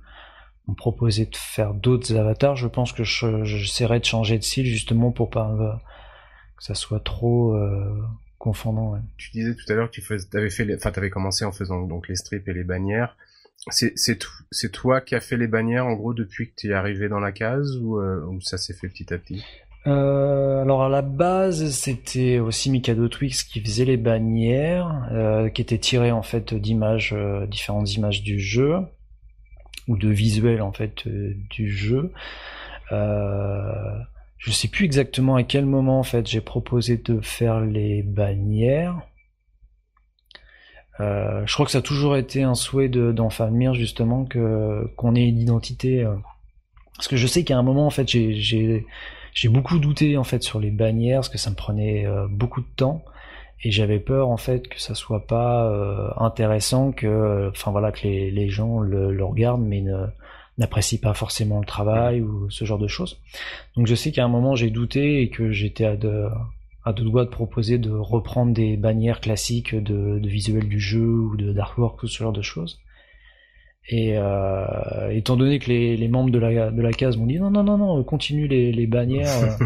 me 0.67 0.75
proposait 0.75 1.25
de 1.25 1.35
faire 1.35 1.73
d'autres 1.73 2.15
avatars, 2.15 2.55
je 2.55 2.67
pense 2.67 2.93
que 2.93 3.03
j'essaierais 3.03 3.99
de 3.99 4.05
changer 4.05 4.37
de 4.37 4.43
style 4.43 4.65
justement 4.65 5.11
pour 5.11 5.29
pas 5.29 5.55
que 6.57 6.63
ça 6.63 6.73
soit 6.73 7.03
trop 7.03 7.55
confondant. 8.37 8.99
Tu 9.17 9.31
disais 9.31 9.55
tout 9.55 9.71
à 9.71 9.75
l'heure 9.75 9.89
que 9.89 9.99
tu 9.99 10.03
avais 10.33 10.49
fait, 10.49 10.75
enfin, 10.75 10.91
avais 10.95 11.09
commencé 11.09 11.45
en 11.45 11.51
faisant 11.51 11.81
donc 11.81 12.07
les 12.07 12.15
strips 12.15 12.47
et 12.47 12.53
les 12.53 12.63
bannières. 12.63 13.15
C'est 13.69 14.71
toi 14.71 15.01
qui 15.01 15.15
as 15.15 15.19
fait 15.19 15.37
les 15.37 15.47
bannières 15.47 15.85
en 15.85 15.93
gros 15.93 16.13
depuis 16.13 16.49
que 16.49 16.55
tu 16.55 16.69
es 16.69 16.73
arrivé 16.73 17.09
dans 17.09 17.19
la 17.19 17.31
case 17.31 17.75
euh, 17.77 18.23
ou 18.25 18.39
ça 18.41 18.57
s'est 18.57 18.73
fait 18.73 18.87
petit 18.87 19.13
à 19.13 19.17
petit? 19.17 19.43
Euh, 19.87 20.61
alors 20.61 20.83
à 20.83 20.89
la 20.89 21.01
base, 21.01 21.71
c'était 21.71 22.39
aussi 22.39 22.69
Mikado 22.69 23.07
Twix 23.07 23.43
qui 23.43 23.61
faisait 23.61 23.85
les 23.85 23.95
bannières, 23.95 25.07
euh, 25.11 25.49
qui 25.49 25.61
étaient 25.61 25.77
tirées 25.77 26.11
en 26.11 26.23
fait 26.23 26.53
d'images, 26.53 27.13
euh, 27.15 27.45
différentes 27.47 27.93
images 27.95 28.21
du 28.21 28.39
jeu 28.39 28.79
ou 29.87 29.95
de 29.95 30.09
visuels 30.09 30.61
en 30.61 30.73
fait 30.73 31.07
du 31.07 31.71
jeu. 31.71 32.11
Je 32.91 34.51
sais 34.51 34.67
plus 34.67 34.85
exactement 34.85 35.35
à 35.35 35.43
quel 35.43 35.65
moment 35.65 35.99
en 35.99 36.03
fait 36.03 36.27
j'ai 36.27 36.41
proposé 36.41 36.97
de 36.97 37.21
faire 37.21 37.61
les 37.61 38.03
bannières. 38.03 38.99
Je 40.99 41.53
crois 41.53 41.65
que 41.65 41.71
ça 41.71 41.77
a 41.77 41.81
toujours 41.81 42.17
été 42.17 42.43
un 42.43 42.55
souhait 42.55 42.89
d'Enfalmir 42.89 43.73
justement 43.73 44.25
que 44.25 44.91
qu'on 44.97 45.15
ait 45.15 45.27
une 45.27 45.39
identité. 45.39 46.05
Parce 46.95 47.07
que 47.07 47.15
je 47.15 47.27
sais 47.27 47.45
qu'à 47.45 47.57
un 47.57 47.63
moment 47.63 47.87
en 47.87 47.91
fait 47.91 48.09
j'ai 48.09 48.85
j'ai 49.37 49.49
beaucoup 49.49 49.77
douté 49.77 50.17
en 50.17 50.23
fait 50.23 50.41
sur 50.41 50.59
les 50.59 50.71
bannières 50.71 51.19
parce 51.19 51.29
que 51.29 51.37
ça 51.37 51.51
me 51.51 51.55
prenait 51.55 52.07
euh, 52.07 52.25
beaucoup 52.27 52.61
de 52.61 52.67
temps 52.75 53.05
et 53.61 53.69
j'avais 53.69 53.99
peur 53.99 54.29
en 54.29 54.37
fait 54.37 54.67
que 54.67 54.81
ça 54.81 54.95
soit 54.95 55.27
pas 55.27 55.71
intéressant 56.17 56.91
que 56.91 57.49
enfin 57.49 57.69
voilà 57.69 57.91
que 57.91 58.07
les, 58.07 58.49
gens 58.49 58.79
le, 58.79 59.23
regardent 59.23 59.63
mais 59.63 59.81
ne 59.81 60.07
n'apprécie 60.57 60.99
pas 60.99 61.13
forcément 61.13 61.59
le 61.59 61.65
travail 61.67 62.21
ou 62.21 62.49
ce 62.49 62.65
genre 62.65 62.79
de 62.79 62.87
choses. 62.87 63.19
Donc 63.75 63.85
je 63.85 63.93
sais 63.93 64.11
qu'à 64.11 64.25
un 64.25 64.27
moment 64.27 64.55
j'ai 64.55 64.71
douté 64.71 65.21
et 65.21 65.29
que 65.29 65.51
j'étais 65.51 65.85
à 65.85 65.95
deux 65.95 66.29
doigts 67.03 67.25
de 67.25 67.29
proposer 67.29 67.77
de 67.77 67.91
reprendre 67.91 68.53
des 68.53 68.75
bannières 68.75 69.21
classiques 69.21 69.75
de, 69.75 70.17
de 70.17 70.29
visuels 70.29 70.67
du 70.67 70.79
jeu 70.79 71.07
ou 71.07 71.37
de 71.37 71.53
d'artwork 71.53 72.01
ou 72.01 72.07
ce 72.07 72.23
genre 72.23 72.33
de 72.33 72.41
choses. 72.41 72.79
Et 73.89 74.17
euh, 74.17 75.09
étant 75.11 75.37
donné 75.37 75.59
que 75.59 75.67
les, 75.67 75.95
les, 75.95 76.07
membres 76.09 76.29
de 76.29 76.39
la, 76.39 76.71
de 76.71 76.81
la 76.81 76.91
case 76.91 77.15
m'ont 77.15 77.25
dit 77.25 77.39
non 77.39 77.51
non 77.51 77.63
non 77.63 77.77
non 77.77 78.03
continue 78.03 78.45
les, 78.45 78.73
les 78.73 78.85
bannières 78.85 79.57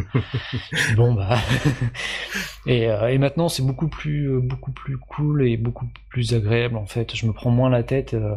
bon 0.96 1.14
bah. 1.14 1.40
Et, 2.68 2.88
euh, 2.88 3.08
et 3.08 3.18
maintenant 3.18 3.50
c'est 3.50 3.64
beaucoup 3.64 3.88
plus 3.88 4.40
beaucoup 4.40 4.72
plus 4.72 4.98
cool 4.98 5.48
et 5.48 5.58
beaucoup 5.58 5.88
plus 6.10 6.36
agréable 6.36 6.78
en 6.78 6.86
fait. 6.86 7.16
Je 7.16 7.26
me 7.26 7.34
prends 7.34 7.50
moins 7.50 7.70
la 7.70 7.82
tête 7.82 8.14
euh, 8.14 8.36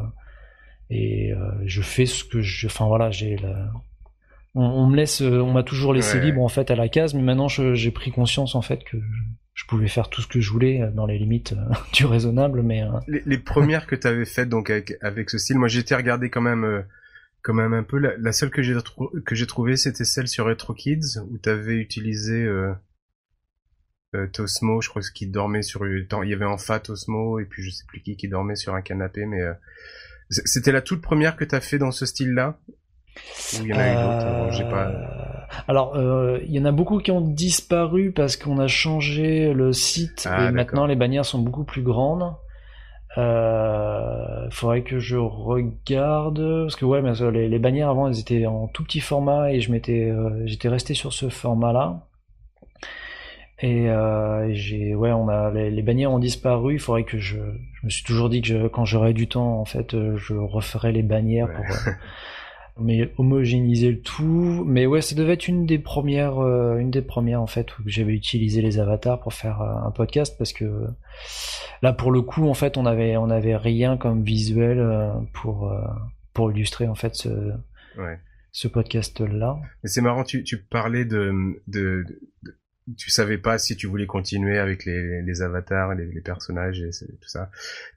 et 0.89 1.33
euh, 1.33 1.51
je 1.67 1.83
fais 1.83 2.07
ce 2.07 2.25
que 2.25 2.41
je 2.41 2.67
enfin 2.67 2.87
voilà 2.87 3.11
j'ai 3.11 3.37
on, 4.55 4.87
me 4.87 4.97
laisse 4.97 5.21
on 5.21 5.53
m'a 5.53 5.65
toujours 5.65 5.93
laissé 5.93 6.21
libre 6.21 6.41
en 6.41 6.49
fait 6.49 6.71
à 6.71 6.77
la 6.77 6.89
case 6.89 7.13
mais 7.13 7.23
maintenant 7.23 7.49
j'ai 7.49 7.91
pris 7.91 8.11
conscience 8.13 8.55
en 8.55 8.63
fait 8.63 8.85
que 8.85 8.99
je 8.99 9.23
pouvais 9.67 9.89
faire 9.89 10.09
tout 10.11 10.21
ce 10.21 10.27
que 10.27 10.41
je 10.41 10.51
voulais 10.51 10.83
euh, 10.83 10.91
dans 10.91 11.07
les 11.07 11.19
limites 11.19 11.53
euh, 11.53 11.75
du 11.93 12.07
raisonnable 12.07 12.63
mais 12.63 12.83
les, 13.07 13.39
premières 13.39 13.87
que 13.87 13.95
tu 13.95 14.07
avais 14.07 14.25
faites 14.25 14.49
donc 14.49 14.71
avec, 14.71 14.95
avec 15.01 15.31
ce 15.31 15.39
style 15.39 15.59
moi 15.59 15.69
j'étais 15.69 15.95
regardé 15.95 16.31
quand 16.31 16.41
même 16.41 16.85
quand 17.43 17.55
même 17.55 17.75
un 17.75 17.83
peu. 17.83 17.99
La, 17.99 18.33
seule 18.33 18.51
que 18.51 18.63
j'ai 18.63 18.75
que 19.25 19.35
j'ai 19.35 19.47
trouvé 19.47 19.77
c'était 19.77 20.05
celle 20.05 20.29
sur 20.29 20.47
Retro 20.47 20.73
Kids 20.73 21.19
où 21.31 21.39
tu 21.39 21.49
avais 21.49 21.77
utilisé 21.77 22.43
euh, 22.43 22.75
Tosmo, 24.33 24.81
je 24.81 24.89
crois 24.89 25.03
qu'il 25.15 25.31
dormait 25.31 25.63
sur 25.63 25.87
il 25.87 26.07
y 26.25 26.33
avait 26.33 26.45
en 26.47 26.57
fat 26.57 26.81
Tosmo 26.81 27.39
et 27.41 27.45
puis 27.45 27.63
je 27.63 27.71
sais 27.71 27.85
plus 27.87 28.01
qui 28.01 28.17
qui 28.17 28.29
dormait 28.29 28.57
sur 28.57 28.75
un 28.75 28.81
canapé 28.81 29.27
mais 29.27 29.43
c'était 30.31 30.73
la 30.73 30.81
toute 30.81 31.03
première 31.03 31.37
que 31.37 31.45
tu 31.45 31.55
as 31.55 31.61
fait 31.61 31.79
dans 31.79 31.91
ce 31.91 32.07
style-là? 32.07 32.59
Ou 33.55 33.63
il 33.63 33.67
y 33.67 33.73
en 33.73 33.79
a 33.79 33.91
eu 33.91 33.95
d'autres 33.95 34.69
pas... 34.71 35.14
Euh, 35.59 35.63
alors, 35.69 35.97
euh, 35.97 36.39
il 36.47 36.53
y 36.55 36.61
en 36.61 36.65
a 36.65 36.73
beaucoup 36.73 36.99
qui 36.99 37.11
ont 37.11 37.21
disparu 37.21 38.13
parce 38.13 38.37
qu'on 38.37 38.59
a 38.59 38.67
changé 38.67 39.53
le 39.53 39.73
site 39.73 40.29
ah, 40.31 40.49
et 40.49 40.51
maintenant 40.53 40.87
les 40.87 40.97
bannières 40.97 41.25
sont 41.25 41.39
beaucoup 41.39 41.65
plus 41.65 41.83
grandes. 41.83 42.35
Euh, 43.17 44.49
faudrait 44.51 44.83
que 44.83 44.99
je 44.99 45.17
regarde 45.17 46.65
parce 46.65 46.75
que 46.75 46.85
ouais, 46.85 47.01
mais 47.01 47.13
les, 47.31 47.49
les, 47.49 47.59
bannières 47.61 47.89
avant 47.89 48.09
elles 48.09 48.19
étaient 48.19 48.47
en 48.47 48.67
tout 48.67 48.83
petit 48.83 48.99
format 48.99 49.53
et 49.53 49.61
je 49.61 49.71
m'étais, 49.71 50.11
euh, 50.11 50.43
j'étais 50.47 50.69
resté 50.69 50.95
sur 50.95 51.13
ce 51.13 51.29
format-là. 51.29 52.07
Et 53.61 53.89
euh, 53.89 54.53
j'ai, 54.53 54.97
ouais, 54.97 55.13
on 55.13 55.29
a 55.29 55.53
les, 55.53 55.83
bannières 55.83 56.11
ont 56.11 56.19
disparu. 56.19 56.75
Il 56.75 56.81
faudrait 56.81 57.05
que 57.05 57.19
je, 57.19 57.37
je 57.37 57.87
me 57.87 57.91
suis 57.91 58.03
toujours 58.03 58.29
dit 58.29 58.43
que 58.43 58.67
quand 58.67 58.85
j'aurais 58.85 59.13
du 59.13 59.29
temps, 59.29 59.61
en 59.61 59.65
fait, 59.65 59.97
je 60.17 60.35
referais 60.35 60.91
les 60.91 61.05
bannières 61.05 61.49
pour 61.53 61.65
mais 62.79 63.13
homogénéiser 63.19 63.93
le 63.93 64.01
tout. 64.01 64.65
Mais 64.67 64.87
ouais, 64.87 65.01
ça 65.01 65.15
devait 65.15 65.35
être 65.35 65.49
une 65.49 65.67
des 65.67 65.79
premières, 65.79 66.39
euh, 66.39 66.79
une 66.79 66.91
des 66.91 67.03
premières 67.03 67.41
en 67.41 67.47
fait 67.47 67.79
où 67.79 67.83
j'avais 67.87 68.13
utilisé 68.13 68.63
les 68.63 68.79
avatars 68.79 69.21
pour 69.21 69.33
faire 69.33 69.61
euh, 69.63 69.87
un 69.87 69.91
podcast 69.91 70.37
parce 70.39 70.53
que 70.53 70.87
là 71.83 71.93
pour 71.93 72.11
le 72.11 72.23
coup 72.23 72.49
en 72.49 72.55
fait 72.55 72.77
on 72.77 72.87
avait 72.87 73.17
on 73.17 73.31
avait 73.31 73.57
rien 73.57 73.97
comme 73.97 74.23
visuel 74.23 74.79
euh, 74.81 75.13
pour 75.33 75.73
pour 76.33 76.51
illustrer 76.51 76.89
en 76.89 76.95
fait 76.95 77.15
ce 77.15 77.53
ce 78.51 78.69
podcast 78.69 79.21
là. 79.21 79.59
Mais 79.83 79.89
c'est 79.89 80.01
marrant, 80.01 80.25
tu 80.25 80.43
tu 80.45 80.63
parlais 80.63 81.05
de, 81.05 81.33
de, 81.67 82.05
de 82.43 82.59
tu 82.97 83.11
savais 83.11 83.39
pas 83.39 83.59
si 83.59 83.77
tu 83.77 83.87
voulais 83.87 84.07
continuer 84.07 84.59
avec 84.59 84.85
les, 84.85 85.23
les 85.23 85.43
avatars, 85.43 85.95
les, 85.95 86.07
les, 86.07 86.21
personnages 86.21 86.83
et 86.83 86.91
tout 86.91 87.29
ça. 87.29 87.51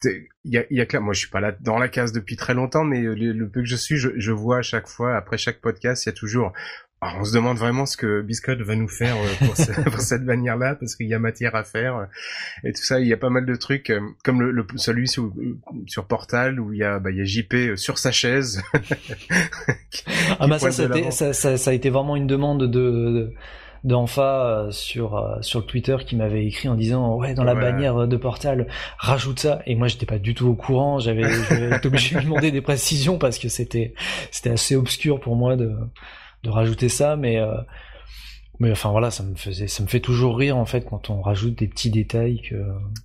Il 0.03 0.27
y 0.45 0.57
a, 0.57 0.63
y 0.69 0.81
a 0.81 0.99
moi 0.99 1.13
je 1.13 1.19
suis 1.19 1.29
pas 1.29 1.41
là 1.41 1.53
dans 1.59 1.77
la 1.77 1.89
case 1.89 2.13
depuis 2.13 2.37
très 2.37 2.53
longtemps, 2.53 2.85
mais 2.85 3.01
le, 3.01 3.49
peu 3.49 3.61
que 3.61 3.67
je 3.67 3.75
suis, 3.75 3.97
je, 3.97 4.09
je, 4.15 4.31
vois 4.31 4.59
à 4.59 4.61
chaque 4.61 4.87
fois, 4.87 5.17
après 5.17 5.37
chaque 5.37 5.59
podcast, 5.59 6.05
il 6.05 6.09
y 6.09 6.11
a 6.11 6.13
toujours. 6.13 6.53
Alors 6.99 7.17
on 7.19 7.23
se 7.25 7.33
demande 7.33 7.57
vraiment 7.57 7.85
ce 7.85 7.95
que 7.95 8.21
Biscotte 8.21 8.61
va 8.61 8.75
nous 8.75 8.87
faire 8.87 9.15
euh, 9.17 9.45
pour, 9.45 9.83
pour 9.91 10.01
cette 10.01 10.23
manière-là, 10.23 10.75
parce 10.75 10.95
qu'il 10.95 11.07
y 11.07 11.13
a 11.13 11.19
matière 11.19 11.53
à 11.53 11.63
faire 11.63 12.07
et 12.63 12.71
tout 12.71 12.81
ça. 12.81 12.99
Il 12.99 13.07
y 13.07 13.13
a 13.13 13.17
pas 13.17 13.29
mal 13.29 13.45
de 13.45 13.55
trucs, 13.55 13.89
euh, 13.89 13.99
comme 14.23 14.41
le, 14.41 14.65
celui 14.77 15.07
sur, 15.07 15.31
sur 15.85 16.05
Portal 16.07 16.59
où 16.59 16.73
il 16.73 16.79
y 16.79 16.83
a, 16.83 16.97
bah, 16.97 17.11
il 17.11 17.17
y 17.17 17.21
a 17.21 17.25
JP 17.25 17.53
euh, 17.53 17.75
sur 17.75 17.99
sa 17.99 18.11
chaise. 18.11 18.63
ah 20.39 20.47
bah 20.47 20.57
ça, 20.57 20.71
ça, 20.71 21.33
ça, 21.33 21.57
ça, 21.57 21.69
a 21.69 21.73
été 21.73 21.91
vraiment 21.91 22.15
une 22.15 22.25
demande 22.25 22.63
de, 22.63 22.67
de 22.67 23.33
d'Enfa 23.87 24.45
euh, 24.45 24.71
sur 24.71 25.15
euh, 25.15 25.41
sur 25.41 25.65
Twitter 25.65 25.95
qui 26.05 26.17
m'avait 26.17 26.45
écrit 26.45 26.67
en 26.67 26.75
disant 26.75 27.15
ouais 27.15 27.33
dans 27.33 27.45
la 27.45 27.55
bannière 27.55 28.07
de 28.07 28.17
Portal 28.17 28.67
rajoute 28.97 29.39
ça 29.39 29.61
et 29.65 29.75
moi 29.75 29.87
j'étais 29.87 30.05
pas 30.05 30.19
du 30.19 30.35
tout 30.35 30.47
au 30.47 30.55
courant. 30.55 30.99
J'avais 30.99 31.23
été 31.23 31.87
obligé 31.87 32.15
de 32.15 32.19
lui 32.19 32.25
demander 32.25 32.51
des 32.51 32.61
précisions 32.61 33.17
parce 33.17 33.39
que 33.39 33.47
c'était 33.47 33.93
c'était 34.29 34.51
assez 34.51 34.75
obscur 34.75 35.19
pour 35.19 35.35
moi 35.37 35.55
de 35.55 35.73
de 36.43 36.49
rajouter 36.49 36.89
ça. 36.89 37.15
Mais 37.15 37.37
euh, 37.37 37.55
mais 38.59 38.71
enfin 38.71 38.89
voilà, 38.89 39.11
ça 39.11 39.21
me 39.23 39.35
faisait, 39.35 39.67
ça 39.67 39.83
me 39.83 39.87
fait 39.87 39.99
toujours 39.99 40.35
rire 40.35 40.57
en 40.57 40.65
fait 40.65 40.83
quand 40.83 41.11
on 41.11 41.21
rajoute 41.21 41.59
des 41.59 41.67
petits 41.67 41.91
détails 41.91 42.41
que. 42.41 42.55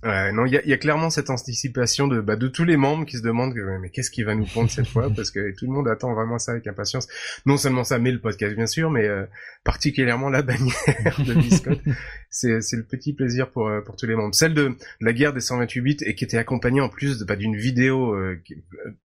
Ouais, 0.07 0.31
non, 0.31 0.47
il 0.47 0.53
y 0.53 0.57
a, 0.57 0.65
y 0.65 0.73
a, 0.73 0.77
clairement 0.77 1.11
cette 1.11 1.29
anticipation 1.29 2.07
de 2.07 2.21
bah, 2.21 2.35
de 2.35 2.47
tous 2.47 2.63
les 2.63 2.75
membres 2.75 3.05
qui 3.05 3.17
se 3.17 3.21
demandent 3.21 3.53
que, 3.53 3.77
mais 3.77 3.89
qu'est-ce 3.91 4.09
qui 4.09 4.23
va 4.23 4.33
nous 4.33 4.45
prendre 4.45 4.71
cette 4.71 4.87
fois? 4.87 5.09
Parce 5.15 5.29
que 5.29 5.55
tout 5.55 5.67
le 5.67 5.71
monde 5.71 5.87
attend 5.87 6.13
vraiment 6.15 6.39
ça 6.39 6.53
avec 6.53 6.65
impatience. 6.65 7.07
Non 7.45 7.57
seulement 7.57 7.83
ça, 7.83 7.99
mais 7.99 8.11
le 8.11 8.19
podcast 8.19 8.55
bien 8.55 8.65
sûr, 8.65 8.89
mais 8.89 9.05
euh, 9.05 9.25
particulièrement 9.63 10.29
la 10.29 10.41
bannière 10.41 11.21
de 11.25 11.33
Discord. 11.35 11.79
c'est 12.31 12.61
c'est 12.61 12.77
le 12.77 12.83
petit 12.83 13.13
plaisir 13.13 13.51
pour 13.51 13.67
euh, 13.67 13.81
pour 13.81 13.95
tous 13.95 14.07
les 14.07 14.15
membres. 14.15 14.33
Celle 14.33 14.55
de 14.55 14.75
la 15.01 15.13
guerre 15.13 15.33
des 15.33 15.41
128 15.41 15.81
bits 15.81 15.97
et 16.03 16.15
qui 16.15 16.23
était 16.23 16.37
accompagnée 16.37 16.81
en 16.81 16.89
plus 16.89 17.19
de 17.19 17.25
bah, 17.25 17.35
d'une 17.35 17.55
vidéo 17.55 18.15
euh, 18.15 18.41
qui, 18.43 18.55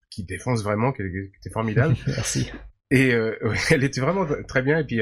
qui 0.10 0.24
défonce 0.24 0.64
vraiment, 0.64 0.94
qui, 0.94 1.02
était 1.04 1.50
formidable. 1.52 1.96
Merci. 2.08 2.50
Et 2.90 3.10
elle 3.70 3.84
était 3.84 4.00
vraiment 4.00 4.26
très 4.48 4.62
bien 4.62 4.80
et 4.80 4.86
puis 4.86 5.02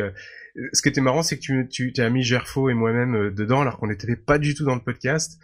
ce 0.73 0.81
qui 0.81 0.89
était 0.89 1.01
marrant, 1.01 1.21
c'est 1.21 1.37
que 1.37 1.63
tu, 1.63 1.93
as 1.97 2.09
mis 2.09 2.23
Gerfo 2.23 2.69
et 2.69 2.73
moi-même 2.73 3.15
euh, 3.15 3.31
dedans, 3.31 3.61
alors 3.61 3.77
qu'on 3.77 3.87
n'était 3.87 4.15
pas 4.15 4.37
du 4.37 4.55
tout 4.55 4.63
dans 4.63 4.75
le 4.75 4.81
podcast. 4.81 5.39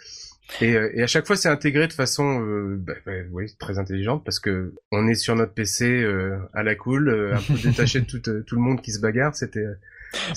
Et, 0.60 0.76
euh, 0.76 0.90
et 0.94 1.02
à 1.02 1.08
chaque 1.08 1.26
fois, 1.28 1.36
c'est 1.36 1.50
intégré 1.50 1.88
de 1.88 1.94
façon, 1.94 2.42
euh, 2.42 2.78
bah, 2.78 2.94
bah, 3.06 3.12
oui, 3.32 3.54
très 3.60 3.78
intelligente, 3.78 4.24
parce 4.24 4.40
que 4.40 4.74
on 4.92 5.08
est 5.08 5.16
sur 5.16 5.36
notre 5.36 5.54
PC 5.54 6.06
à 6.54 6.64
la 6.64 6.76
cool, 6.76 7.34
un 7.34 7.42
peu 7.42 7.54
détaché 7.64 8.02
de 8.02 8.06
tout, 8.06 8.20
tout 8.20 8.56
le 8.56 8.62
monde 8.62 8.82
qui 8.82 8.92
se 8.92 9.00
bagarre. 9.00 9.36
C'était 9.36 9.66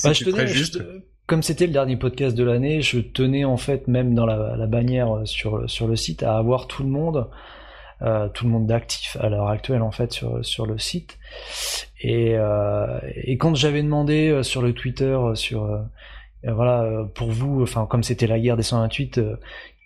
bah, 0.02 0.12
très 0.12 0.46
juste. 0.46 0.82
comme 1.26 1.42
c'était 1.42 1.66
le 1.66 1.72
dernier 1.72 1.96
podcast 1.96 2.36
de 2.36 2.44
l'année, 2.44 2.80
je 2.80 2.98
tenais 2.98 3.44
en 3.44 3.56
fait 3.56 3.88
même 3.88 4.14
dans 4.14 4.26
la, 4.26 4.56
la 4.56 4.66
bannière 4.66 5.22
sur 5.24 5.68
sur 5.68 5.88
le 5.88 5.96
site 5.96 6.22
à 6.22 6.36
avoir 6.36 6.68
tout 6.68 6.82
le 6.84 6.90
monde 6.90 7.28
euh, 8.04 8.28
tout 8.28 8.44
le 8.44 8.50
monde 8.50 8.66
d'actifs 8.66 9.16
à 9.20 9.28
l'heure 9.28 9.48
actuelle 9.48 9.82
en 9.82 9.90
fait 9.90 10.12
sur 10.12 10.44
sur 10.44 10.66
le 10.66 10.78
site. 10.78 11.18
Et, 12.00 12.34
euh, 12.36 13.00
et 13.14 13.38
quand 13.38 13.54
j'avais 13.54 13.82
demandé 13.82 14.28
euh, 14.28 14.42
sur 14.42 14.60
le 14.60 14.74
Twitter 14.74 15.18
sur 15.34 15.80
voilà 16.46 17.06
pour 17.14 17.30
vous, 17.30 17.62
enfin 17.62 17.86
comme 17.86 18.02
c'était 18.02 18.26
la 18.26 18.38
guerre 18.38 18.58
des 18.58 18.62
128, 18.62 19.18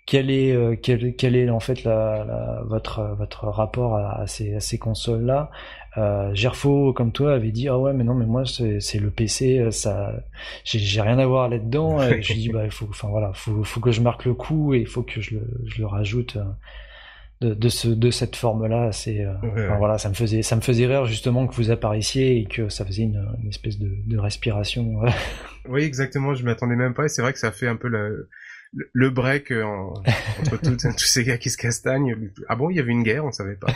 quel 0.05 0.29
est 0.29 0.81
quel, 0.81 1.15
quel 1.15 1.35
est 1.37 1.49
en 1.49 1.61
fait 1.61 1.85
la, 1.85 2.61
votre 2.65 3.15
votre 3.17 3.47
rapport 3.47 3.95
à, 3.95 4.27
ces, 4.27 4.55
à 4.55 4.59
ces 4.59 4.77
consoles 4.77 5.23
là 5.23 5.51
euh, 5.97 6.33
Gerfo 6.33 6.91
comme 6.91 7.13
toi 7.13 7.33
avait 7.33 7.51
dit 7.51 7.69
ah 7.69 7.79
ouais 7.79 7.93
mais 7.93 8.03
non 8.03 8.15
mais 8.15 8.25
moi 8.25 8.43
c'est 8.45 8.99
le 8.99 9.09
PC 9.09 9.69
j'ai 10.65 11.01
rien 11.01 11.19
à 11.19 11.25
voir 11.25 11.47
là 11.47 11.59
dedans 11.59 12.01
et 12.01 12.21
je 12.21 12.33
dis 12.33 12.49
bah 12.49 12.65
il 12.65 12.71
faut 12.71 12.89
voilà 13.03 13.31
faut 13.33 13.63
faut 13.63 13.79
que 13.79 13.91
je 13.91 14.01
marque 14.01 14.25
le 14.25 14.33
coup 14.33 14.73
et 14.73 14.79
il 14.79 14.87
faut 14.87 15.03
que 15.03 15.21
je 15.21 15.35
le 15.35 15.47
je 15.65 15.79
le 15.79 15.87
rajoute 15.87 16.37
de, 17.41 17.53
de, 17.53 17.69
ce, 17.69 17.87
de 17.87 18.11
cette 18.11 18.35
forme-là. 18.35 18.91
C'est 18.91 19.25
euh, 19.25 19.75
voilà, 19.77 19.97
ça 19.97 20.09
me 20.09 20.13
faisait 20.13 20.41
ça 20.41 20.55
me 20.55 20.61
faisait 20.61 20.87
rire 20.87 21.05
justement 21.05 21.47
que 21.47 21.55
vous 21.55 21.71
apparaissiez 21.71 22.37
et 22.37 22.45
que 22.45 22.69
ça 22.69 22.85
faisait 22.85 23.03
une, 23.03 23.25
une 23.41 23.49
espèce 23.49 23.79
de, 23.79 23.89
de 24.05 24.17
respiration. 24.17 25.01
oui, 25.69 25.83
exactement. 25.83 26.33
Je 26.33 26.43
m'attendais 26.43 26.75
même 26.75 26.93
pas. 26.93 27.05
Et 27.05 27.09
c'est 27.09 27.21
vrai 27.21 27.33
que 27.33 27.39
ça 27.39 27.51
fait 27.51 27.67
un 27.67 27.77
peu 27.77 27.87
le, 27.87 28.29
le 28.73 29.09
break 29.09 29.51
euh, 29.51 29.63
entre 29.63 30.57
tous 30.61 31.05
ces 31.05 31.23
gars 31.23 31.37
qui 31.37 31.49
se 31.49 31.57
castagnent. 31.57 32.29
Ah 32.49 32.57
bon, 32.57 32.69
il 32.69 32.75
y 32.75 32.79
avait 32.81 32.91
une 32.91 33.03
guerre, 33.03 33.23
on 33.23 33.31
savait 33.31 33.55
pas. 33.55 33.73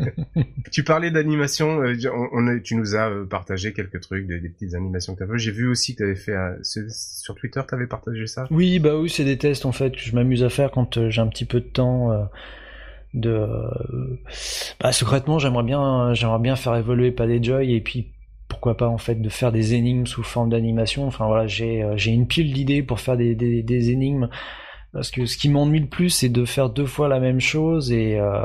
tu 0.70 0.84
parlais 0.84 1.10
d'animation, 1.10 1.82
euh, 1.82 1.96
on, 2.12 2.60
tu 2.60 2.76
nous 2.76 2.94
as 2.94 3.10
partagé 3.28 3.72
quelques 3.72 4.00
trucs, 4.00 4.26
des, 4.26 4.38
petites 4.50 4.74
animations 4.74 5.14
que 5.14 5.24
tu 5.24 5.30
fait. 5.30 5.38
J'ai 5.38 5.52
vu 5.52 5.66
aussi 5.66 5.94
que 5.94 5.98
tu 5.98 6.04
avais 6.04 6.14
fait 6.14 6.36
sur 6.62 7.34
Twitter, 7.36 7.62
tu 7.66 7.74
avais 7.74 7.86
partagé 7.86 8.26
ça? 8.26 8.46
Oui, 8.50 8.78
bah 8.78 8.96
oui, 8.96 9.08
c'est 9.08 9.24
des 9.24 9.38
tests 9.38 9.64
en 9.64 9.72
fait 9.72 9.92
que 9.92 10.00
je 10.00 10.14
m'amuse 10.14 10.44
à 10.44 10.50
faire 10.50 10.70
quand 10.70 11.08
j'ai 11.08 11.22
un 11.22 11.28
petit 11.28 11.46
peu 11.46 11.60
de 11.60 11.66
temps 11.66 12.28
de 13.14 13.48
bah, 14.80 14.92
secrètement 14.92 15.38
j'aimerais 15.38 15.62
bien 15.62 16.12
j'aimerais 16.14 16.38
bien 16.40 16.56
faire 16.56 16.76
évoluer 16.76 17.10
pas 17.10 17.26
des 17.26 17.42
Joy 17.42 17.72
et 17.74 17.80
puis 17.80 18.12
pourquoi 18.48 18.76
pas 18.76 18.88
en 18.88 18.98
fait 18.98 19.16
de 19.16 19.28
faire 19.28 19.52
des 19.52 19.74
énigmes 19.74 20.06
sous 20.06 20.22
forme 20.22 20.48
d'animation. 20.48 21.06
Enfin 21.06 21.26
voilà 21.26 21.46
j'ai 21.46 21.82
euh, 21.82 21.96
j'ai 21.96 22.10
une 22.10 22.26
pile 22.26 22.52
d'idées 22.52 22.82
pour 22.82 23.00
faire 23.00 23.16
des, 23.16 23.34
des, 23.34 23.62
des, 23.62 23.90
énigmes. 23.90 24.28
Parce 24.92 25.10
que 25.10 25.26
ce 25.26 25.36
qui 25.36 25.48
m'ennuie 25.48 25.80
le 25.80 25.86
plus 25.86 26.10
c'est 26.10 26.30
de 26.30 26.44
faire 26.44 26.70
deux 26.70 26.86
fois 26.86 27.08
la 27.08 27.20
même 27.20 27.40
chose 27.40 27.92
et 27.92 28.18
euh, 28.18 28.40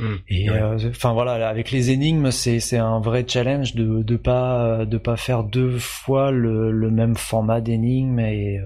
mmh, 0.00 0.14
et 0.28 0.50
euh, 0.50 0.76
enfin 0.90 1.12
voilà 1.12 1.48
avec 1.48 1.70
les 1.70 1.90
énigmes 1.90 2.32
c'est 2.32 2.58
c'est 2.58 2.78
un 2.78 3.00
vrai 3.00 3.24
challenge 3.26 3.74
de 3.74 4.02
de 4.02 4.16
pas 4.16 4.84
de 4.84 4.98
pas 4.98 5.16
faire 5.16 5.44
deux 5.44 5.78
fois 5.78 6.32
le, 6.32 6.72
le 6.72 6.90
même 6.90 7.14
format 7.14 7.60
d'énigmes 7.60 8.18
et 8.18 8.60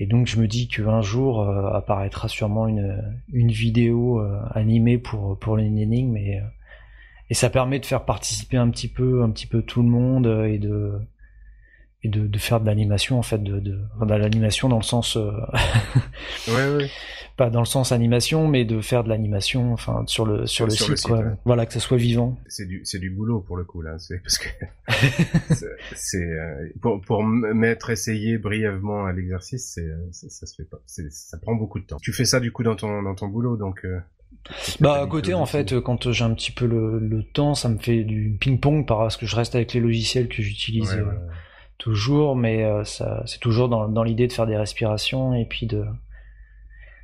et 0.00 0.06
donc 0.06 0.26
je 0.26 0.40
me 0.40 0.48
dis 0.48 0.66
qu'un 0.66 1.02
jour 1.02 1.42
euh, 1.42 1.70
apparaîtra 1.72 2.26
sûrement 2.26 2.66
une, 2.66 3.14
une 3.32 3.50
vidéo 3.50 4.18
euh, 4.20 4.40
animée 4.50 4.96
pour 4.96 5.38
pour 5.38 5.58
l'énigme 5.58 6.16
et 6.16 6.38
euh, 6.38 6.44
et 7.28 7.34
ça 7.34 7.50
permet 7.50 7.78
de 7.78 7.86
faire 7.86 8.04
participer 8.04 8.56
un 8.56 8.70
petit 8.70 8.88
peu 8.88 9.22
un 9.22 9.30
petit 9.30 9.46
peu 9.46 9.62
tout 9.62 9.82
le 9.82 9.88
monde 9.88 10.26
et 10.48 10.58
de 10.58 10.98
et 12.02 12.08
de, 12.08 12.26
de 12.26 12.38
faire 12.38 12.60
de 12.60 12.66
l'animation 12.66 13.18
en 13.18 13.22
fait 13.22 13.42
de, 13.42 13.60
de, 13.60 13.78
de 14.00 14.14
l'animation 14.14 14.68
dans 14.68 14.78
le 14.78 14.82
sens 14.82 15.16
euh... 15.16 15.30
ouais, 16.48 16.76
ouais. 16.76 16.90
pas 17.40 17.48
dans 17.48 17.60
le 17.60 17.66
sens 17.66 17.92
animation 17.92 18.48
mais 18.48 18.66
de 18.66 18.82
faire 18.82 19.02
de 19.02 19.08
l'animation 19.08 19.72
enfin 19.72 20.04
sur 20.06 20.26
le 20.26 20.46
sur, 20.46 20.66
le, 20.66 20.72
site, 20.72 21.02
quoi. 21.02 21.24
voilà 21.46 21.64
que 21.64 21.72
ça 21.72 21.80
soit 21.80 21.96
vivant. 21.96 22.38
C'est 22.46 22.66
du 22.66 22.82
c'est 22.84 22.98
du 22.98 23.08
boulot 23.08 23.40
pour 23.40 23.56
le 23.56 23.64
coup 23.64 23.80
là 23.80 23.98
c'est 23.98 24.18
parce 24.18 24.36
que 24.36 24.48
c'est 25.94 26.22
euh, 26.22 26.68
pour 26.82 27.00
pour 27.00 27.22
mettre 27.22 27.88
essayer 27.88 28.36
brièvement 28.36 29.06
à 29.06 29.12
l'exercice 29.12 29.72
c'est 29.74 30.28
ça 30.28 30.46
se 30.46 30.54
fait 30.54 30.68
pas. 30.68 30.80
Ça 30.86 31.38
prend 31.38 31.54
beaucoup 31.54 31.80
de 31.80 31.86
temps. 31.86 31.96
Tu 32.02 32.12
fais 32.12 32.26
ça 32.26 32.40
du 32.40 32.52
coup 32.52 32.62
dans 32.62 32.76
ton 32.76 33.02
dans 33.02 33.14
ton 33.14 33.28
boulot 33.28 33.56
donc 33.56 33.86
euh... 33.86 33.98
Bah 34.80 35.00
à 35.02 35.06
côté 35.06 35.32
en 35.32 35.46
fait 35.46 35.80
quand 35.80 36.12
j'ai 36.12 36.24
un 36.24 36.34
petit 36.34 36.52
peu 36.52 36.66
le, 36.66 36.98
le 36.98 37.22
temps 37.22 37.54
ça 37.54 37.70
me 37.70 37.78
fait 37.78 38.04
du 38.04 38.36
ping-pong 38.38 38.86
parce 38.86 39.16
que 39.16 39.24
je 39.24 39.34
reste 39.36 39.54
avec 39.54 39.72
les 39.72 39.80
logiciels 39.80 40.28
que 40.28 40.42
j'utilise 40.42 40.92
euh, 40.92 41.06
toujours, 41.80 42.36
mais 42.36 42.62
euh, 42.62 42.84
ça, 42.84 43.24
c'est 43.26 43.40
toujours 43.40 43.68
dans, 43.68 43.88
dans 43.88 44.04
l'idée 44.04 44.28
de 44.28 44.32
faire 44.32 44.46
des 44.46 44.56
respirations 44.56 45.34
et 45.34 45.46
puis 45.46 45.66
de, 45.66 45.84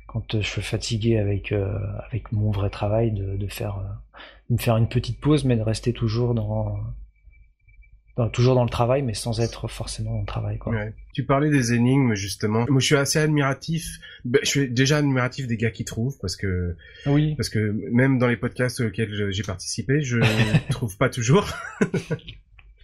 quand 0.07 0.39
je 0.39 0.47
suis 0.47 0.61
fatigué 0.61 1.17
avec 1.17 1.51
euh, 1.51 1.77
avec 2.07 2.31
mon 2.31 2.51
vrai 2.51 2.69
travail, 2.69 3.11
de, 3.11 3.35
de 3.35 3.47
faire 3.47 3.79
euh, 3.79 4.21
me 4.49 4.57
faire 4.57 4.77
une 4.77 4.87
petite 4.87 5.19
pause, 5.19 5.43
mais 5.43 5.57
de 5.57 5.63
rester 5.63 5.91
toujours 5.91 6.35
dans, 6.35 6.77
toujours 8.31 8.55
dans 8.55 8.63
le 8.63 8.69
travail, 8.69 9.01
mais 9.01 9.15
sans 9.15 9.41
être 9.41 9.67
forcément 9.67 10.13
dans 10.13 10.19
le 10.21 10.25
travail. 10.25 10.59
Quoi. 10.59 10.73
Tu 11.13 11.25
parlais 11.25 11.49
des 11.49 11.73
énigmes 11.73 12.13
justement. 12.13 12.65
Moi, 12.69 12.79
je 12.79 12.85
suis 12.85 12.95
assez 12.95 13.19
admiratif. 13.19 13.97
Ben, 14.25 14.39
je 14.43 14.47
suis 14.47 14.69
déjà 14.69 14.97
admiratif 14.97 15.47
des 15.47 15.57
gars 15.57 15.71
qui 15.71 15.85
trouvent 15.85 16.17
parce 16.21 16.35
que 16.35 16.77
oui, 17.07 17.35
parce 17.35 17.49
que 17.49 17.75
même 17.91 18.19
dans 18.19 18.27
les 18.27 18.37
podcasts 18.37 18.79
auxquels 18.79 19.31
j'ai 19.31 19.43
participé, 19.43 20.01
je 20.01 20.19
trouve 20.69 20.97
pas 20.97 21.09
toujours. 21.09 21.47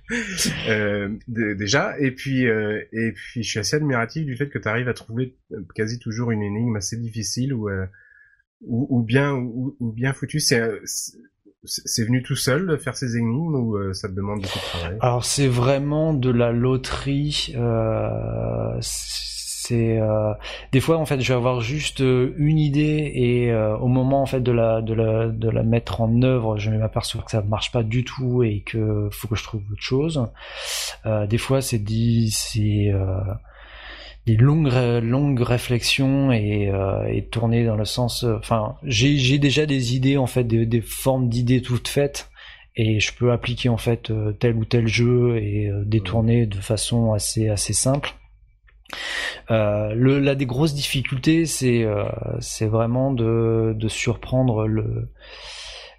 euh, 0.68 1.10
déjà 1.28 1.98
et 2.00 2.12
puis 2.12 2.48
euh, 2.48 2.82
et 2.92 3.14
puis 3.14 3.42
je 3.44 3.50
suis 3.50 3.60
assez 3.60 3.78
admiratif 3.78 4.26
du 4.26 4.36
fait 4.36 4.50
que 4.50 4.60
tu 4.60 4.68
arrives 4.68 4.90
à 4.90 4.94
trouver 4.94 5.38
euh, 5.52 5.66
quasi 5.76 5.98
toujours 5.98 6.32
une 6.32 6.44
énigme 6.44 6.76
assez 6.76 6.98
difficile 6.98 7.54
ou 7.54 7.70
euh, 7.70 7.86
ou, 8.66 9.02
bien 9.04 9.34
ou, 9.34 9.76
bien 9.80 10.14
foutu. 10.14 10.40
C'est 10.40 10.62
c'est 11.66 12.06
venu 12.06 12.24
tout 12.24 12.36
seul 12.36 12.80
faire 12.80 12.96
ces 12.96 13.18
énigmes 13.18 13.56
ou 13.56 13.94
ça 13.94 14.08
te 14.08 14.14
demande 14.14 14.42
beaucoup 14.42 14.60
de 14.60 14.64
travail? 14.64 14.98
Alors 15.02 15.26
c'est 15.26 15.48
vraiment 15.48 16.14
de 16.14 16.30
la 16.30 16.54
loterie. 16.54 17.54
Euh, 17.56 18.78
c'est 19.66 19.98
euh, 19.98 20.34
des 20.74 20.82
fois 20.82 20.98
en 20.98 21.06
fait 21.06 21.22
je 21.22 21.30
vais 21.30 21.38
avoir 21.38 21.62
juste 21.62 22.02
euh, 22.02 22.34
une 22.38 22.60
idée 22.60 23.12
et 23.16 23.52
euh, 23.52 23.78
au 23.78 23.88
moment 23.88 24.22
en 24.22 24.26
fait 24.26 24.42
de 24.42 24.52
la 24.52 24.82
de 24.82 24.94
la 24.94 25.28
de 25.28 25.50
la 25.50 25.64
mettre 25.64 26.02
en 26.02 26.22
œuvre 26.22 26.58
je 26.58 26.70
vais 26.70 26.78
m'apercevoir 26.78 27.24
que 27.26 27.32
ça 27.32 27.42
marche 27.42 27.72
pas 27.72 27.84
du 27.84 28.04
tout 28.04 28.44
et 28.44 28.60
que 28.66 29.08
faut 29.12 29.30
que 29.30 29.36
je 29.36 29.44
trouve 29.44 29.62
autre 29.72 29.82
chose. 29.82 30.28
Des 31.06 31.38
fois 31.38 31.62
c'est 31.62 31.80
dit 31.80 32.30
c'est 32.32 32.92
des 34.26 34.36
longues 34.36 34.72
longues 35.02 35.42
réflexions 35.42 36.32
et, 36.32 36.72
et 37.10 37.26
tourner 37.26 37.66
dans 37.66 37.76
le 37.76 37.86
sens 37.86 38.24
enfin 38.24 38.76
j'ai 38.84 39.18
j'ai 39.18 39.38
déjà 39.38 39.66
des 39.66 39.96
idées 39.96 40.18
en 40.18 40.28
fait 40.28 40.44
des, 40.44 40.66
des 40.66 40.82
formes 40.82 41.30
d'idées 41.30 41.62
toutes 41.62 41.88
faites 41.88 42.30
et 42.76 43.00
je 43.00 43.14
peux 43.14 43.32
appliquer 43.32 43.70
en 43.70 43.78
fait 43.78 44.12
tel 44.40 44.56
ou 44.56 44.66
tel 44.66 44.88
jeu 44.88 45.38
et 45.38 45.72
détourner 45.86 46.48
de 46.48 46.58
façon 46.58 47.14
assez 47.14 47.50
assez 47.50 47.74
simple 47.74 48.14
euh, 49.52 50.20
la 50.20 50.36
des 50.36 50.46
grosses 50.46 50.74
difficultés, 50.74 51.46
c'est 51.46 51.84
euh, 51.84 52.06
vraiment 52.62 53.12
de, 53.12 53.74
de 53.76 53.88
surprendre 53.88 54.68
le, 54.68 55.10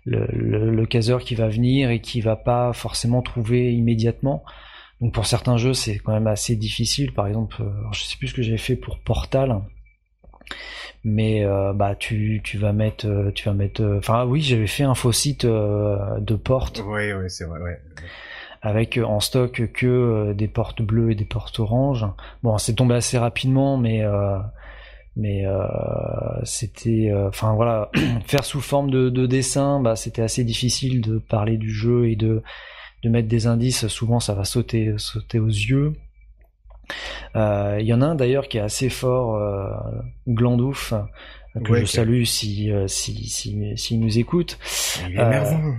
le, 0.04 0.70
le, 0.70 0.86
caseur 0.86 1.20
qui 1.20 1.34
va 1.34 1.48
venir 1.48 1.90
et 1.90 2.00
qui 2.00 2.20
va 2.20 2.36
pas 2.36 2.72
forcément 2.72 3.22
trouver 3.22 3.72
immédiatement. 3.72 4.44
Donc 5.00 5.12
pour 5.12 5.26
certains 5.26 5.56
jeux, 5.56 5.74
c'est 5.74 5.98
quand 5.98 6.12
même 6.12 6.26
assez 6.26 6.56
difficile. 6.56 7.12
Par 7.12 7.26
exemple, 7.26 7.62
euh, 7.62 7.72
je 7.92 8.04
sais 8.04 8.16
plus 8.16 8.28
ce 8.28 8.34
que 8.34 8.42
j'ai 8.42 8.56
fait 8.56 8.76
pour 8.76 9.00
Portal, 9.00 9.60
mais 11.02 11.44
euh, 11.44 11.72
bah 11.74 11.94
tu 11.94 12.40
tu 12.44 12.56
vas 12.58 12.72
mettre 12.72 13.30
tu 13.34 13.44
vas 13.46 13.54
mettre. 13.54 13.82
Enfin 13.98 14.24
oui, 14.24 14.40
j'avais 14.40 14.66
fait 14.66 14.84
un 14.84 14.94
faux 14.94 15.12
site 15.12 15.44
de 15.44 16.34
porte. 16.36 16.82
Oui 16.86 17.12
oui 17.12 17.28
c'est 17.28 17.44
vrai. 17.44 17.80
Avec 18.64 18.96
euh, 18.96 19.04
en 19.04 19.20
stock 19.20 19.70
que 19.72 19.86
euh, 19.86 20.34
des 20.34 20.48
portes 20.48 20.82
bleues 20.82 21.12
et 21.12 21.14
des 21.14 21.26
portes 21.26 21.60
oranges. 21.60 22.06
Bon, 22.42 22.56
c'est 22.58 22.74
tombé 22.74 22.94
assez 22.94 23.18
rapidement, 23.18 23.76
mais 23.76 24.02
euh, 24.02 24.38
mais 25.16 25.44
c'était, 26.42 27.12
enfin 27.28 27.54
voilà, 27.54 27.88
faire 28.26 28.44
sous 28.44 28.60
forme 28.60 28.90
de, 28.90 29.10
de 29.10 29.26
dessin, 29.26 29.78
bah 29.78 29.94
c'était 29.94 30.22
assez 30.22 30.42
difficile 30.42 31.02
de 31.02 31.18
parler 31.18 31.56
du 31.56 31.70
jeu 31.70 32.08
et 32.08 32.16
de 32.16 32.42
de 33.04 33.08
mettre 33.10 33.28
des 33.28 33.46
indices. 33.46 33.86
Souvent, 33.86 34.18
ça 34.18 34.34
va 34.34 34.44
sauter 34.44 34.94
sauter 34.96 35.38
aux 35.38 35.46
yeux. 35.46 35.92
Il 37.36 37.84
y 37.84 37.94
en 37.94 38.02
a 38.02 38.06
un 38.06 38.14
d'ailleurs 38.16 38.48
qui 38.48 38.58
est 38.58 38.62
assez 38.62 38.88
fort, 38.88 39.40
Glandouf, 40.26 40.94
que 41.62 41.76
je 41.76 41.84
salue 41.84 42.24
si 42.24 42.72
euh, 42.72 42.88
si 42.88 43.28
si 43.28 43.56
s'il 43.76 44.00
nous 44.00 44.18
écoute. 44.18 44.58
Il 45.08 45.16
est 45.16 45.20
euh, 45.20 45.72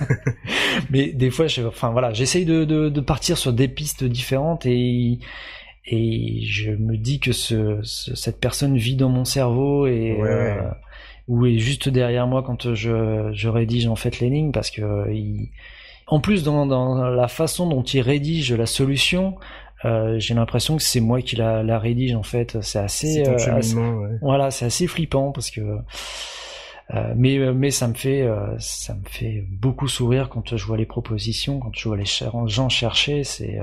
mais 0.90 1.12
des 1.12 1.30
fois, 1.30 1.46
je, 1.46 1.62
enfin 1.62 1.90
voilà, 1.90 2.12
j'essaye 2.12 2.44
de, 2.44 2.64
de, 2.64 2.88
de 2.88 3.00
partir 3.00 3.38
sur 3.38 3.52
des 3.52 3.68
pistes 3.68 4.04
différentes 4.04 4.66
et 4.66 5.18
et 5.90 6.40
je 6.42 6.72
me 6.72 6.96
dis 6.96 7.20
que 7.20 7.32
ce, 7.32 7.80
cette 7.82 8.40
personne 8.40 8.76
vit 8.76 8.96
dans 8.96 9.08
mon 9.08 9.24
cerveau 9.24 9.86
et 9.86 10.18
euh, 10.20 10.60
ou 11.28 11.46
est 11.46 11.58
juste 11.58 11.88
derrière 11.88 12.26
moi 12.26 12.42
quand 12.42 12.74
je, 12.74 13.30
je 13.32 13.48
rédige 13.48 13.86
en 13.86 13.96
fait 13.96 14.20
l'énigme 14.20 14.52
parce 14.52 14.70
que 14.70 15.10
il... 15.10 15.48
en 16.06 16.20
plus 16.20 16.42
dans, 16.42 16.66
dans 16.66 17.08
la 17.08 17.28
façon 17.28 17.68
dont 17.68 17.82
il 17.82 18.00
rédige 18.02 18.52
la 18.52 18.66
solution 18.66 19.36
euh, 19.84 20.18
j'ai 20.18 20.34
l'impression 20.34 20.76
que 20.76 20.82
c'est 20.82 21.00
moi 21.00 21.22
qui 21.22 21.36
la, 21.36 21.62
la, 21.62 21.78
rédige 21.78 22.14
en 22.14 22.22
fait. 22.22 22.60
C'est 22.62 22.78
assez, 22.78 23.22
euh, 23.26 24.18
voilà, 24.20 24.50
c'est 24.50 24.64
assez 24.64 24.86
flippant 24.86 25.32
parce 25.32 25.50
que. 25.50 25.60
Euh, 26.94 27.12
mais 27.16 27.52
mais 27.52 27.70
ça 27.70 27.86
me 27.86 27.92
fait 27.92 28.26
ça 28.58 28.94
me 28.94 29.04
fait 29.04 29.44
beaucoup 29.50 29.88
sourire 29.88 30.30
quand 30.30 30.56
je 30.56 30.64
vois 30.64 30.78
les 30.78 30.86
propositions, 30.86 31.60
quand 31.60 31.70
je 31.74 31.86
vois 31.86 31.98
les 31.98 32.06
gens 32.46 32.68
chercher. 32.68 33.24
C'est 33.24 33.58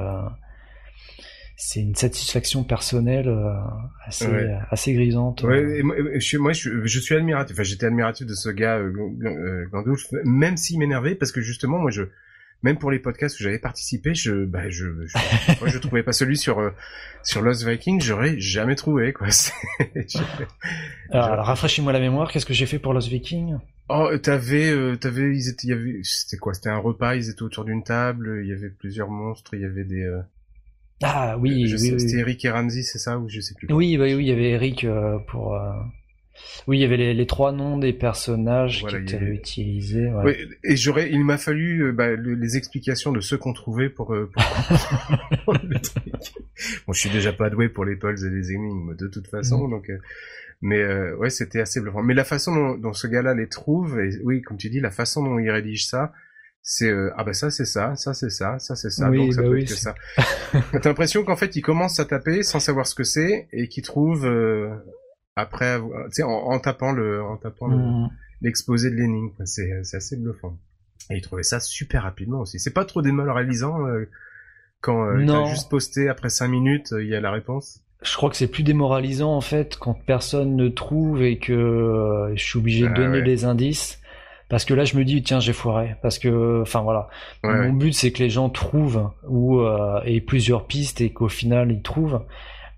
c'est 1.57 1.79
une 1.79 1.95
satisfaction 1.95 2.63
personnelle 2.63 3.33
assez 4.05 4.27
assez 4.69 4.93
grisante. 4.93 5.41
Ouais, 5.43 5.81
moi, 5.81 5.95
je, 6.17 6.37
moi 6.37 6.53
je, 6.53 6.85
je, 6.85 6.99
suis 6.99 7.15
admiratif. 7.15 7.55
Enfin, 7.55 7.63
j'étais 7.63 7.87
admiratif 7.87 8.27
de 8.27 8.35
ce 8.35 8.49
gars 8.49 8.79
Gandalf, 9.71 10.05
même 10.23 10.55
s'il 10.55 10.77
m'énervait 10.77 11.15
parce 11.15 11.31
que 11.31 11.41
justement 11.41 11.79
moi 11.79 11.91
je 11.91 12.03
même 12.65 12.79
pour 12.79 12.89
les 12.89 12.97
podcasts 12.97 13.39
où 13.39 13.43
j'avais 13.43 13.59
participé, 13.59 14.15
je, 14.15 14.43
bah, 14.43 14.71
je, 14.71 14.87
je, 15.65 15.77
trouvais 15.77 16.01
pas 16.01 16.13
celui 16.13 16.35
sur 16.35 16.57
euh, 16.57 16.71
sur 17.21 17.43
Lost 17.43 17.63
Viking, 17.63 18.01
j'aurais 18.01 18.39
jamais 18.39 18.73
trouvé 18.73 19.13
quoi. 19.13 19.27
alors, 21.11 21.45
rafraîchis-moi 21.45 21.93
la 21.93 21.99
mémoire. 21.99 22.31
Qu'est-ce 22.31 22.45
que 22.47 22.55
j'ai 22.55 22.65
fait 22.65 22.79
pour 22.79 22.93
Lost 22.93 23.07
Viking? 23.07 23.57
Oh, 23.87 24.09
t'avais, 24.17 24.71
euh, 24.71 24.95
t'avais, 24.95 25.37
ils 25.37 25.47
étaient, 25.47 25.67
il 25.67 25.69
y 25.69 25.73
avait, 25.73 25.99
c'était 26.01 26.37
quoi? 26.37 26.55
C'était 26.55 26.69
un 26.69 26.79
repas. 26.79 27.15
Ils 27.15 27.29
étaient 27.29 27.43
autour 27.43 27.65
d'une 27.65 27.83
table. 27.83 28.41
Il 28.43 28.49
y 28.49 28.51
avait 28.53 28.71
plusieurs 28.71 29.11
monstres. 29.11 29.53
Il 29.53 29.61
y 29.61 29.65
avait 29.65 29.83
des. 29.83 30.01
Euh, 30.01 30.21
ah 31.03 31.37
oui, 31.37 31.67
je 31.67 31.75
oui, 31.75 31.89
sais, 31.91 31.99
C'était 31.99 32.17
Eric 32.21 32.43
et 32.45 32.49
Ramsey, 32.49 32.81
c'est 32.81 32.97
ça? 32.97 33.19
Ou 33.19 33.29
je 33.29 33.41
sais 33.41 33.53
plus. 33.53 33.71
Oui, 33.71 33.95
bah, 33.95 34.05
oui, 34.05 34.17
il 34.17 34.27
y 34.27 34.31
avait 34.31 34.49
Eric 34.49 34.87
pour. 35.27 35.55
Oui, 36.67 36.79
il 36.79 36.81
y 36.81 36.85
avait 36.85 36.97
les, 36.97 37.13
les, 37.13 37.27
trois 37.27 37.51
noms 37.51 37.77
des 37.77 37.93
personnages 37.93 38.85
qui 38.85 38.95
étaient 38.95 39.17
utilisés. 39.17 40.07
Ouais. 40.07 40.23
Oui, 40.25 40.55
et 40.63 40.75
j'aurais, 40.75 41.11
il 41.11 41.23
m'a 41.23 41.37
fallu 41.37 41.83
euh, 41.83 41.91
bah, 41.91 42.15
les 42.15 42.57
explications 42.57 43.11
de 43.11 43.19
ceux 43.19 43.37
qu'on 43.37 43.53
trouvait 43.53 43.89
pour. 43.89 44.13
Euh, 44.13 44.31
pour... 45.45 45.53
le 45.53 45.79
truc. 45.79 46.03
Bon, 46.87 46.93
je 46.93 46.99
suis 46.99 47.09
déjà 47.09 47.33
pas 47.33 47.49
doué 47.49 47.69
pour 47.69 47.85
les 47.85 47.95
puzzles 47.95 48.33
et 48.33 48.35
les 48.35 48.51
énigmes 48.51 48.95
de 48.95 49.07
toute 49.07 49.27
façon, 49.27 49.67
mm. 49.67 49.71
donc. 49.71 49.89
Euh, 49.89 49.97
mais 50.61 50.79
euh, 50.79 51.15
ouais, 51.17 51.29
c'était 51.29 51.59
assez 51.59 51.81
bluffant. 51.81 52.01
Mais 52.01 52.13
la 52.13 52.23
façon 52.23 52.55
dont, 52.55 52.77
dont 52.77 52.93
ce 52.93 53.07
gars-là 53.07 53.33
les 53.35 53.47
trouve, 53.47 53.99
et 53.99 54.09
oui, 54.23 54.41
comme 54.41 54.57
tu 54.57 54.69
dis, 54.69 54.79
la 54.79 54.91
façon 54.91 55.23
dont 55.23 55.37
il 55.37 55.49
rédige 55.51 55.85
ça, 55.85 56.13
c'est 56.67 56.91
ah 57.15 57.23
bah 57.23 57.33
ça 57.33 57.51
c'est 57.51 57.65
ça, 57.65 57.95
ça 57.95 58.15
c'est 58.15 58.31
ça, 58.31 58.57
ça 58.57 58.75
c'est 58.75 58.89
ça, 58.89 59.11
donc 59.11 59.33
ça 59.33 59.43
bah 59.43 59.49
peut 59.49 59.59
être 59.59 59.67
que 59.67 59.75
ça. 59.75 59.93
T'as 60.51 60.89
l'impression 60.89 61.23
qu'en 61.23 61.35
fait 61.35 61.55
il 61.55 61.61
commence 61.61 61.99
à 61.99 62.05
taper 62.05 62.41
sans 62.41 62.59
savoir 62.59 62.87
ce 62.87 62.95
que 62.95 63.03
c'est 63.03 63.47
et 63.51 63.67
qu'il 63.67 63.83
trouve 63.83 64.27
après 65.35 65.79
tu 65.79 66.11
sais 66.11 66.23
en, 66.23 66.29
en, 66.29 66.59
tapant 66.59 66.91
le 66.91 67.21
en 67.23 67.37
tapant 67.37 67.67
mmh. 67.67 68.09
l'exposé 68.41 68.89
de 68.89 68.95
l'énigme 68.95 69.33
c'est 69.45 69.83
c'est 69.83 69.97
assez 69.97 70.17
bluffant. 70.17 70.57
Et 71.11 71.17
il 71.17 71.21
trouvait 71.21 71.43
ça 71.43 71.59
super 71.59 72.03
rapidement 72.03 72.39
aussi. 72.39 72.59
C'est 72.59 72.73
pas 72.73 72.85
trop 72.85 73.01
démoralisant 73.01 73.85
euh, 73.87 74.09
quand 74.81 75.05
euh, 75.05 75.25
t'as 75.25 75.45
juste 75.45 75.69
posté 75.69 76.09
après 76.09 76.29
5 76.29 76.47
minutes 76.47 76.93
il 76.99 77.07
y 77.07 77.15
a 77.15 77.21
la 77.21 77.31
réponse? 77.31 77.81
Je 78.01 78.15
crois 78.15 78.29
que 78.29 78.35
c'est 78.35 78.47
plus 78.47 78.63
démoralisant 78.63 79.35
en 79.35 79.41
fait 79.41 79.77
quand 79.77 79.93
personne 79.93 80.55
ne 80.55 80.67
trouve 80.67 81.23
et 81.23 81.37
que 81.37 81.53
euh, 81.53 82.35
je 82.35 82.43
suis 82.43 82.59
obligé 82.59 82.85
de 82.85 82.91
ah 82.91 82.93
donner 82.93 83.21
des 83.21 83.45
indices. 83.45 83.99
Parce 84.47 84.63
que 84.63 84.75
là 84.75 84.83
je 84.83 84.95
me 84.95 85.03
dis 85.03 85.23
tiens 85.23 85.39
j'ai 85.39 85.53
foiré. 85.53 85.95
Parce 86.01 86.19
que 86.19 86.61
enfin 86.61 86.81
voilà. 86.81 87.09
Mon 87.43 87.73
but 87.73 87.93
c'est 87.93 88.11
que 88.11 88.21
les 88.21 88.29
gens 88.29 88.49
trouvent 88.49 89.09
ou 89.27 89.59
euh, 89.59 90.01
aient 90.05 90.21
plusieurs 90.21 90.67
pistes 90.67 91.01
et 91.01 91.11
qu'au 91.11 91.29
final 91.29 91.71
ils 91.71 91.81
trouvent 91.81 92.21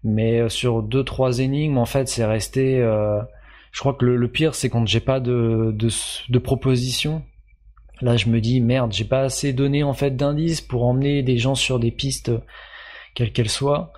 mais 0.03 0.39
euh, 0.39 0.49
sur 0.49 0.83
deux 0.83 1.03
trois 1.03 1.39
énigmes, 1.39 1.77
en 1.77 1.85
fait, 1.85 2.07
c'est 2.07 2.25
resté. 2.25 2.79
Euh, 2.81 3.21
je 3.71 3.79
crois 3.79 3.93
que 3.93 4.05
le, 4.05 4.27
pire, 4.27 4.55
c'est 4.55 4.69
quand 4.69 4.87
j'ai 4.87 4.99
pas 4.99 5.19
de, 5.19 5.71
de, 5.73 5.89
de 6.29 6.39
propositions. 6.39 7.23
Là, 8.01 8.15
je 8.15 8.29
me 8.29 8.39
dis 8.41 8.61
merde, 8.61 8.91
j'ai 8.93 9.05
pas 9.05 9.21
assez 9.21 9.53
donné 9.53 9.83
en 9.83 9.93
fait 9.93 10.15
d'indices 10.15 10.61
pour 10.61 10.85
emmener 10.85 11.23
des 11.23 11.37
gens 11.37 11.55
sur 11.55 11.79
des 11.79 11.91
pistes, 11.91 12.31
quelles 13.15 13.31
qu'elles 13.31 13.49
soient. 13.49 13.91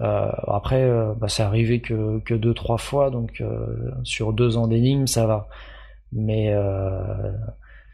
Euh, 0.00 0.30
après, 0.48 0.82
euh, 0.82 1.14
bah, 1.16 1.28
c'est 1.28 1.42
arrivé 1.42 1.80
que, 1.80 2.18
que 2.20 2.34
deux 2.34 2.54
trois 2.54 2.78
fois, 2.78 3.10
donc 3.10 3.40
euh, 3.40 3.92
sur 4.02 4.32
deux 4.32 4.56
ans 4.56 4.66
d'énigmes, 4.66 5.06
ça 5.06 5.26
va. 5.26 5.48
Mais 6.12 6.54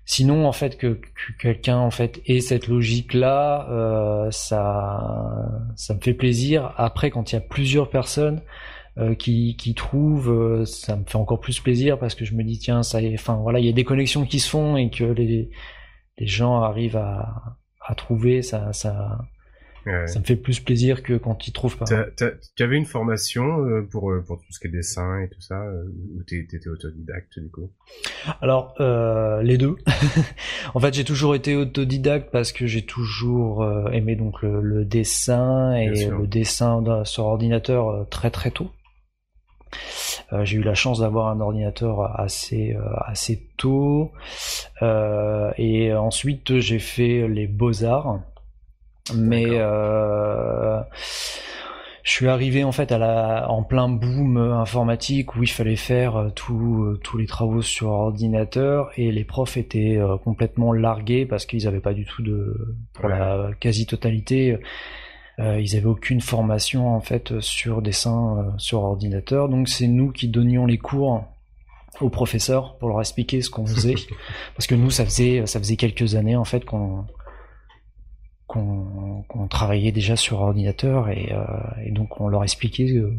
Sinon, 0.04 0.46
en 0.46 0.52
fait, 0.52 0.76
que, 0.76 1.00
quelqu'un 1.38 1.78
en 1.78 1.90
fait 1.90 2.20
ait 2.26 2.40
cette 2.40 2.66
logique-là, 2.66 3.68
euh, 3.70 4.30
ça, 4.30 5.60
ça 5.76 5.94
me 5.94 6.00
fait 6.00 6.14
plaisir. 6.14 6.72
Après, 6.76 7.10
quand 7.10 7.30
il 7.30 7.36
y 7.36 7.38
a 7.38 7.42
plusieurs 7.42 7.90
personnes 7.90 8.42
euh, 8.98 9.14
qui, 9.14 9.56
qui 9.56 9.74
trouvent, 9.74 10.32
euh, 10.32 10.64
ça 10.64 10.96
me 10.96 11.04
fait 11.04 11.16
encore 11.16 11.40
plus 11.40 11.60
plaisir 11.60 11.98
parce 11.98 12.14
que 12.14 12.24
je 12.24 12.34
me 12.34 12.42
dis 12.42 12.58
tiens, 12.58 12.82
ça, 12.82 12.98
enfin 13.14 13.36
voilà, 13.36 13.60
il 13.60 13.66
y 13.66 13.68
a 13.68 13.72
des 13.72 13.84
connexions 13.84 14.24
qui 14.24 14.40
se 14.40 14.50
font 14.50 14.76
et 14.76 14.90
que 14.90 15.04
les, 15.04 15.50
les 16.18 16.26
gens 16.26 16.60
arrivent 16.62 16.96
à, 16.96 17.56
à 17.86 17.94
trouver, 17.94 18.42
ça, 18.42 18.72
ça, 18.72 19.18
ça 19.84 20.18
me 20.18 20.24
fait 20.24 20.36
plus 20.36 20.60
plaisir 20.60 21.02
que 21.02 21.14
quand 21.14 21.46
ils 21.46 21.52
trouvent 21.52 21.76
pas. 21.76 21.86
Tu 21.86 22.62
avais 22.62 22.76
une 22.76 22.84
formation 22.84 23.64
euh, 23.64 23.82
pour 23.82 24.10
euh, 24.10 24.22
pour 24.26 24.38
tout 24.38 24.52
ce 24.52 24.58
qui 24.58 24.66
est 24.66 24.70
dessin 24.70 25.20
et 25.20 25.28
tout 25.28 25.40
ça, 25.40 25.62
euh, 25.62 25.84
ou 26.16 26.22
t'étais 26.22 26.68
autodidacte 26.68 27.38
du 27.38 27.50
coup? 27.50 27.70
Alors 28.42 28.74
euh, 28.80 29.42
les 29.42 29.58
deux. 29.58 29.76
en 30.74 30.80
fait, 30.80 30.94
j'ai 30.94 31.04
toujours 31.04 31.34
été 31.34 31.56
autodidacte 31.56 32.30
parce 32.30 32.52
que 32.52 32.66
j'ai 32.66 32.84
toujours 32.84 33.66
aimé 33.92 34.16
donc 34.16 34.42
le, 34.42 34.84
dessin 34.84 35.74
et 35.74 35.88
le 36.06 36.26
dessin 36.26 37.04
sur 37.04 37.24
ordinateur 37.24 38.08
très 38.10 38.30
très 38.30 38.50
tôt. 38.50 38.70
j'ai 40.42 40.58
eu 40.58 40.62
la 40.62 40.74
chance 40.74 41.00
d'avoir 41.00 41.28
un 41.28 41.40
ordinateur 41.40 42.20
assez 42.20 42.76
assez 43.06 43.48
tôt 43.56 44.12
et 44.82 45.94
ensuite 45.94 46.58
j'ai 46.58 46.78
fait 46.78 47.28
les 47.28 47.46
beaux 47.46 47.84
arts 47.84 48.20
mais 49.14 49.46
euh, 49.48 50.80
je 52.02 52.10
suis 52.10 52.28
arrivé 52.28 52.64
en 52.64 52.72
fait 52.72 52.92
à 52.92 52.98
la, 52.98 53.50
en 53.50 53.62
plein 53.62 53.88
boom 53.88 54.36
informatique 54.36 55.36
où 55.36 55.42
il 55.42 55.50
fallait 55.50 55.76
faire 55.76 56.16
euh, 56.16 56.30
tout, 56.30 56.98
tous 57.02 57.18
les 57.18 57.26
travaux 57.26 57.62
sur 57.62 57.88
ordinateur 57.88 58.90
et 58.96 59.12
les 59.12 59.24
profs 59.24 59.56
étaient 59.56 60.00
complètement 60.24 60.72
largués 60.72 61.26
parce 61.26 61.46
qu'ils 61.46 61.64
n'avaient 61.64 61.80
pas 61.80 61.94
du 61.94 62.04
tout 62.04 62.22
de, 62.22 62.76
pour 62.92 63.08
la 63.08 63.50
quasi-totalité, 63.58 64.58
ils 65.38 65.74
avaient 65.74 65.86
aucune 65.86 66.20
formation 66.20 66.94
en 66.94 67.00
fait 67.00 67.40
sur 67.40 67.80
dessin 67.80 68.54
sur 68.58 68.82
ordinateur. 68.82 69.48
Donc 69.48 69.68
c'est 69.68 69.86
nous 69.86 70.12
qui 70.12 70.28
donnions 70.28 70.66
les 70.66 70.76
cours 70.76 71.24
aux 72.00 72.10
professeurs 72.10 72.76
pour 72.78 72.88
leur 72.88 73.00
expliquer 73.00 73.42
ce 73.42 73.50
qu'on 73.50 73.66
faisait. 73.66 73.94
Parce 74.54 74.66
que 74.66 74.74
nous 74.74 74.90
ça 74.90 75.04
faisait 75.04 75.46
ça 75.46 75.58
faisait 75.58 75.76
quelques 75.76 76.14
années 76.14 76.36
en 76.36 76.44
fait 76.44 76.64
qu'on 76.64 77.06
qu'on 78.50 79.46
travaillait 79.48 79.92
déjà 79.92 80.16
sur 80.16 80.40
ordinateur 80.40 81.08
et, 81.08 81.32
euh, 81.32 81.44
et, 81.86 81.92
donc 81.92 82.20
on 82.20 82.26
leur 82.26 82.42
expliquait 82.42 82.90
euh, 82.96 83.12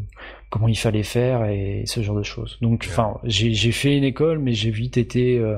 comment 0.50 0.68
il 0.68 0.76
fallait 0.76 1.02
faire 1.02 1.46
et 1.46 1.84
ce 1.86 2.02
genre 2.02 2.16
de 2.16 2.22
choses. 2.22 2.58
Donc 2.60 2.86
enfin 2.86 3.18
j'ai 3.24 3.72
fait 3.72 3.96
une 3.96 4.04
école 4.04 4.38
mais 4.38 4.52
j'ai 4.52 4.70
vite 4.70 4.98
été 4.98 5.38
euh, 5.38 5.56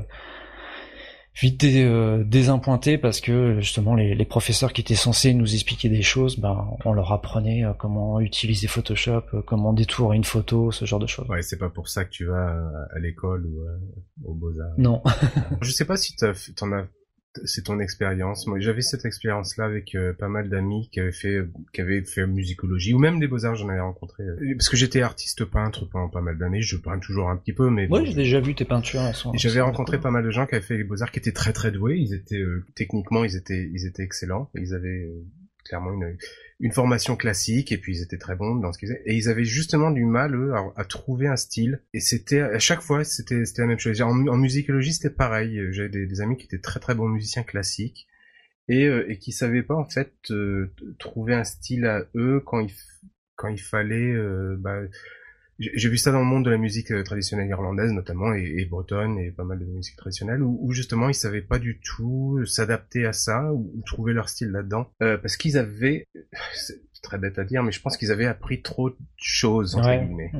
vite 1.34 1.64
euh, 1.64 2.22
désappointé 2.22 2.98
parce 2.98 3.20
que 3.20 3.58
justement 3.58 3.96
les, 3.96 4.14
les, 4.14 4.24
professeurs 4.24 4.72
qui 4.72 4.80
étaient 4.80 4.94
censés 4.94 5.34
nous 5.34 5.54
expliquer 5.54 5.88
des 5.88 6.02
choses, 6.02 6.38
ben 6.38 6.68
on 6.84 6.92
leur 6.92 7.10
apprenait 7.12 7.64
comment 7.76 8.20
utiliser 8.20 8.68
Photoshop, 8.68 9.22
comment 9.44 9.72
détourer 9.72 10.16
une 10.16 10.22
photo, 10.22 10.70
ce 10.70 10.84
genre 10.84 11.00
de 11.00 11.08
choses. 11.08 11.28
Ouais, 11.28 11.42
c'est 11.42 11.58
pas 11.58 11.70
pour 11.70 11.88
ça 11.88 12.04
que 12.04 12.10
tu 12.10 12.26
vas 12.26 12.56
à 12.94 12.98
l'école 13.00 13.44
ou 13.46 13.64
au 14.24 14.34
Beaux-Arts. 14.34 14.74
Non. 14.78 15.02
Je 15.62 15.72
sais 15.72 15.84
pas 15.84 15.96
si 15.96 16.14
t'en 16.54 16.70
as 16.70 16.86
c'est 17.44 17.64
ton 17.64 17.80
expérience. 17.80 18.46
Moi, 18.46 18.60
j'avais 18.60 18.82
cette 18.82 19.04
expérience-là 19.04 19.64
avec 19.64 19.94
euh, 19.94 20.12
pas 20.12 20.28
mal 20.28 20.48
d'amis 20.48 20.88
qui 20.92 21.00
avaient 21.00 21.12
fait, 21.12 21.40
qui 21.72 21.80
avaient 21.80 22.02
fait 22.02 22.26
musicologie 22.26 22.94
ou 22.94 22.98
même 22.98 23.18
des 23.18 23.26
beaux-arts. 23.26 23.56
J'en 23.56 23.68
avais 23.68 23.80
rencontré 23.80 24.22
euh, 24.22 24.54
parce 24.56 24.68
que 24.68 24.76
j'étais 24.76 25.02
artiste 25.02 25.44
peintre 25.44 25.86
pendant 25.86 26.08
pas 26.08 26.20
mal 26.20 26.38
d'années. 26.38 26.62
Je 26.62 26.76
peins 26.76 26.98
toujours 26.98 27.30
un 27.30 27.36
petit 27.36 27.52
peu, 27.52 27.70
mais 27.70 27.88
ouais, 27.88 28.06
j'ai 28.06 28.14
déjà 28.14 28.40
vu 28.40 28.54
tes 28.54 28.64
peintures. 28.64 29.02
J'avais 29.34 29.60
rencontré 29.60 29.98
pas 29.98 30.10
mal 30.10 30.24
de 30.24 30.30
gens 30.30 30.46
qui 30.46 30.54
avaient 30.54 30.64
fait 30.64 30.76
les 30.76 30.84
beaux-arts, 30.84 31.10
qui 31.10 31.18
étaient 31.18 31.32
très 31.32 31.52
très 31.52 31.70
doués. 31.70 31.98
Ils 31.98 32.14
étaient 32.14 32.40
euh, 32.40 32.64
techniquement, 32.74 33.24
ils 33.24 33.36
étaient, 33.36 33.68
ils 33.72 33.86
étaient 33.86 34.02
excellents. 34.02 34.50
Ils 34.54 34.74
avaient 34.74 35.10
clairement 35.64 35.92
une, 35.92 36.16
une 36.60 36.72
formation 36.72 37.16
classique 37.16 37.72
et 37.72 37.78
puis 37.78 37.96
ils 37.96 38.02
étaient 38.02 38.18
très 38.18 38.36
bons 38.36 38.54
dans 38.54 38.72
ce 38.72 38.78
qu'ils 38.78 38.88
faisaient. 38.88 39.02
Et 39.06 39.14
ils 39.14 39.28
avaient 39.28 39.44
justement 39.44 39.90
du 39.90 40.04
mal 40.04 40.34
eux 40.34 40.52
à, 40.76 40.84
trouver 40.84 41.26
un 41.26 41.36
style. 41.36 41.82
Et 41.92 42.00
c'était 42.00 42.40
à 42.40 42.58
chaque 42.58 42.80
fois 42.80 43.04
c'était 43.04 43.44
c'était 43.44 43.62
la 43.62 43.68
même 43.68 43.78
chose. 43.78 44.00
En, 44.02 44.26
en 44.26 44.36
musicologie 44.36 44.92
c'était 44.92 45.14
pareil. 45.14 45.60
J'avais 45.72 45.88
des, 45.88 46.06
des, 46.06 46.20
amis 46.20 46.36
qui 46.36 46.46
étaient 46.46 46.58
très 46.58 46.80
très 46.80 46.94
bons 46.94 47.08
musiciens 47.08 47.42
classiques. 47.42 48.06
Et, 48.68 48.86
euh, 48.86 49.04
et 49.10 49.18
qui 49.18 49.32
savaient 49.32 49.62
pas 49.62 49.74
en 49.74 49.84
fait 49.84 50.14
euh, 50.30 50.72
trouver 50.98 51.34
un 51.34 51.44
style 51.44 51.84
à 51.84 52.06
eux 52.14 52.40
quand 52.40 52.60
il 52.60 52.72
quand 53.36 53.48
il 53.48 53.60
fallait 53.60 54.12
euh, 54.12 54.56
bah, 54.58 54.80
j'ai 55.58 55.88
vu 55.88 55.98
ça 55.98 56.10
dans 56.10 56.18
le 56.18 56.24
monde 56.24 56.44
de 56.44 56.50
la 56.50 56.56
musique 56.56 56.90
euh, 56.90 57.02
traditionnelle 57.02 57.48
irlandaise 57.48 57.92
notamment 57.92 58.34
et, 58.34 58.54
et 58.58 58.64
bretonne 58.64 59.18
et 59.18 59.30
pas 59.30 59.44
mal 59.44 59.58
de 59.58 59.64
musique 59.64 59.96
traditionnelle 59.96 60.42
où, 60.42 60.58
où 60.60 60.72
justement 60.72 61.08
ils 61.08 61.14
savaient 61.14 61.42
pas 61.42 61.58
du 61.58 61.78
tout 61.80 62.44
s'adapter 62.44 63.06
à 63.06 63.12
ça 63.12 63.52
ou, 63.52 63.82
trouver 63.86 64.12
leur 64.12 64.28
style 64.28 64.50
là-dedans. 64.50 64.90
Euh, 65.02 65.16
parce 65.18 65.36
qu'ils 65.36 65.56
avaient 65.56 66.06
c'est 66.54 66.80
très 67.02 67.18
bête 67.18 67.38
à 67.38 67.44
dire 67.44 67.62
mais 67.62 67.72
je 67.72 67.80
pense 67.80 67.96
qu'ils 67.96 68.10
avaient 68.10 68.26
appris 68.26 68.62
trop 68.62 68.90
de 68.90 68.96
choses 69.16 69.76
entre 69.76 69.90
guillemets. 69.90 70.32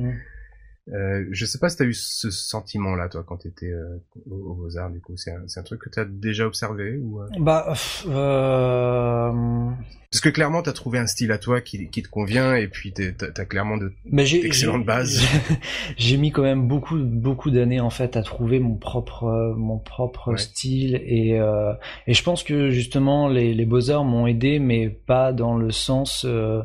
Euh, 0.93 1.25
je 1.31 1.45
sais 1.45 1.57
pas 1.57 1.69
si 1.69 1.77
t'as 1.77 1.85
eu 1.85 1.93
ce 1.93 2.29
sentiment-là, 2.29 3.09
toi, 3.09 3.23
quand 3.25 3.37
t'étais 3.37 3.71
euh, 3.71 3.97
au, 4.29 4.53
Beaux-Arts, 4.53 4.91
du 4.91 5.01
coup. 5.01 5.17
C'est 5.17 5.31
un, 5.31 5.45
un, 5.55 5.63
truc 5.63 5.81
que 5.81 5.89
t'as 5.89 6.05
déjà 6.05 6.45
observé 6.45 6.97
ou 6.97 7.21
euh... 7.21 7.27
Bah, 7.39 7.73
euh... 8.07 9.71
Parce 10.11 10.21
que 10.21 10.29
clairement, 10.29 10.61
t'as 10.61 10.71
trouvé 10.71 10.99
un 10.99 11.07
style 11.07 11.31
à 11.31 11.37
toi 11.37 11.59
qui, 11.59 11.89
qui 11.89 12.03
te 12.03 12.07
convient, 12.07 12.55
et 12.55 12.67
puis 12.67 12.93
t'as 12.93 13.27
as 13.35 13.45
clairement 13.45 13.77
de 13.77 13.91
excellentes 14.13 14.85
bases. 14.85 15.21
J'ai 15.97 16.15
mis 16.17 16.31
quand 16.31 16.43
même 16.43 16.67
beaucoup, 16.67 16.97
beaucoup 16.97 17.51
d'années 17.51 17.81
en 17.81 17.89
fait 17.89 18.15
à 18.15 18.23
trouver 18.23 18.59
mon 18.59 18.75
propre, 18.75 19.55
mon 19.57 19.77
propre 19.77 20.37
style, 20.37 21.01
et 21.03 21.37
euh, 21.39 21.73
et 22.07 22.13
je 22.13 22.23
pense 22.23 22.43
que 22.43 22.69
justement 22.69 23.27
les, 23.27 23.53
les 23.53 23.65
Beaux-Arts 23.65 24.05
m'ont 24.05 24.25
aidé, 24.25 24.59
mais 24.59 24.87
pas 24.89 25.33
dans 25.33 25.57
le 25.57 25.71
sens 25.71 26.23
euh, 26.25 26.61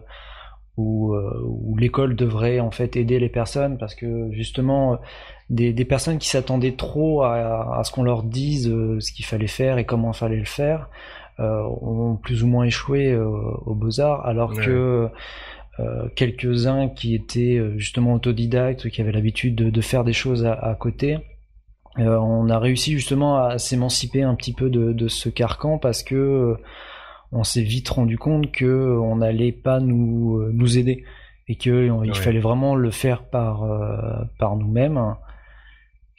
où, 0.76 1.14
euh, 1.14 1.42
où 1.44 1.76
l'école 1.76 2.16
devrait 2.16 2.60
en 2.60 2.70
fait 2.70 2.96
aider 2.96 3.18
les 3.18 3.28
personnes 3.28 3.78
parce 3.78 3.94
que 3.94 4.30
justement 4.32 4.98
des, 5.48 5.72
des 5.72 5.84
personnes 5.84 6.18
qui 6.18 6.28
s'attendaient 6.28 6.76
trop 6.76 7.22
à, 7.22 7.78
à 7.78 7.84
ce 7.84 7.92
qu'on 7.92 8.02
leur 8.02 8.22
dise 8.22 8.68
euh, 8.68 9.00
ce 9.00 9.12
qu'il 9.12 9.24
fallait 9.24 9.46
faire 9.46 9.78
et 9.78 9.84
comment 9.84 10.12
il 10.12 10.16
fallait 10.16 10.36
le 10.36 10.44
faire 10.44 10.88
euh, 11.38 11.62
ont 11.82 12.16
plus 12.16 12.42
ou 12.42 12.46
moins 12.46 12.64
échoué 12.64 13.16
aux 13.16 13.74
beaux-arts 13.74 14.26
alors 14.26 14.54
que 14.54 15.08
euh, 15.78 16.08
quelques-uns 16.14 16.88
qui 16.88 17.14
étaient 17.14 17.58
justement 17.76 18.14
autodidactes, 18.14 18.90
qui 18.90 19.00
avaient 19.00 19.12
l'habitude 19.12 19.54
de, 19.54 19.70
de, 19.70 19.80
faire 19.80 20.04
des 20.04 20.12
choses 20.12 20.44
à, 20.44 20.52
à 20.52 20.74
côté, 20.74 21.18
euh, 21.98 22.16
on 22.18 22.48
a 22.48 22.58
réussi 22.58 22.92
justement 22.92 23.42
à 23.42 23.58
s'émanciper 23.58 24.22
un 24.22 24.34
petit 24.34 24.52
peu 24.52 24.70
de, 24.70 24.92
de, 24.92 25.08
ce 25.08 25.28
carcan 25.28 25.78
parce 25.78 26.02
que 26.02 26.56
on 27.32 27.44
s'est 27.44 27.62
vite 27.62 27.88
rendu 27.88 28.18
compte 28.18 28.50
que 28.50 28.98
on 28.98 29.16
n'allait 29.16 29.52
pas 29.52 29.80
nous 29.80 30.38
euh, 30.38 30.50
nous 30.52 30.78
aider 30.78 31.04
et 31.48 31.56
que 31.56 31.90
il 32.04 32.14
fallait 32.14 32.40
vraiment 32.40 32.74
le 32.74 32.90
faire 32.90 33.24
par 33.24 33.64
euh, 33.64 34.22
par 34.38 34.56
nous-mêmes. 34.56 35.16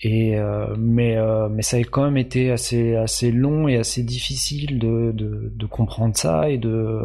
Et 0.04 0.38
euh, 0.38 0.76
mais 0.78 1.18
mais 1.50 1.62
ça 1.62 1.78
a 1.78 1.82
quand 1.82 2.04
même 2.04 2.18
été 2.18 2.52
assez 2.52 2.96
assez 2.96 3.32
long 3.32 3.68
et 3.68 3.78
assez 3.78 4.04
difficile 4.04 4.80
de 4.80 5.12
de, 5.14 5.52
de 5.56 5.66
comprendre 5.66 6.18
ça 6.18 6.50
et 6.50 6.58
de 6.58 7.02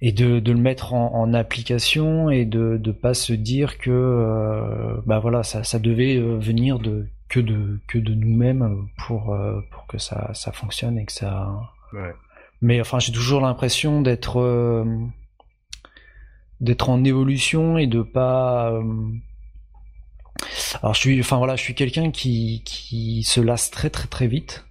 et 0.00 0.12
de, 0.12 0.38
de 0.40 0.52
le 0.52 0.58
mettre 0.58 0.92
en, 0.92 1.14
en, 1.14 1.32
application 1.32 2.30
et 2.30 2.44
de 2.44 2.76
de 2.76 2.92
pas 2.92 3.14
se 3.14 3.32
dire 3.32 3.78
que 3.78 5.00
bah 5.06 5.20
voilà 5.20 5.44
ça 5.44 5.62
ça 5.62 5.78
devait 5.78 6.18
venir 6.18 6.78
de 6.80 7.06
que 7.28 7.40
de 7.40 7.78
que 7.86 7.98
de 7.98 8.12
nous-mêmes 8.12 8.88
pour 9.06 9.36
pour 9.70 9.86
que 9.86 9.98
ça 9.98 10.32
ça 10.34 10.50
fonctionne 10.50 10.98
et 10.98 11.04
que 11.04 11.12
ça 11.12 11.73
mais 12.60 12.80
enfin, 12.80 12.98
j'ai 12.98 13.12
toujours 13.12 13.40
l'impression 13.40 14.00
d'être 14.00 14.40
euh, 14.40 14.84
en 16.86 17.04
évolution 17.04 17.78
et 17.78 17.86
de 17.86 18.02
pas. 18.02 18.72
Euh, 18.72 18.82
alors 20.82 20.94
je 20.94 21.00
suis, 21.00 21.20
enfin 21.20 21.36
voilà, 21.36 21.56
je 21.56 21.62
suis 21.62 21.74
quelqu'un 21.74 22.10
qui 22.10 22.62
qui 22.64 23.22
se 23.22 23.40
lasse 23.40 23.70
très 23.70 23.90
très 23.90 24.08
très 24.08 24.26
vite 24.26 24.64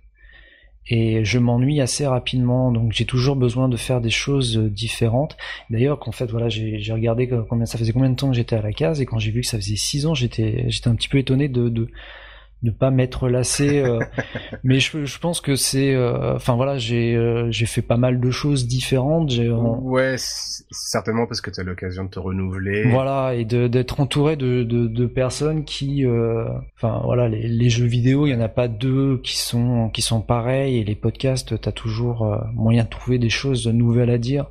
et 0.88 1.24
je 1.24 1.40
m'ennuie 1.40 1.80
assez 1.80 2.06
rapidement 2.06 2.72
donc 2.72 2.92
j'ai 2.92 3.06
toujours 3.06 3.38
besoin 3.38 3.70
de 3.70 3.78
faire 3.78 4.02
des 4.02 4.10
choses 4.10 4.58
différentes 4.58 5.38
d'ailleurs 5.70 5.98
qu'en 5.98 6.12
fait 6.12 6.30
voilà 6.30 6.50
j'ai 6.50 6.92
regardé 6.92 7.30
combien 7.48 7.66
ça 7.66 7.78
faisait 7.78 7.94
combien 7.94 8.10
de 8.10 8.16
temps 8.16 8.30
que 8.30 8.36
j'étais 8.36 8.58
à 8.58 8.62
la 8.62 8.74
case 8.74 9.00
et 9.00 9.06
quand 9.06 9.18
j'ai 9.18 9.32
vu 9.32 9.42
que 9.42 9.48
ça 9.48 9.58
faisait 9.58 9.78
six 9.78 10.06
ans 10.06 10.14
j'étais 10.14 10.66
j'étais 10.68 10.90
un 10.90 10.96
petit 10.96 11.08
peu 11.08 11.20
étonné 11.20 11.48
de, 11.48 11.70
de 11.70 11.90
ne 12.64 12.72
pas 12.72 12.92
m'être 12.92 13.30
lassé 13.30 13.80
euh, 13.80 14.00
mais 14.64 14.80
je, 14.80 15.06
je, 15.06 15.20
pense 15.20 15.42
que 15.42 15.56
c'est 15.56 15.94
euh, 15.94 16.36
enfin 16.36 16.56
voilà 16.56 16.78
j'ai 16.78 17.16
euh, 17.16 17.52
j'ai 17.52 17.66
fait 17.66 17.82
pas 17.82 17.98
mal 17.98 18.20
de 18.20 18.32
choses 18.32 18.68
différentes. 18.68 19.30
J'ai 19.30 19.50
ouais 19.50 20.16
certainement 20.18 21.28
parce 21.28 21.42
que 21.42 21.52
tu 21.52 21.60
as 21.60 21.64
l'occasion 21.64 22.06
de 22.06 22.10
te 22.10 22.20
renouveler. 22.20 22.90
Voilà 22.90 23.36
et 23.36 23.46
d'être 23.46 24.00
entouré 24.00 24.36
de, 24.36 24.64
de, 24.64 24.88
de, 24.88 25.06
personnes 25.06 25.66
qui 25.66 26.06
enfin 26.78 27.02
voilà 27.04 27.28
les, 27.28 27.48
les, 27.48 27.70
jeux 27.70 27.86
vidéo 27.86 28.26
il 28.26 28.32
y 28.32 28.36
en 28.36 28.42
a 28.42 28.50
pas 28.50 28.68
deux 28.68 29.20
qui 29.24 29.38
sont 29.38 29.90
qui 29.90 30.02
sont 30.02 30.22
pareils 30.22 30.78
et 30.78 30.84
les 30.84 30.96
podcasts 30.96 31.60
tu 31.60 31.70
as 31.70 31.72
toujours 31.72 32.42
moyen 32.54 32.84
de 32.86 32.90
trouver 32.90 33.20
des 33.20 33.30
choses 33.30 33.68
nouvelles 33.68 34.10
à 34.10 34.18
dire 34.18 34.48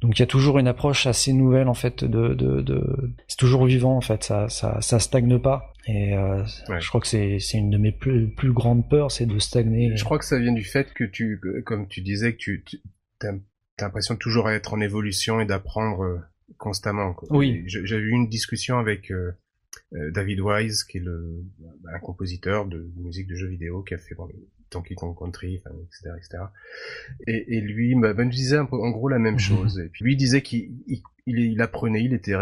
donc 0.00 0.18
il 0.18 0.20
y 0.20 0.22
a 0.22 0.26
toujours 0.26 0.58
une 0.58 0.68
approche 0.68 1.06
assez 1.06 1.32
nouvelle 1.32 1.68
en 1.68 1.74
fait 1.74 2.04
de, 2.04 2.34
de, 2.34 2.60
de... 2.60 3.14
c'est 3.28 3.38
toujours 3.38 3.64
vivant 3.64 3.96
en 3.96 4.00
fait 4.00 4.24
ça 4.24 4.48
ça 4.48 4.80
ça 4.80 4.98
stagne 4.98 5.38
pas 5.38 5.72
et 5.86 6.14
euh, 6.14 6.44
je 6.78 6.88
crois 6.88 7.00
que 7.00 7.06
c'est 7.06 7.38
c'est 7.38 7.58
une 7.58 7.70
de 7.70 7.78
mes 7.78 7.92
plus 7.92 8.28
plus 8.28 8.52
grandes 8.52 8.88
peurs 8.88 9.12
c'est 9.12 9.26
de 9.26 9.38
stagner. 9.38 9.96
Je 9.96 10.04
crois 10.04 10.18
que 10.18 10.24
ça 10.24 10.38
vient 10.38 10.52
du 10.52 10.64
fait 10.64 10.92
que 10.92 11.04
tu 11.04 11.40
comme 11.64 11.86
tu 11.86 12.00
disais 12.00 12.32
que 12.32 12.38
tu, 12.38 12.64
tu 12.64 12.80
as, 13.22 13.32
l'impression 13.80 14.14
de 14.14 14.18
toujours 14.18 14.50
être 14.50 14.74
en 14.74 14.80
évolution 14.80 15.40
et 15.40 15.46
d'apprendre 15.46 16.02
euh, 16.02 16.18
constamment. 16.58 17.14
Quoi. 17.14 17.28
Oui. 17.30 17.62
J'ai 17.66 17.96
eu 17.96 18.10
une 18.10 18.28
discussion 18.28 18.78
avec 18.78 19.12
euh, 19.12 19.32
euh, 19.92 20.10
David 20.10 20.40
Wise 20.40 20.82
qui 20.84 20.98
est 20.98 21.02
le 21.02 21.44
un 21.92 21.98
compositeur 22.00 22.66
de 22.66 22.90
musique 22.96 23.28
de 23.28 23.36
jeux 23.36 23.48
vidéo 23.48 23.82
qui 23.82 23.94
a 23.94 23.98
fait 23.98 24.14
bon, 24.16 24.28
Donkey 24.70 24.94
Kong 24.94 25.16
Country, 25.18 25.56
etc., 25.56 26.10
etc. 26.16 26.38
Et, 27.26 27.56
et 27.56 27.60
lui 27.60 27.94
bah, 27.94 28.12
ben, 28.12 28.28
disait 28.28 28.56
un 28.56 28.66
peu, 28.66 28.76
en 28.76 28.90
gros 28.90 29.08
la 29.08 29.18
même 29.18 29.34
mhm. 29.34 29.40
chose. 29.40 29.78
Et 29.78 29.88
puis 29.88 30.04
lui 30.04 30.16
disait 30.16 30.42
qu'il 30.42 30.72
il, 30.86 31.02
il, 31.26 31.60
apprenait, 31.60 32.02
il 32.02 32.14
était 32.14 32.34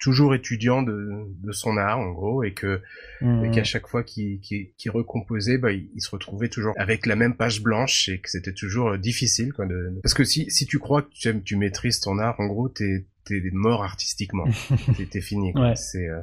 toujours 0.00 0.34
étudiant 0.34 0.82
de, 0.82 1.26
de, 1.42 1.52
son 1.52 1.76
art 1.76 1.98
en 1.98 2.10
gros 2.10 2.42
et 2.42 2.54
que 2.54 2.80
mhm. 3.20 3.50
qu'à 3.52 3.64
chaque 3.64 3.86
fois 3.86 4.02
qu'il 4.02 4.40
qu'il 4.40 4.90
recomposait 4.90 5.58
bah, 5.58 5.72
il, 5.72 6.00
se 6.00 6.10
retrouvait 6.10 6.48
toujours 6.48 6.72
avec 6.78 7.04
la 7.04 7.16
même 7.16 7.36
page 7.36 7.62
blanche 7.62 8.08
et 8.08 8.18
que 8.18 8.30
c'était 8.30 8.54
toujours 8.54 8.88
euh, 8.88 8.98
difficile 8.98 9.52
quoi 9.52 9.66
de... 9.66 9.92
parce 10.02 10.14
que 10.14 10.24
si 10.24 10.50
si 10.50 10.64
tu 10.64 10.78
crois 10.78 11.02
que 11.02 11.10
tu, 11.12 11.42
tu 11.42 11.56
maîtrises 11.56 12.00
ton 12.00 12.18
art 12.18 12.40
en 12.40 12.46
gros 12.46 12.70
t'es 12.70 13.04
t'es 13.24 13.42
mort 13.52 13.84
artistiquement 13.84 14.46
t'es 15.10 15.20
fini 15.20 15.52
quoi. 15.52 15.76
c'est 15.76 16.08
euh, 16.08 16.22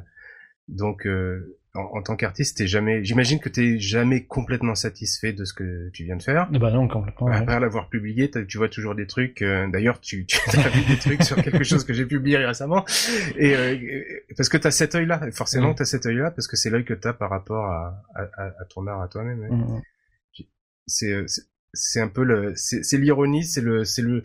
donc 0.66 1.06
euh, 1.06 1.57
en, 1.74 2.02
tant 2.02 2.16
qu'artiste, 2.16 2.58
t'es 2.58 2.66
jamais, 2.66 3.04
j'imagine 3.04 3.38
que 3.38 3.48
t'es 3.48 3.78
jamais 3.78 4.24
complètement 4.24 4.74
satisfait 4.74 5.32
de 5.32 5.44
ce 5.44 5.52
que 5.52 5.90
tu 5.90 6.04
viens 6.04 6.16
de 6.16 6.22
faire. 6.22 6.48
Bah 6.50 6.70
non, 6.70 6.88
complètement. 6.88 7.28
Après 7.28 7.60
l'avoir 7.60 7.88
publié, 7.88 8.30
tu 8.30 8.58
vois 8.58 8.68
toujours 8.68 8.94
des 8.94 9.06
trucs. 9.06 9.42
Euh, 9.42 9.68
d'ailleurs, 9.68 10.00
tu, 10.00 10.26
tu 10.26 10.38
as 10.58 10.68
vu 10.68 10.84
des 10.84 10.98
trucs 10.98 11.22
sur 11.22 11.36
quelque 11.36 11.64
chose 11.64 11.84
que 11.84 11.92
j'ai 11.92 12.06
publié 12.06 12.38
récemment, 12.38 12.84
et 13.36 13.54
euh, 13.54 13.76
parce 14.36 14.48
que 14.48 14.56
t'as 14.56 14.70
cet 14.70 14.94
œil-là. 14.94 15.30
Forcément, 15.32 15.70
tu 15.70 15.78
t'as 15.78 15.84
cet 15.84 16.06
œil-là 16.06 16.30
parce 16.30 16.48
que 16.48 16.56
c'est 16.56 16.70
l'œil 16.70 16.84
que 16.84 16.94
t'as 16.94 17.12
par 17.12 17.30
rapport 17.30 17.66
à, 17.66 18.02
à, 18.14 18.44
à, 18.44 18.64
ton 18.68 18.86
art, 18.86 19.02
à 19.02 19.08
toi-même. 19.08 19.46
Mm. 19.48 19.82
C'est 20.86 21.14
c'est 21.74 22.00
un 22.00 22.08
peu 22.08 22.24
le, 22.24 22.54
c'est 22.56 22.96
l'ironie, 22.96 23.44
c'est 23.44 23.60
le, 23.60 23.84
c'est 23.84 24.02
le 24.02 24.22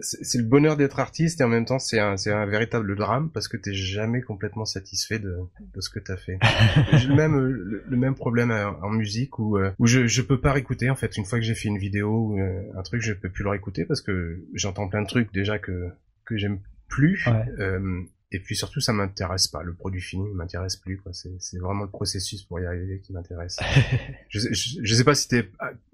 c'est 0.00 0.38
le 0.38 0.44
bonheur 0.44 0.76
d'être 0.76 0.98
artiste 0.98 1.40
et 1.40 1.44
en 1.44 1.48
même 1.48 1.64
temps 1.64 1.78
c'est 1.78 1.98
un, 1.98 2.14
un 2.26 2.46
véritable 2.46 2.96
drame 2.96 3.30
parce 3.30 3.48
que 3.48 3.56
t'es 3.56 3.74
jamais 3.74 4.22
complètement 4.22 4.64
satisfait 4.64 5.18
de, 5.18 5.36
de 5.74 5.80
ce 5.80 5.90
que 5.90 5.98
t'as 5.98 6.16
fait. 6.16 6.38
J'ai 6.92 7.08
le 7.08 7.14
même, 7.14 7.36
le, 7.36 7.96
même 7.96 8.14
problème 8.14 8.50
en 8.50 8.90
musique 8.90 9.38
où, 9.38 9.58
euh, 9.58 9.70
où 9.78 9.86
je, 9.86 10.06
je 10.06 10.22
peux 10.22 10.40
pas 10.40 10.52
réécouter 10.52 10.90
en 10.90 10.96
fait. 10.96 11.16
Une 11.16 11.24
fois 11.24 11.38
que 11.38 11.44
j'ai 11.44 11.54
fait 11.54 11.68
une 11.68 11.78
vidéo 11.78 12.30
ou 12.30 12.38
euh, 12.38 12.62
un 12.76 12.82
truc, 12.82 13.02
je 13.02 13.12
peux 13.12 13.28
plus 13.28 13.44
le 13.44 13.50
réécouter 13.50 13.84
parce 13.84 14.00
que 14.00 14.40
j'entends 14.54 14.88
plein 14.88 15.02
de 15.02 15.06
trucs 15.06 15.32
déjà 15.32 15.58
que, 15.58 15.88
que 16.24 16.36
j'aime 16.36 16.60
plus. 16.88 17.26
Euh, 17.58 18.02
et 18.32 18.38
puis 18.38 18.54
surtout, 18.54 18.80
ça 18.80 18.92
m'intéresse 18.92 19.48
pas. 19.48 19.62
Le 19.62 19.74
produit 19.74 20.00
fini 20.00 20.28
m'intéresse 20.32 20.76
plus. 20.76 20.98
Quoi. 20.98 21.12
C'est, 21.12 21.32
c'est 21.40 21.58
vraiment 21.58 21.82
le 21.82 21.90
processus 21.90 22.44
pour 22.44 22.60
y 22.60 22.66
arriver 22.66 23.00
qui 23.00 23.12
m'intéresse. 23.12 23.58
je, 24.28 24.38
je, 24.52 24.94
sais 24.94 25.02
pas 25.02 25.16
si 25.16 25.28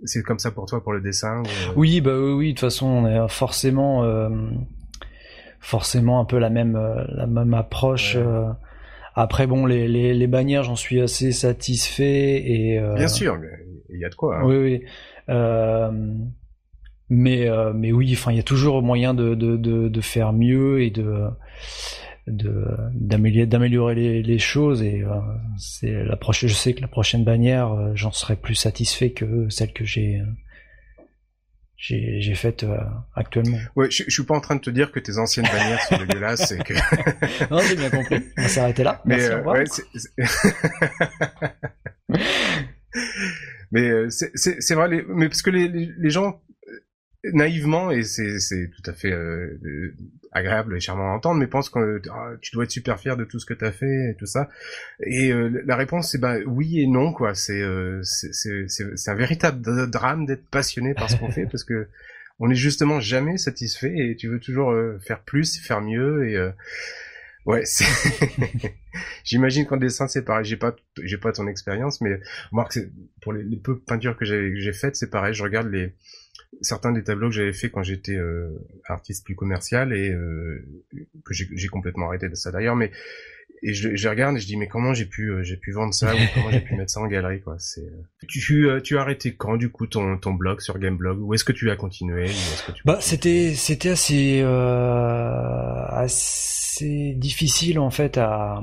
c'est 0.04 0.22
comme 0.22 0.38
ça 0.38 0.50
pour 0.50 0.66
toi 0.66 0.82
pour 0.82 0.92
le 0.92 1.00
dessin. 1.00 1.42
Euh, 1.44 1.72
oui, 1.76 2.02
bah 2.02 2.12
oui, 2.14 2.32
oui. 2.32 2.48
De 2.48 2.52
toute 2.52 2.60
façon, 2.60 2.86
on 2.86 3.06
est 3.06 3.28
forcément, 3.30 4.04
euh, 4.04 4.28
forcément 5.60 6.20
un 6.20 6.26
peu 6.26 6.38
la 6.38 6.50
même, 6.50 6.76
euh, 6.76 7.04
la 7.08 7.26
même 7.26 7.54
approche. 7.54 8.18
Après, 9.14 9.46
bon, 9.46 9.64
les, 9.64 9.88
les, 9.88 10.12
les 10.12 10.26
bannières, 10.26 10.62
j'en 10.62 10.76
suis 10.76 11.00
assez 11.00 11.32
satisfait 11.32 12.42
et. 12.46 12.78
Bien 12.96 13.08
sûr, 13.08 13.38
il 13.88 13.98
y 13.98 14.04
a 14.04 14.10
de 14.10 14.14
quoi. 14.14 14.40
Hein. 14.40 14.44
Oui, 14.44 14.56
oui. 14.58 14.84
mais 17.08 17.48
mais 17.74 17.92
oui, 17.92 18.12
enfin, 18.12 18.32
il 18.32 18.36
y 18.36 18.40
a 18.40 18.42
toujours 18.42 18.82
moyen 18.82 19.14
de, 19.14 19.34
de, 19.34 19.56
de, 19.56 19.88
de 19.88 20.00
faire 20.02 20.34
mieux 20.34 20.82
et 20.82 20.90
de 20.90 21.30
d'améliorer 22.26 23.46
d'améliorer 23.46 23.94
les, 23.94 24.22
les, 24.22 24.38
choses 24.38 24.82
et 24.82 25.02
euh, 25.02 25.20
c'est 25.58 25.92
la 25.92 26.16
prochaine 26.16 26.48
je 26.48 26.54
sais 26.54 26.74
que 26.74 26.80
la 26.80 26.88
prochaine 26.88 27.22
bannière 27.22 27.72
euh, 27.72 27.92
j'en 27.94 28.10
serai 28.10 28.34
plus 28.34 28.56
satisfait 28.56 29.12
que 29.12 29.48
celle 29.48 29.72
que 29.72 29.84
j'ai 29.84 30.20
j'ai 31.76 32.20
j'ai 32.20 32.34
faite 32.34 32.64
euh, 32.64 32.78
actuellement. 33.14 33.58
Ouais, 33.76 33.90
je, 33.90 34.04
je, 34.04 34.10
suis 34.10 34.24
pas 34.24 34.34
en 34.34 34.40
train 34.40 34.56
de 34.56 34.60
te 34.60 34.70
dire 34.70 34.90
que 34.90 34.98
tes 34.98 35.18
anciennes 35.18 35.46
bannières 35.46 35.80
sont 35.82 35.98
dégueulasses 36.04 36.52
et 36.52 36.58
que 36.58 36.72
Non, 37.50 37.60
j'ai 37.60 37.76
bien 37.76 37.90
compris. 37.90 38.24
On 38.38 38.42
va 38.42 38.48
s'arrêter 38.48 38.82
là. 38.82 39.02
Mais 39.04 39.18
Merci, 39.18 39.46
ouais, 39.46 39.64
mais 43.70 44.10
c'est 44.10 44.32
c'est 44.34 44.74
vrai 44.74 44.88
les, 44.88 45.04
mais 45.06 45.28
parce 45.28 45.42
que 45.42 45.50
les, 45.50 45.68
les 45.68 46.10
gens 46.10 46.40
naïvement 47.32 47.90
et 47.90 48.02
c'est 48.04 48.38
c'est 48.38 48.70
tout 48.70 48.90
à 48.90 48.94
fait 48.94 49.12
euh, 49.12 49.94
agréable 50.36 50.76
et 50.76 50.80
charmant 50.80 51.12
à 51.12 51.14
entendre 51.14 51.40
mais 51.40 51.46
pense 51.46 51.70
que 51.70 52.00
ah, 52.10 52.32
tu 52.40 52.52
dois 52.52 52.64
être 52.64 52.70
super 52.70 52.98
fier 52.98 53.16
de 53.16 53.24
tout 53.24 53.38
ce 53.38 53.46
que 53.46 53.54
tu 53.54 53.64
as 53.64 53.72
fait 53.72 54.10
et 54.10 54.14
tout 54.18 54.26
ça 54.26 54.48
et 55.00 55.32
euh, 55.32 55.62
la 55.64 55.76
réponse 55.76 56.10
c'est 56.10 56.20
ben 56.20 56.42
oui 56.46 56.80
et 56.80 56.86
non 56.86 57.12
quoi 57.12 57.34
c'est 57.34 57.60
euh, 57.60 58.00
c'est 58.02 59.10
un 59.10 59.14
véritable 59.14 59.90
drame 59.90 60.26
d'être 60.26 60.48
passionné 60.48 60.94
par 60.94 61.10
ce 61.10 61.16
qu'on 61.16 61.30
fait 61.30 61.46
parce 61.46 61.64
que 61.64 61.88
on 62.38 62.50
est 62.50 62.54
justement 62.54 63.00
jamais 63.00 63.38
satisfait 63.38 63.94
et 63.96 64.16
tu 64.16 64.28
veux 64.28 64.40
toujours 64.40 64.74
faire 65.00 65.20
plus 65.20 65.58
faire 65.58 65.80
mieux 65.80 66.28
et 66.28 66.52
Ouais, 67.46 67.62
j'imagine 69.24 69.66
qu'en 69.66 69.76
dessin 69.76 70.08
c'est 70.08 70.24
pareil. 70.24 70.44
J'ai 70.44 70.56
pas, 70.56 70.74
j'ai 71.00 71.16
pas 71.16 71.30
ton 71.30 71.46
expérience, 71.46 72.00
mais 72.00 72.18
moi, 72.50 72.68
pour 73.22 73.32
les, 73.32 73.44
les 73.44 73.56
peu 73.56 73.78
peintures 73.78 74.16
que 74.16 74.24
j'ai 74.24 74.72
faites, 74.72 74.96
c'est 74.96 75.10
pareil. 75.10 75.32
Je 75.32 75.44
regarde 75.44 75.68
les, 75.68 75.94
certains 76.60 76.92
des 76.92 77.02
tableaux 77.02 77.28
que 77.28 77.34
j'avais 77.34 77.52
fait 77.52 77.70
quand 77.70 77.82
j'étais 77.82 78.16
euh, 78.16 78.48
artiste 78.84 79.24
plus 79.24 79.34
commercial 79.34 79.92
et 79.92 80.10
euh, 80.10 80.64
que 81.24 81.34
j'ai 81.34 81.68
complètement 81.68 82.06
arrêté 82.08 82.28
de 82.28 82.34
ça 82.34 82.50
d'ailleurs 82.50 82.76
mais 82.76 82.90
et 83.62 83.72
je, 83.72 83.96
je, 83.96 84.08
regarde 84.08 84.36
et 84.36 84.40
je 84.40 84.46
dis 84.46 84.56
mais 84.56 84.68
comment 84.68 84.92
j'ai 84.92 85.06
pu 85.06 85.30
euh, 85.30 85.42
j'ai 85.42 85.56
pu 85.56 85.72
vendre 85.72 85.94
ça 85.94 86.14
ou 86.14 86.18
comment 86.34 86.50
j'ai 86.50 86.60
pu 86.60 86.74
mettre 86.76 86.90
ça 86.90 87.00
en 87.00 87.06
galerie 87.06 87.40
quoi. 87.40 87.56
C'est 87.58 87.90
tu 88.28 88.68
as 88.68 89.00
arrêté 89.00 89.34
quand 89.34 89.56
du 89.56 89.70
coup 89.70 89.86
ton 89.86 90.18
ton 90.18 90.34
blog 90.34 90.60
sur 90.60 90.78
Gameblog? 90.78 91.20
Ou 91.20 91.34
est-ce 91.34 91.44
que 91.44 91.52
tu 91.52 91.70
as 91.70 91.76
continué 91.76 92.26
que 92.26 92.72
tu 92.72 92.82
bah 92.84 92.98
c'était 93.00 93.54
c'était 93.54 93.90
assez 93.90 94.42
assez 95.90 97.14
difficile 97.16 97.78
en 97.78 97.90
fait 97.90 98.18
à 98.18 98.62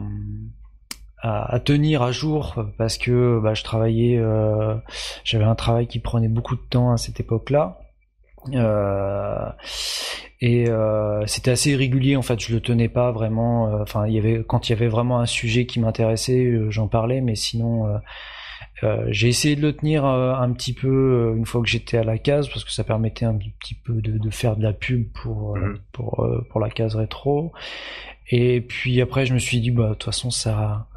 à, 1.24 1.60
tenir 1.60 2.02
à 2.02 2.12
jour 2.12 2.66
parce 2.78 2.98
que 2.98 3.39
bah, 3.41 3.54
je 3.54 3.64
travaillais, 3.64 4.18
euh, 4.20 4.76
j'avais 5.24 5.46
un 5.46 5.56
travail 5.56 5.88
qui 5.88 6.00
prenait 6.00 6.28
beaucoup 6.28 6.56
de 6.56 6.62
temps 6.62 6.91
à 6.91 6.98
cette 6.98 7.20
époque-là. 7.20 7.80
Euh, 8.54 9.50
et 10.41 10.70
euh, 10.70 11.26
c'était 11.28 11.52
assez 11.52 11.72
irrégulier 11.72 12.18
en 12.18 12.22
fait 12.22 12.39
je 12.39 12.54
le 12.54 12.60
tenais 12.60 12.89
pas 12.89 13.12
vraiment 13.12 13.72
enfin 13.82 14.06
il 14.08 14.14
y 14.14 14.18
avait 14.18 14.44
quand 14.46 14.68
il 14.68 14.74
y 14.74 14.76
avait 14.76 14.88
vraiment 14.88 15.20
un 15.20 15.26
sujet 15.26 15.66
qui 15.66 15.80
m'intéressait 15.80 16.54
j'en 16.70 16.88
parlais 16.88 17.22
mais 17.22 17.36
sinon 17.36 18.00
j'ai 19.08 19.30
essayé 19.30 19.56
de 19.56 19.62
le 19.62 19.74
tenir 19.74 20.04
un 20.04 20.52
petit 20.52 20.74
peu 20.74 21.34
une 21.38 21.46
fois 21.46 21.62
que 21.62 21.70
j'étais 21.70 21.98
à 21.98 22.04
la 22.04 22.18
case 22.18 22.50
parce 22.50 22.66
que 22.66 22.72
ça 22.72 22.84
permettait 22.84 23.24
un 23.24 23.38
petit 23.38 23.76
peu 23.76 23.94
de, 23.94 24.18
de 24.18 24.30
faire 24.30 24.58
de 24.58 24.64
la 24.64 24.74
pub 24.74 25.08
pour 25.14 25.56
mmh. 25.56 25.78
pour 25.94 26.28
pour 26.50 26.60
la 26.60 26.70
case 26.70 26.96
rétro 26.96 27.54
et 28.30 28.60
puis 28.60 29.00
après 29.00 29.26
je 29.26 29.34
me 29.34 29.39
suis 29.39 29.62
dit 29.62 29.72
bah 29.72 29.89
de 29.89 29.94
toute 29.94 30.04
façon 30.04 30.32
ça 30.32 30.88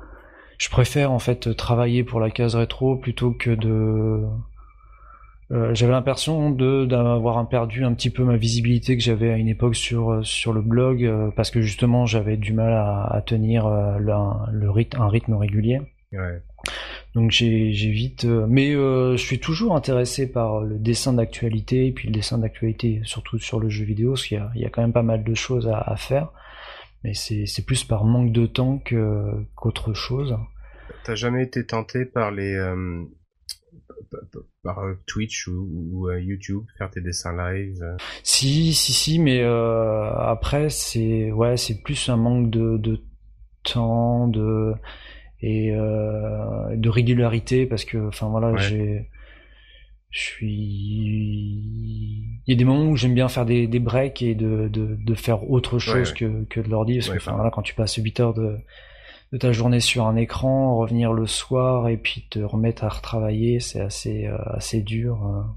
je 0.58 0.68
préfère 0.68 1.12
en 1.12 1.20
fait 1.20 1.54
travailler 1.54 2.02
pour 2.02 2.18
la 2.18 2.30
case 2.30 2.56
rétro 2.56 2.96
plutôt 2.96 3.30
que 3.30 3.50
de 3.50 4.24
euh, 5.52 5.74
j'avais 5.74 5.92
l'impression 5.92 6.50
d'avoir 6.50 7.48
perdu 7.48 7.84
un 7.84 7.94
petit 7.94 8.10
peu 8.10 8.24
ma 8.24 8.36
visibilité 8.36 8.96
que 8.96 9.02
j'avais 9.02 9.30
à 9.30 9.36
une 9.36 9.48
époque 9.48 9.76
sur 9.76 10.26
sur 10.26 10.52
le 10.52 10.60
blog 10.60 11.04
euh, 11.04 11.30
parce 11.36 11.52
que 11.52 11.60
justement 11.60 12.04
j'avais 12.04 12.36
du 12.36 12.52
mal 12.52 12.72
à, 12.72 13.04
à 13.04 13.22
tenir 13.22 13.66
euh, 13.66 13.98
le, 13.98 14.70
rythme 14.70 15.00
un 15.00 15.08
rythme 15.08 15.34
régulier. 15.34 15.80
Ouais. 16.12 16.42
Donc 17.14 17.30
j'ai 17.30 17.70
vite 17.70 18.24
mais 18.24 18.72
je 18.72 19.16
suis 19.16 19.38
toujours 19.38 19.76
intéressé 19.76 20.30
par 20.30 20.60
le 20.60 20.78
dessin 20.78 21.12
d'actualité 21.12 21.86
et 21.86 21.92
puis 21.92 22.08
le 22.08 22.14
dessin 22.14 22.38
d'actualité 22.38 23.00
surtout 23.04 23.38
sur 23.38 23.60
le 23.60 23.68
jeu 23.68 23.84
vidéo 23.84 24.10
parce 24.12 24.26
qu'il 24.26 24.44
y 24.56 24.60
y 24.60 24.64
a 24.64 24.68
quand 24.70 24.82
même 24.82 24.92
pas 24.92 25.02
mal 25.02 25.22
de 25.22 25.34
choses 25.34 25.68
à, 25.68 25.78
à 25.78 25.96
faire 25.96 26.32
mais 27.04 27.14
c'est 27.14 27.64
plus 27.64 27.84
par 27.84 28.04
manque 28.04 28.32
de 28.32 28.46
temps 28.46 28.82
qu'autre 29.54 29.94
chose. 29.94 30.36
T'as 31.04 31.14
jamais 31.14 31.44
été 31.44 31.64
tenté 31.64 32.04
par 32.04 32.32
les 32.32 32.54
euh, 32.54 33.04
par 34.62 34.80
euh, 34.80 34.94
Twitch 35.06 35.48
ou, 35.48 36.08
euh, 36.08 36.20
YouTube 36.20 36.64
faire 36.78 36.90
tes 36.90 37.00
dessins 37.00 37.36
live 37.36 37.82
Si 38.22 38.74
si 38.74 38.92
si 38.92 39.18
mais 39.18 39.42
après 39.42 40.68
c'est 40.70 41.32
ouais 41.32 41.56
c'est 41.56 41.82
plus 41.82 42.08
un 42.08 42.16
manque 42.16 42.50
de, 42.50 42.76
de 42.76 43.00
temps 43.62 44.28
de 44.28 44.74
et 45.42 45.70
de 45.72 46.88
régularité 46.88 47.66
parce 47.66 47.84
que 47.84 48.08
enfin 48.08 48.28
voilà 48.28 48.56
j'ai 48.56 49.08
je 50.10 50.20
suis 50.20 50.46
il 52.46 52.52
y 52.52 52.52
a 52.52 52.56
des 52.56 52.64
moments 52.64 52.90
où 52.90 52.96
j'aime 52.96 53.14
bien 53.14 53.28
faire 53.28 53.44
des, 53.44 53.66
des 53.66 53.80
breaks 53.80 54.22
et 54.22 54.34
de, 54.34 54.68
de, 54.68 54.96
de 54.98 55.14
faire 55.14 55.50
autre 55.50 55.78
chose 55.78 56.12
que, 56.12 56.44
que 56.44 56.60
de 56.60 56.68
l'ordi 56.68 56.94
parce 56.94 57.10
que 57.10 57.16
enfin, 57.16 57.32
voilà 57.32 57.50
quand 57.50 57.62
tu 57.62 57.74
passes 57.74 57.96
8 57.96 58.20
heures 58.20 58.34
de, 58.34 58.56
de 59.32 59.38
ta 59.38 59.52
journée 59.52 59.80
sur 59.80 60.06
un 60.06 60.16
écran 60.16 60.76
revenir 60.76 61.12
le 61.12 61.26
soir 61.26 61.88
et 61.88 61.96
puis 61.96 62.26
te 62.30 62.38
remettre 62.38 62.84
à 62.84 62.88
retravailler 62.88 63.60
c'est 63.60 63.80
assez 63.80 64.26
euh, 64.26 64.38
assez 64.46 64.80
dur 64.80 65.22
hein. 65.22 65.56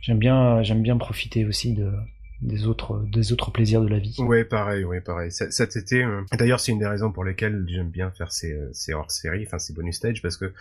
j'aime 0.00 0.18
bien 0.18 0.62
j'aime 0.62 0.82
bien 0.82 0.96
profiter 0.96 1.44
aussi 1.44 1.74
de 1.74 1.92
des 2.40 2.66
autres 2.66 3.04
des 3.12 3.32
autres 3.32 3.52
plaisirs 3.52 3.82
de 3.82 3.86
la 3.86 4.00
vie. 4.00 4.16
Ouais, 4.18 4.44
pareil, 4.44 4.82
ouais, 4.82 5.00
pareil. 5.00 5.30
Cet 5.30 5.76
été, 5.76 6.02
euh, 6.02 6.22
d'ailleurs, 6.36 6.58
c'est 6.58 6.72
une 6.72 6.80
des 6.80 6.88
raisons 6.88 7.12
pour 7.12 7.22
lesquelles 7.22 7.64
j'aime 7.68 7.88
bien 7.88 8.10
faire 8.10 8.32
ces, 8.32 8.52
euh, 8.52 8.68
ces 8.72 8.94
hors-séries, 8.94 9.44
enfin 9.46 9.60
ces 9.60 9.72
bonus 9.72 9.94
stage, 9.94 10.20
parce 10.22 10.36
que 10.36 10.52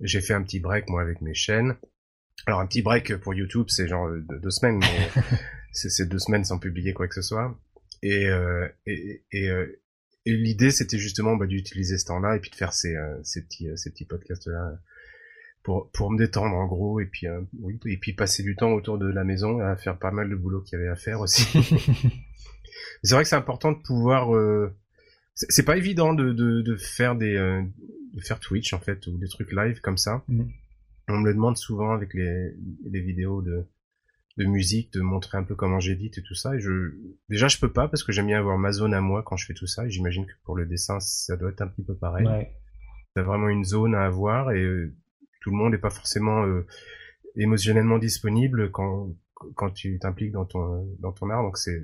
j'ai 0.00 0.20
fait 0.20 0.34
un 0.34 0.42
petit 0.44 0.60
break 0.60 0.88
moi 0.88 1.02
avec 1.02 1.22
mes 1.22 1.34
chaînes 1.34 1.74
alors 2.44 2.60
un 2.60 2.66
petit 2.66 2.82
break 2.82 3.16
pour 3.16 3.34
YouTube, 3.34 3.66
c'est 3.68 3.88
genre 3.88 4.10
deux, 4.10 4.50
semaines, 4.50 4.78
mais 4.78 5.22
c'est 5.72 6.08
deux 6.08 6.18
semaines 6.18 6.44
sans 6.44 6.58
publier 6.58 6.92
quoi 6.92 7.08
que 7.08 7.14
ce 7.14 7.22
soit. 7.22 7.58
Et, 8.02 8.26
euh, 8.26 8.68
et, 8.86 9.24
et, 9.32 9.48
euh, 9.48 9.80
et 10.26 10.36
l'idée 10.36 10.70
c'était 10.70 10.98
justement 10.98 11.36
bah, 11.36 11.46
d'utiliser 11.46 11.98
ce 11.98 12.04
temps-là 12.06 12.36
et 12.36 12.40
puis 12.40 12.50
de 12.50 12.56
faire 12.56 12.72
ces, 12.72 12.94
euh, 12.94 13.18
ces 13.22 13.42
petits 13.42 13.68
ces 13.76 13.90
petits 13.90 14.04
podcasts 14.04 14.46
là 14.46 14.78
pour 15.62 15.90
pour 15.92 16.10
me 16.10 16.18
détendre 16.18 16.54
en 16.54 16.66
gros 16.66 17.00
et 17.00 17.06
puis 17.06 17.26
oui 17.60 17.78
et 17.86 17.96
puis 17.96 18.12
passer 18.12 18.42
du 18.42 18.56
temps 18.56 18.72
autour 18.72 18.98
de 18.98 19.06
la 19.06 19.24
maison 19.24 19.60
à 19.60 19.76
faire 19.76 19.98
pas 19.98 20.10
mal 20.10 20.28
de 20.28 20.36
boulot 20.36 20.60
qu'il 20.60 20.78
y 20.78 20.82
avait 20.82 20.90
à 20.90 20.96
faire 20.96 21.20
aussi. 21.20 21.44
c'est 23.02 23.14
vrai 23.14 23.22
que 23.22 23.28
c'est 23.28 23.36
important 23.36 23.72
de 23.72 23.78
pouvoir 23.78 24.30
c'est 25.34 25.64
pas 25.64 25.76
évident 25.76 26.14
de, 26.14 26.32
de, 26.32 26.62
de 26.62 26.76
faire 26.76 27.16
des 27.16 27.34
de 27.34 28.20
faire 28.20 28.38
Twitch 28.38 28.72
en 28.72 28.80
fait 28.80 29.06
ou 29.06 29.18
des 29.18 29.28
trucs 29.28 29.52
live 29.52 29.80
comme 29.80 29.98
ça. 29.98 30.22
Mm 30.28 30.44
on 31.08 31.18
me 31.18 31.26
le 31.26 31.34
demande 31.34 31.56
souvent 31.56 31.92
avec 31.92 32.14
les, 32.14 32.52
les 32.84 33.00
vidéos 33.00 33.42
de, 33.42 33.66
de 34.36 34.44
musique, 34.44 34.92
de 34.92 35.00
montrer 35.00 35.38
un 35.38 35.44
peu 35.44 35.54
comment 35.54 35.80
j'édite 35.80 36.18
et 36.18 36.22
tout 36.22 36.34
ça. 36.34 36.54
Et 36.54 36.60
je, 36.60 36.94
déjà, 37.28 37.48
je 37.48 37.58
peux 37.58 37.72
pas 37.72 37.88
parce 37.88 38.02
que 38.02 38.12
j'aime 38.12 38.26
bien 38.26 38.38
avoir 38.38 38.58
ma 38.58 38.72
zone 38.72 38.94
à 38.94 39.00
moi 39.00 39.22
quand 39.22 39.36
je 39.36 39.46
fais 39.46 39.54
tout 39.54 39.66
ça. 39.66 39.86
Et 39.86 39.90
j'imagine 39.90 40.26
que 40.26 40.32
pour 40.44 40.56
le 40.56 40.66
dessin, 40.66 41.00
ça 41.00 41.36
doit 41.36 41.50
être 41.50 41.62
un 41.62 41.68
petit 41.68 41.84
peu 41.84 41.94
pareil. 41.94 42.26
Ouais. 42.26 42.52
t'as 43.14 43.22
vraiment 43.22 43.48
une 43.48 43.64
zone 43.64 43.94
à 43.94 44.04
avoir 44.04 44.52
et 44.52 44.64
tout 45.40 45.50
le 45.50 45.56
monde 45.56 45.72
n'est 45.72 45.78
pas 45.78 45.90
forcément 45.90 46.44
émotionnellement 47.36 47.98
disponible 47.98 48.70
quand 48.70 49.14
quand 49.54 49.70
tu 49.70 49.98
t'impliques 49.98 50.32
dans 50.32 50.46
ton 50.46 50.86
dans 50.98 51.12
ton 51.12 51.28
art 51.28 51.42
donc 51.42 51.58
c'est 51.58 51.82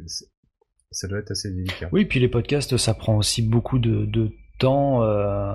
ça 0.93 1.09
doit 1.09 1.19
être 1.19 1.31
assez 1.31 1.51
délicat. 1.51 1.89
Oui, 1.93 2.05
puis 2.05 2.21
les 2.21 2.29
podcasts, 2.29 2.77
ça 2.77 2.95
prend 2.95 3.17
aussi 3.17 3.43
beaucoup 3.43 3.79
de, 3.79 4.05
de 4.07 4.31
temps. 4.59 5.03
Euh, 5.03 5.55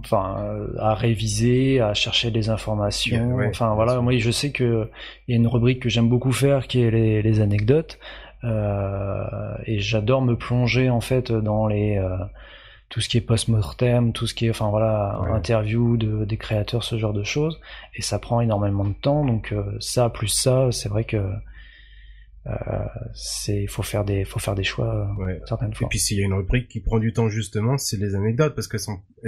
enfin 0.00 0.42
à 0.78 0.94
réviser 0.94 1.80
à 1.80 1.94
chercher 1.94 2.30
des 2.30 2.48
informations. 2.48 3.38
Enfin 3.48 3.74
voilà 3.74 4.00
moi 4.00 4.16
je 4.16 4.30
sais 4.30 4.52
que 4.52 4.88
il 5.26 5.32
y 5.32 5.34
a 5.34 5.40
une 5.40 5.46
rubrique 5.46 5.80
que 5.80 5.88
j'aime 5.88 6.08
beaucoup 6.08 6.32
faire 6.32 6.66
qui 6.66 6.80
est 6.82 6.90
les, 6.90 7.22
les 7.22 7.40
anecdotes. 7.40 7.98
Euh, 8.44 9.24
et 9.66 9.78
j'adore 9.78 10.20
me 10.22 10.34
plonger 10.34 10.90
en 10.90 11.00
fait 11.00 11.30
dans 11.30 11.68
les 11.68 11.96
euh, 11.98 12.16
tout 12.92 13.00
ce 13.00 13.08
qui 13.08 13.16
est 13.16 13.22
post-mortem, 13.22 14.12
tout 14.12 14.26
ce 14.26 14.34
qui 14.34 14.46
est, 14.46 14.50
enfin 14.50 14.68
voilà, 14.68 15.18
interview 15.32 15.96
de, 15.96 16.26
des 16.26 16.36
créateurs, 16.36 16.84
ce 16.84 16.98
genre 16.98 17.14
de 17.14 17.22
choses, 17.22 17.58
et 17.94 18.02
ça 18.02 18.18
prend 18.18 18.42
énormément 18.42 18.84
de 18.84 18.92
temps. 18.92 19.24
Donc 19.24 19.52
euh, 19.52 19.64
ça 19.80 20.10
plus 20.10 20.28
ça, 20.28 20.70
c'est 20.72 20.90
vrai 20.90 21.04
que 21.04 21.16
euh, 21.16 21.32
c'est, 23.14 23.66
faut 23.66 23.82
faire 23.82 24.04
des, 24.04 24.24
faut 24.24 24.40
faire 24.40 24.54
des 24.54 24.64
choix 24.64 25.14
ouais. 25.18 25.40
certaines 25.46 25.74
fois. 25.74 25.86
Et 25.86 25.88
puis 25.88 25.98
s'il 25.98 26.18
y 26.18 26.22
a 26.22 26.24
une 26.24 26.34
rubrique 26.34 26.68
qui 26.68 26.80
prend 26.80 26.98
du 26.98 27.12
temps 27.12 27.28
justement, 27.28 27.78
c'est 27.78 27.96
les 27.96 28.14
anecdotes 28.14 28.54
parce 28.54 28.68
que 28.68 28.78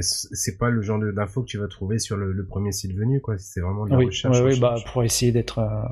c'est 0.00 0.58
pas 0.58 0.70
le 0.70 0.82
genre 0.82 0.98
d'infos 0.98 1.42
que 1.42 1.48
tu 1.48 1.58
vas 1.58 1.68
trouver 1.68 1.98
sur 1.98 2.16
le, 2.16 2.46
premier 2.46 2.72
site 2.72 2.94
venu, 2.94 3.20
quoi. 3.20 3.38
C'est 3.38 3.60
vraiment 3.60 3.86
de 3.86 3.90
la 3.90 3.98
oui, 3.98 4.06
recherche. 4.06 4.40
Oui, 4.40 4.58
bah 4.58 4.76
pour 4.92 5.02
essayer 5.02 5.32
d'être 5.32 5.58
euh, 5.58 5.88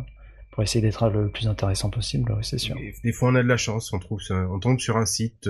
pour 0.51 0.63
essayer 0.63 0.83
d'être 0.83 1.09
le 1.09 1.31
plus 1.31 1.49
intéressant 1.49 1.91
possible, 1.91 2.37
c'est 2.43 2.59
sûr. 2.59 2.77
des 2.77 3.13
fois, 3.13 3.31
on 3.31 3.35
a 3.35 3.43
de 3.43 3.49
la 3.49 3.57
chance, 3.57 3.93
on 3.93 3.99
trouve, 3.99 4.21
on 4.31 4.59
tombe 4.59 4.79
sur 4.79 4.97
un 4.97 5.07
site 5.07 5.49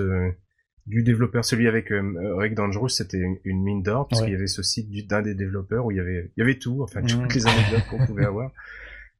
du 0.85 1.03
développeur, 1.03 1.45
celui 1.45 1.67
avec 1.67 1.91
euh, 1.91 2.35
Rick 2.37 2.55
Dangerous, 2.55 2.89
c'était 2.89 3.21
une, 3.45 3.63
mine 3.63 3.83
d'or 3.83 4.07
parce 4.07 4.21
qu'il 4.21 4.31
y 4.31 4.35
avait 4.35 4.47
ce 4.47 4.61
site 4.61 4.89
d'un 5.07 5.21
des 5.21 5.33
développeurs 5.33 5.85
où 5.85 5.91
il 5.91 5.97
y 5.97 5.99
avait, 5.99 6.31
il 6.35 6.39
y 6.39 6.43
avait 6.43 6.59
tout, 6.59 6.83
enfin 6.83 7.01
toutes 7.01 7.21
mm. 7.21 7.35
les 7.35 7.47
anecdotes 7.47 7.87
qu'on 7.89 8.05
pouvait 8.05 8.25
avoir. 8.25 8.51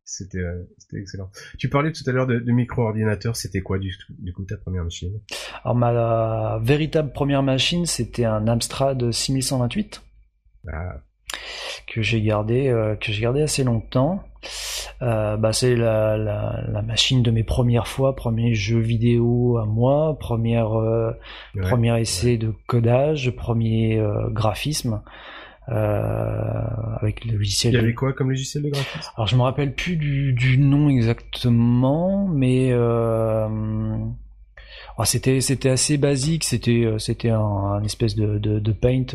C'était, 0.05 0.39
euh, 0.39 0.63
c'était 0.77 0.97
excellent. 0.97 1.29
Tu 1.57 1.69
parlais 1.69 1.91
tout 1.91 2.03
à 2.07 2.11
l'heure 2.11 2.27
de, 2.27 2.39
de 2.39 2.51
micro-ordinateur. 2.51 3.35
C'était 3.35 3.61
quoi 3.61 3.79
du, 3.79 3.95
du, 4.09 4.33
coup 4.33 4.43
ta 4.43 4.57
première 4.57 4.83
machine? 4.83 5.19
Alors 5.63 5.75
ma 5.75 6.59
véritable 6.59 7.11
première 7.13 7.41
machine, 7.41 7.85
c'était 7.85 8.25
un 8.25 8.47
Amstrad 8.47 9.11
6128 9.11 10.03
ah. 10.71 10.97
que 11.87 12.01
j'ai 12.01 12.21
gardé, 12.21 12.67
euh, 12.67 12.95
que 12.95 13.11
j'ai 13.13 13.21
gardé 13.21 13.41
assez 13.41 13.63
longtemps. 13.63 14.23
Euh, 15.01 15.37
bah, 15.37 15.53
c'est 15.53 15.75
la, 15.75 16.17
la, 16.17 16.61
la, 16.67 16.81
machine 16.81 17.23
de 17.23 17.31
mes 17.31 17.43
premières 17.43 17.87
fois, 17.87 18.13
premier 18.15 18.53
jeu 18.55 18.79
vidéo 18.79 19.57
à 19.57 19.65
moi, 19.65 20.17
première, 20.19 20.77
euh, 20.77 21.11
premier 21.61 21.97
essai 21.99 22.37
de 22.37 22.53
codage, 22.67 23.31
premier 23.31 24.01
graphisme. 24.31 25.01
Avec 25.67 27.25
le 27.25 27.37
logiciel. 27.37 27.73
Il 27.73 27.77
y 27.77 27.79
avait 27.79 27.93
quoi 27.93 28.13
comme 28.13 28.29
logiciel 28.29 28.63
de 28.63 28.69
graphisme? 28.69 29.11
Alors 29.15 29.27
je 29.27 29.35
me 29.35 29.41
rappelle 29.41 29.73
plus 29.73 29.95
du, 29.95 30.33
du 30.33 30.57
nom 30.57 30.89
exactement, 30.89 32.27
mais 32.27 32.73
oh, 32.73 33.45
c'était 35.05 35.41
c'était 35.41 35.69
assez 35.69 35.97
basique. 35.97 36.43
C'était 36.43 36.93
c'était 36.97 37.29
un, 37.29 37.39
un, 37.39 37.83
espèce 37.83 38.15
de, 38.15 38.37
de, 38.37 38.59
de 38.59 38.71
paint 38.71 39.05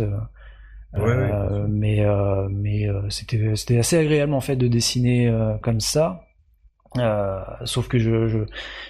euh, 0.95 1.67
mais 1.69 2.01
euh, 2.05 2.49
mais 2.51 2.89
euh, 2.89 3.03
c'était 3.11 3.55
c'était 3.57 3.79
assez 3.79 3.99
agréable 3.99 4.33
en 4.33 4.41
fait 4.41 4.57
de 4.57 4.69
dessiner 4.69 5.33
comme 5.63 5.81
ça. 5.81 6.25
Euh, 6.97 7.41
sauf 7.65 7.87
que 7.87 7.99
je, 7.99 8.29
je, 8.29 8.39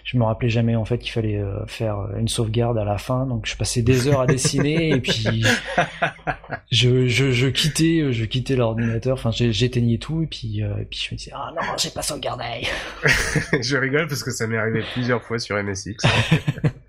je 0.05 0.16
me 0.16 0.24
rappelais 0.24 0.49
jamais 0.49 0.76
en 0.76 0.84
fait 0.84 0.99
qu'il 0.99 1.11
fallait 1.11 1.42
faire 1.66 1.99
une 2.16 2.28
sauvegarde 2.28 2.78
à 2.78 2.84
la 2.84 2.96
fin. 2.96 3.26
Donc 3.26 3.46
je 3.46 3.57
passais 3.57 3.82
des 3.82 4.07
heures 4.07 4.20
à 4.20 4.26
dessiner 4.26 4.90
et 4.90 5.01
puis 5.01 5.44
je, 6.70 7.09
je, 7.09 7.32
je 7.32 7.46
quittais 7.49 8.12
je 8.12 8.24
quittais 8.24 8.57
l'ordinateur. 8.57 9.14
Enfin 9.14 9.30
j'éteignais 9.32 9.99
tout 9.99 10.22
et 10.22 10.26
puis 10.26 10.61
et 10.61 10.84
puis 10.88 11.01
je 11.09 11.14
me 11.14 11.18
disais 11.18 11.32
ah 11.34 11.53
non 11.55 11.66
j'ai 11.76 11.90
pas 11.90 12.03
sauvegardé. 12.03 12.44
Je 13.61 13.76
rigole 13.76 14.07
parce 14.07 14.22
que 14.22 14.30
ça 14.30 14.46
m'est 14.46 14.57
arrivé 14.57 14.82
plusieurs 14.94 15.22
fois 15.22 15.38
sur 15.38 15.61
MSX 15.62 15.96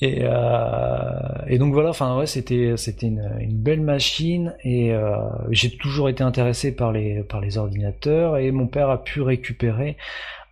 et, 0.00 0.20
euh, 0.22 1.10
et 1.46 1.58
donc 1.58 1.72
voilà, 1.72 1.90
enfin 1.90 2.16
ouais, 2.18 2.26
c'était 2.26 2.74
c'était 2.76 3.06
une, 3.06 3.62
belle 3.62 3.80
machine 3.80 4.54
et 4.62 4.92
euh, 4.92 5.16
j'ai 5.50 5.70
toujours 5.76 6.08
été 6.08 6.22
intéressé 6.22 6.74
par 6.74 6.92
les 6.92 7.22
par 7.22 7.40
les 7.40 7.58
ordinateurs 7.58 8.36
et 8.36 8.50
mon 8.50 8.66
père 8.66 8.90
a 8.90 9.02
pu 9.02 9.22
récupérer. 9.22 9.96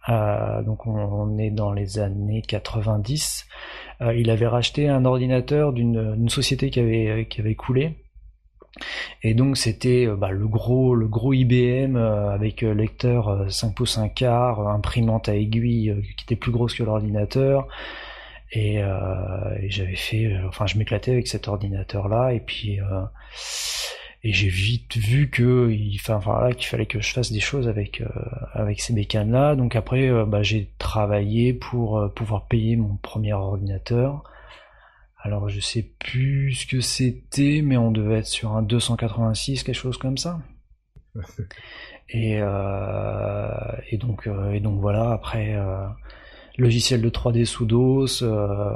Euh, 0.09 0.63
donc 0.63 0.87
on, 0.87 1.39
est 1.39 1.51
dans 1.51 1.73
les 1.73 1.99
années 1.99 2.43
90. 2.43 3.47
Euh, 4.01 4.15
il 4.15 4.31
avait 4.31 4.47
racheté 4.47 4.89
un 4.89 5.05
ordinateur 5.05 5.73
d'une 5.73 6.29
société 6.29 6.71
qui 6.71 6.81
avait 6.81 7.27
qui 7.29 7.41
avait 7.41 7.55
coulé. 7.55 7.97
Et 9.23 9.35
donc 9.35 9.57
c'était 9.57 10.07
bah, 10.07 10.31
le 10.31 10.47
gros 10.47 10.95
le 10.95 11.09
gros 11.09 11.33
IBM 11.33 11.97
avec 11.97 12.63
lecteur 12.63 13.51
5 13.51 13.75
pouces 13.75 13.99
1 13.99 14.09
quart, 14.09 14.69
imprimante 14.69 15.29
à 15.29 15.35
aiguille 15.35 15.95
qui 16.17 16.25
était 16.25 16.37
plus 16.37 16.53
grosse 16.53 16.75
que 16.75 16.85
l'ordinateur. 16.85 17.67
Et, 18.53 18.83
euh, 18.83 19.57
et 19.61 19.71
j'avais 19.71 19.97
fait, 19.97 20.27
euh, 20.27 20.49
enfin, 20.49 20.67
je 20.67 20.77
m'éclatais 20.77 21.13
avec 21.13 21.29
cet 21.29 21.47
ordinateur-là, 21.47 22.33
et 22.33 22.41
puis 22.41 22.81
euh, 22.81 23.03
et 24.23 24.33
j'ai 24.33 24.49
vite 24.49 24.97
vu 24.97 25.31
que, 25.31 25.71
il, 25.71 25.97
enfin, 25.97 26.19
voilà, 26.19 26.53
qu'il 26.53 26.67
fallait 26.67 26.87
que 26.87 27.01
je 27.01 27.13
fasse 27.13 27.33
des 27.33 27.41
choses 27.41 27.69
avec 27.69 28.01
euh, 28.01 28.09
avec 28.53 28.81
ces 28.81 28.93
bécanes-là. 28.93 29.55
Donc 29.55 29.77
après, 29.77 30.09
euh, 30.09 30.27
bah, 30.27 30.43
j'ai 30.43 30.73
travaillé 30.79 31.55
pour 31.55 32.13
pouvoir 32.15 32.47
payer 32.49 32.77
mon 32.77 32.97
premier 32.97 33.33
ordinateur. 33.33 34.25
Alors 35.23 35.49
je 35.49 35.61
sais 35.61 35.83
plus 35.83 36.55
ce 36.55 36.67
que 36.67 36.81
c'était, 36.81 37.61
mais 37.63 37.77
on 37.77 37.91
devait 37.93 38.19
être 38.19 38.27
sur 38.27 38.57
un 38.57 38.63
286, 38.63 39.63
quelque 39.63 39.75
chose 39.75 39.99
comme 39.99 40.19
ça. 40.19 40.41
et, 42.09 42.39
et 43.91 43.97
donc 43.99 44.29
et 44.53 44.61
donc 44.61 44.81
voilà. 44.81 45.13
Après 45.13 45.57
logiciel 46.61 47.01
de 47.01 47.11
3D 47.11 47.45
sous 47.45 47.67
DOS. 47.67 48.23
Euh, 48.23 48.73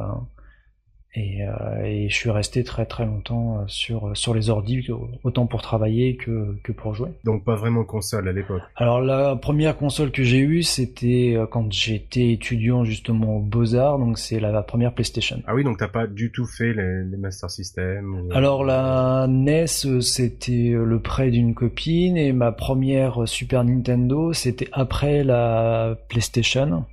et, 1.16 1.44
euh, 1.46 1.84
et, 1.84 2.08
je 2.08 2.14
suis 2.14 2.30
resté 2.30 2.64
très 2.64 2.86
très 2.86 3.06
longtemps 3.06 3.60
euh, 3.60 3.64
sur 3.68 4.16
sur 4.16 4.34
les 4.34 4.50
ordi, 4.50 4.84
autant 5.22 5.46
pour 5.46 5.62
travailler 5.62 6.16
que, 6.16 6.56
que 6.64 6.72
pour 6.72 6.92
jouer. 6.92 7.10
Donc 7.22 7.44
pas 7.44 7.54
vraiment 7.54 7.84
console 7.84 8.28
à 8.28 8.32
l'époque. 8.32 8.62
Alors 8.74 9.00
la 9.00 9.36
première 9.36 9.76
console 9.76 10.10
que 10.10 10.24
j'ai 10.24 10.40
eue, 10.40 10.64
c'était 10.64 11.38
quand 11.52 11.72
j'étais 11.72 12.32
étudiant 12.32 12.84
justement 12.84 13.36
au 13.36 13.40
Beaux 13.40 13.76
Arts, 13.76 14.00
donc 14.00 14.18
c'est 14.18 14.40
la, 14.40 14.60
première 14.62 14.92
PlayStation. 14.92 15.40
Ah 15.46 15.54
oui, 15.54 15.62
donc 15.62 15.78
t'as 15.78 15.86
pas 15.86 16.08
du 16.08 16.32
tout 16.32 16.46
fait 16.46 16.72
les, 16.72 17.04
les 17.04 17.16
Master 17.16 17.48
System. 17.48 18.28
Alors 18.32 18.64
la 18.64 19.26
NES, 19.28 19.68
c'était 20.00 20.72
le 20.74 20.98
prêt 20.98 21.30
d'une 21.30 21.54
copine 21.54 22.16
et 22.16 22.32
ma 22.32 22.50
première 22.50 23.28
Super 23.28 23.62
Nintendo, 23.62 24.32
c'était 24.32 24.68
après 24.72 25.22
la 25.22 25.96
PlayStation. 26.08 26.86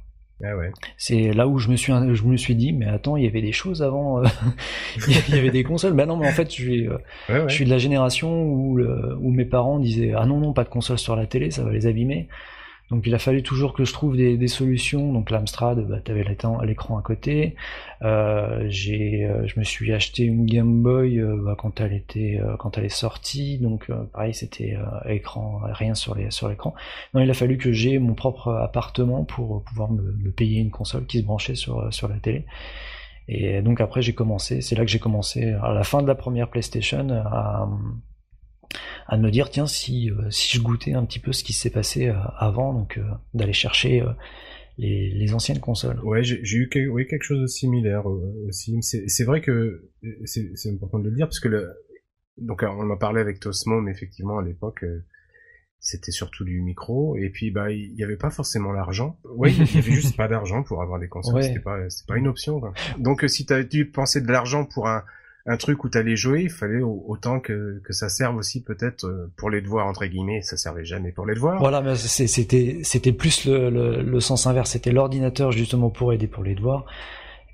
Ah 0.43 0.57
ouais. 0.57 0.71
C'est 0.97 1.33
là 1.33 1.47
où 1.47 1.59
je 1.59 1.69
me 1.69 1.75
suis 1.75 1.93
je 1.93 2.23
me 2.23 2.37
suis 2.37 2.55
dit 2.55 2.73
mais 2.73 2.87
attends 2.87 3.17
il 3.17 3.23
y 3.23 3.27
avait 3.27 3.41
des 3.41 3.51
choses 3.51 3.83
avant 3.83 4.23
euh, 4.23 4.27
il 5.07 5.35
y 5.35 5.37
avait 5.37 5.51
des 5.51 5.63
consoles. 5.63 5.93
Bah 5.93 6.05
non 6.05 6.17
mais 6.17 6.27
en 6.27 6.31
fait 6.31 6.49
je 6.49 6.55
suis 6.55 6.87
euh, 6.87 6.97
je 7.47 7.53
suis 7.53 7.65
de 7.65 7.69
la 7.69 7.77
génération 7.77 8.43
où 8.43 8.79
où 8.79 9.31
mes 9.31 9.45
parents 9.45 9.79
disaient 9.79 10.13
ah 10.15 10.25
non 10.25 10.39
non 10.39 10.53
pas 10.53 10.63
de 10.63 10.69
console 10.69 10.99
sur 10.99 11.15
la 11.15 11.25
télé 11.25 11.51
ça 11.51 11.63
va 11.63 11.71
les 11.71 11.87
abîmer 11.87 12.27
donc 12.91 13.07
il 13.07 13.15
a 13.15 13.19
fallu 13.19 13.41
toujours 13.41 13.71
que 13.71 13.85
je 13.85 13.93
trouve 13.93 14.17
des, 14.17 14.47
solutions. 14.49 15.13
Donc 15.13 15.31
l'Amstrad, 15.31 15.79
bah, 15.87 15.99
tu 16.03 16.11
avais 16.11 16.25
l'écran 16.25 16.97
à 16.97 17.01
côté. 17.01 17.55
Euh, 18.01 18.65
j'ai, 18.67 19.23
euh, 19.23 19.47
je 19.47 19.57
me 19.57 19.63
suis 19.63 19.93
acheté 19.93 20.23
une 20.23 20.45
Game 20.45 20.83
Boy 20.83 21.19
euh, 21.19 21.37
bah, 21.41 21.55
quand 21.57 21.79
elle 21.79 21.93
était, 21.93 22.41
quand 22.59 22.77
elle 22.77 22.83
est 22.83 22.89
sortie. 22.89 23.57
Donc 23.59 23.89
pareil, 24.11 24.33
c'était 24.33 24.77
écran, 25.05 25.61
rien 25.63 25.95
sur 25.95 26.15
les 26.15 26.31
sur 26.31 26.49
l'écran. 26.49 26.75
Non, 27.13 27.21
il 27.21 27.29
a 27.29 27.33
fallu 27.33 27.57
que 27.57 27.71
j'ai 27.71 27.97
mon 27.97 28.13
propre 28.13 28.49
appartement 28.49 29.23
pour 29.23 29.63
pouvoir 29.63 29.89
me, 29.89 30.01
me, 30.01 30.31
payer 30.31 30.59
une 30.59 30.71
console 30.71 31.05
qui 31.05 31.19
se 31.19 31.23
branchait 31.23 31.55
sur 31.55 31.93
sur 31.93 32.09
la 32.09 32.17
télé. 32.17 32.45
Et 33.29 33.61
donc 33.61 33.79
après 33.79 34.01
j'ai 34.01 34.13
commencé, 34.13 34.59
c'est 34.59 34.75
là 34.75 34.83
que 34.83 34.91
j'ai 34.91 34.99
commencé 34.99 35.53
à 35.63 35.71
la 35.71 35.83
fin 35.83 36.01
de 36.01 36.07
la 36.07 36.15
première 36.15 36.49
PlayStation 36.49 37.07
à 37.09 37.69
à 39.07 39.17
me 39.17 39.29
dire 39.29 39.49
tiens 39.49 39.67
si 39.67 40.09
euh, 40.09 40.29
si 40.29 40.57
je 40.57 40.61
goûtais 40.61 40.93
un 40.93 41.05
petit 41.05 41.19
peu 41.19 41.33
ce 41.33 41.43
qui 41.43 41.53
s'est 41.53 41.69
passé 41.69 42.07
euh, 42.07 42.15
avant 42.37 42.73
donc 42.73 42.97
euh, 42.97 43.03
d'aller 43.33 43.53
chercher 43.53 44.03
les, 44.77 45.09
les, 45.09 45.33
anciennes 45.33 45.59
consoles. 45.59 45.99
Ouais, 46.03 46.23
j'ai 46.23 46.57
eu 46.57 46.69
oui, 46.89 47.07
quelque 47.07 47.23
chose 47.23 47.41
de 47.41 47.47
similaire 47.47 48.05
aussi. 48.47 48.77
C'est 48.81 49.23
vrai 49.23 49.41
que 49.41 49.89
c'est 50.25 50.71
important 50.71 50.99
de 50.99 51.09
le 51.09 51.15
dire 51.15 51.27
parce 51.27 51.39
que 51.39 51.49
le, 51.49 51.71
donc 52.37 52.63
on 52.63 52.89
en 52.89 52.97
parlait 52.97 53.21
avec 53.21 53.39
Tosmo, 53.39 53.81
mais 53.81 53.91
effectivement 53.91 54.39
à 54.39 54.43
l'époque 54.43 54.85
c'était 55.83 56.11
surtout 56.11 56.45
du 56.45 56.61
micro 56.61 57.17
et 57.17 57.29
puis 57.29 57.49
bah 57.49 57.71
il 57.71 57.93
y 57.95 58.03
avait 58.03 58.15
pas 58.15 58.29
forcément 58.29 58.71
l'argent. 58.71 59.19
Oui, 59.35 59.55
il 59.59 59.75
y 59.75 59.77
avait 59.79 59.91
juste 59.91 60.15
pas 60.17 60.27
d'argent 60.27 60.63
pour 60.63 60.81
avoir 60.81 60.99
des 60.99 61.09
consoles, 61.09 61.43
c'était 61.43 61.59
pas 61.59 61.79
pas 62.07 62.17
une 62.17 62.27
option. 62.27 62.59
Quoi. 62.59 62.73
Donc 62.97 63.25
si 63.27 63.45
tu 63.45 63.53
as 63.53 63.63
dû 63.63 63.89
penser 63.89 64.21
de 64.21 64.31
l'argent 64.31 64.65
pour 64.65 64.87
un 64.87 65.03
un 65.45 65.57
truc 65.57 65.83
où 65.83 65.89
t'allais 65.89 66.15
jouer, 66.15 66.43
il 66.43 66.49
fallait 66.49 66.81
autant 66.81 67.39
que, 67.39 67.81
que 67.83 67.93
ça 67.93 68.09
serve 68.09 68.35
aussi 68.35 68.61
peut-être 68.61 69.05
euh, 69.05 69.31
pour 69.37 69.49
les 69.49 69.61
devoirs 69.61 69.87
entre 69.87 70.05
guillemets. 70.05 70.41
Ça 70.41 70.57
servait 70.57 70.85
jamais 70.85 71.11
pour 71.11 71.25
les 71.25 71.33
devoirs. 71.33 71.59
Voilà, 71.59 71.81
mais 71.81 71.95
c'était 71.95 72.81
c'était 72.83 73.11
plus 73.11 73.45
le, 73.45 73.69
le, 73.69 74.01
le 74.01 74.19
sens 74.19 74.45
inverse. 74.47 74.71
C'était 74.71 74.91
l'ordinateur 74.91 75.51
justement 75.51 75.89
pour 75.89 76.13
aider 76.13 76.27
pour 76.27 76.43
les 76.43 76.55
devoirs. 76.55 76.85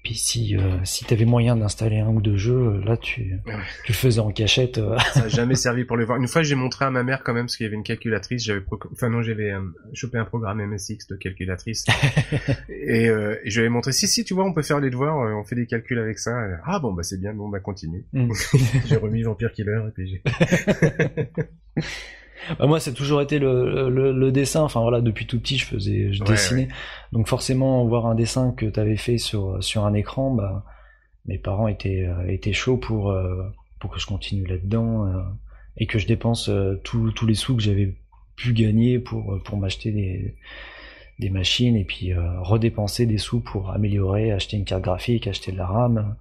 Puis 0.08 0.16
si 0.16 0.56
euh, 0.56 0.78
si 0.86 1.04
t'avais 1.04 1.26
moyen 1.26 1.58
d'installer 1.58 2.00
un 2.00 2.08
ou 2.08 2.22
deux 2.22 2.38
jeux, 2.38 2.80
là 2.86 2.96
tu 2.96 3.42
tu 3.84 3.92
le 3.92 3.94
faisais 3.94 4.22
en 4.22 4.32
cachette. 4.32 4.78
Euh. 4.78 4.98
Ça 5.12 5.24
a 5.24 5.28
jamais 5.28 5.56
servi 5.56 5.84
pour 5.84 5.98
le 5.98 6.06
voir. 6.06 6.18
Une 6.18 6.30
fois 6.30 6.44
j'ai 6.44 6.56
montré 6.56 6.86
à 6.86 6.92
ma 6.92 7.04
mère 7.04 7.24
quand 7.26 7.34
même 7.34 7.48
parce 7.48 7.58
qu'il 7.58 7.66
y 7.66 7.68
avait 7.68 7.76
une 7.76 7.84
calculatrice. 7.84 8.42
J'avais 8.46 8.64
enfin 8.94 9.10
non 9.10 9.22
j'avais 9.22 9.52
euh, 9.52 9.60
chopé 9.92 10.18
un 10.18 10.24
programme 10.24 10.66
MSX 10.66 11.08
de 11.10 11.18
calculatrice 11.18 11.84
et, 12.70 13.10
euh, 13.10 13.36
et 13.44 13.50
je 13.50 13.56
lui 13.56 13.66
avais 13.66 13.70
montré 13.70 13.92
si 13.92 14.08
si 14.08 14.24
tu 14.24 14.34
vois 14.34 14.46
on 14.46 14.54
peut 14.54 14.62
faire 14.62 14.80
les 14.80 14.90
devoirs, 14.90 15.18
on 15.18 15.44
fait 15.44 15.58
des 15.58 15.66
calculs 15.66 16.00
avec 16.00 16.20
ça. 16.20 16.34
Ah 16.64 16.80
bon 16.80 16.94
bah 16.94 17.04
c'est 17.04 17.20
bien 17.20 17.34
bon 17.34 17.50
bah 17.50 17.60
continue. 17.60 18.06
Mm. 18.14 18.32
j'ai 18.86 18.96
remis 18.96 19.24
Vampire 19.24 19.52
Killer 19.52 19.82
et 19.90 19.92
puis 19.92 20.08
j'ai. 20.08 21.84
Bah, 22.60 22.68
moi, 22.68 22.80
c'est 22.80 22.94
toujours 22.94 23.22
été 23.22 23.40
le, 23.40 23.90
le, 23.90 24.12
le, 24.12 24.32
dessin. 24.32 24.62
Enfin 24.62 24.82
voilà, 24.82 25.02
depuis 25.02 25.26
tout 25.26 25.40
petit, 25.40 25.58
je 25.58 25.66
faisais, 25.66 26.14
je 26.14 26.24
dessinais. 26.24 26.68
Donc 27.12 27.28
forcément, 27.28 27.86
voir 27.86 28.06
un 28.06 28.16
dessin 28.16 28.52
que 28.52 28.66
tu 28.66 28.80
avais 28.80 28.98
fait 28.98 29.18
sur 29.18 29.64
sur 29.64 29.86
un 29.86 29.94
écran, 29.94 30.34
bah 30.34 30.64
mes 31.26 31.38
parents 31.38 31.68
étaient 31.68 32.06
euh, 32.08 32.32
étaient 32.32 32.54
chauds 32.54 32.78
pour 32.78 33.12
euh, 33.12 33.44
pour 33.80 33.92
que 33.92 34.00
je 34.00 34.08
continue 34.08 34.46
là-dedans 34.46 35.06
euh, 35.06 35.22
et 35.78 35.86
que 35.86 36.00
je 36.00 36.08
dépense 36.08 36.50
tous 36.84 37.12
tous 37.12 37.28
les 37.28 37.36
sous 37.36 37.56
que 37.56 37.62
j'avais 37.62 37.96
pu 38.36 38.54
gagner 38.54 39.00
pour 39.00 39.42
pour 39.44 39.58
m'acheter 39.58 39.92
des 39.92 40.36
des 41.20 41.30
machines 41.30 41.76
et 41.76 41.84
puis 41.84 42.14
redépenser 42.14 43.08
des 43.08 43.18
sous 43.18 43.40
pour 43.40 43.72
améliorer, 43.72 44.32
acheter 44.32 44.56
une 44.56 44.66
carte 44.66 44.84
graphique, 44.84 45.28
acheter 45.28 45.52
de 45.52 45.58
la 45.58 45.66
RAM 45.66 46.16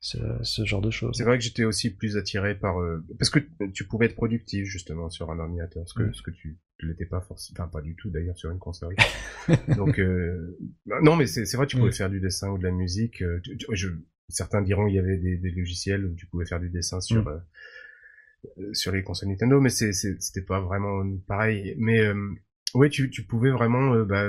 ce, 0.00 0.64
genre 0.64 0.80
de 0.80 0.90
choses. 0.90 1.16
C'est 1.16 1.24
vrai 1.24 1.38
que 1.38 1.44
j'étais 1.44 1.64
aussi 1.64 1.90
plus 1.90 2.16
attiré 2.16 2.54
par 2.54 2.80
euh, 2.80 3.04
parce 3.18 3.30
que 3.30 3.40
tu 3.72 3.84
pouvais 3.84 4.06
être 4.06 4.14
productif 4.14 4.66
justement 4.66 5.10
sur 5.10 5.30
un 5.30 5.38
ordinateur, 5.38 5.88
ce 5.88 5.94
que 5.94 6.12
ce 6.12 6.22
que 6.22 6.30
tu 6.30 6.58
ne 6.82 6.88
l'étais 6.88 7.06
pas 7.06 7.20
forcément, 7.20 7.56
enfin 7.60 7.68
pas 7.68 7.82
du 7.82 7.96
tout 7.96 8.10
d'ailleurs 8.10 8.36
sur 8.36 8.50
une 8.50 8.58
console. 8.58 8.94
Donc 9.76 9.98
euh... 9.98 10.56
non, 11.02 11.16
mais 11.16 11.26
c'est 11.26 11.56
vrai, 11.56 11.66
tu 11.66 11.76
pouvais 11.76 11.92
faire 11.92 12.10
du 12.10 12.20
dessin 12.20 12.50
ou 12.50 12.58
de 12.58 12.64
la 12.64 12.70
musique. 12.70 13.22
Euh, 13.22 13.40
je, 13.72 13.88
certains 14.28 14.62
diront 14.62 14.86
il 14.86 14.94
y 14.94 14.98
avait 14.98 15.16
des, 15.16 15.36
des, 15.36 15.50
logiciels 15.50 16.04
où 16.04 16.14
tu 16.14 16.26
pouvais 16.26 16.46
faire 16.46 16.60
du 16.60 16.68
dessin 16.68 17.00
sur 17.00 17.24
mm. 17.24 17.42
euh, 18.58 18.74
sur 18.74 18.92
les 18.92 19.02
consoles 19.02 19.30
Nintendo, 19.30 19.60
mais 19.60 19.70
c'était 19.70 20.42
pas 20.42 20.60
vraiment 20.60 21.04
pareil. 21.26 21.74
Mais 21.78 22.00
ouais, 22.74 22.90
tu, 22.90 23.10
tu 23.10 23.24
pouvais 23.24 23.50
vraiment 23.50 24.04
bah, 24.04 24.28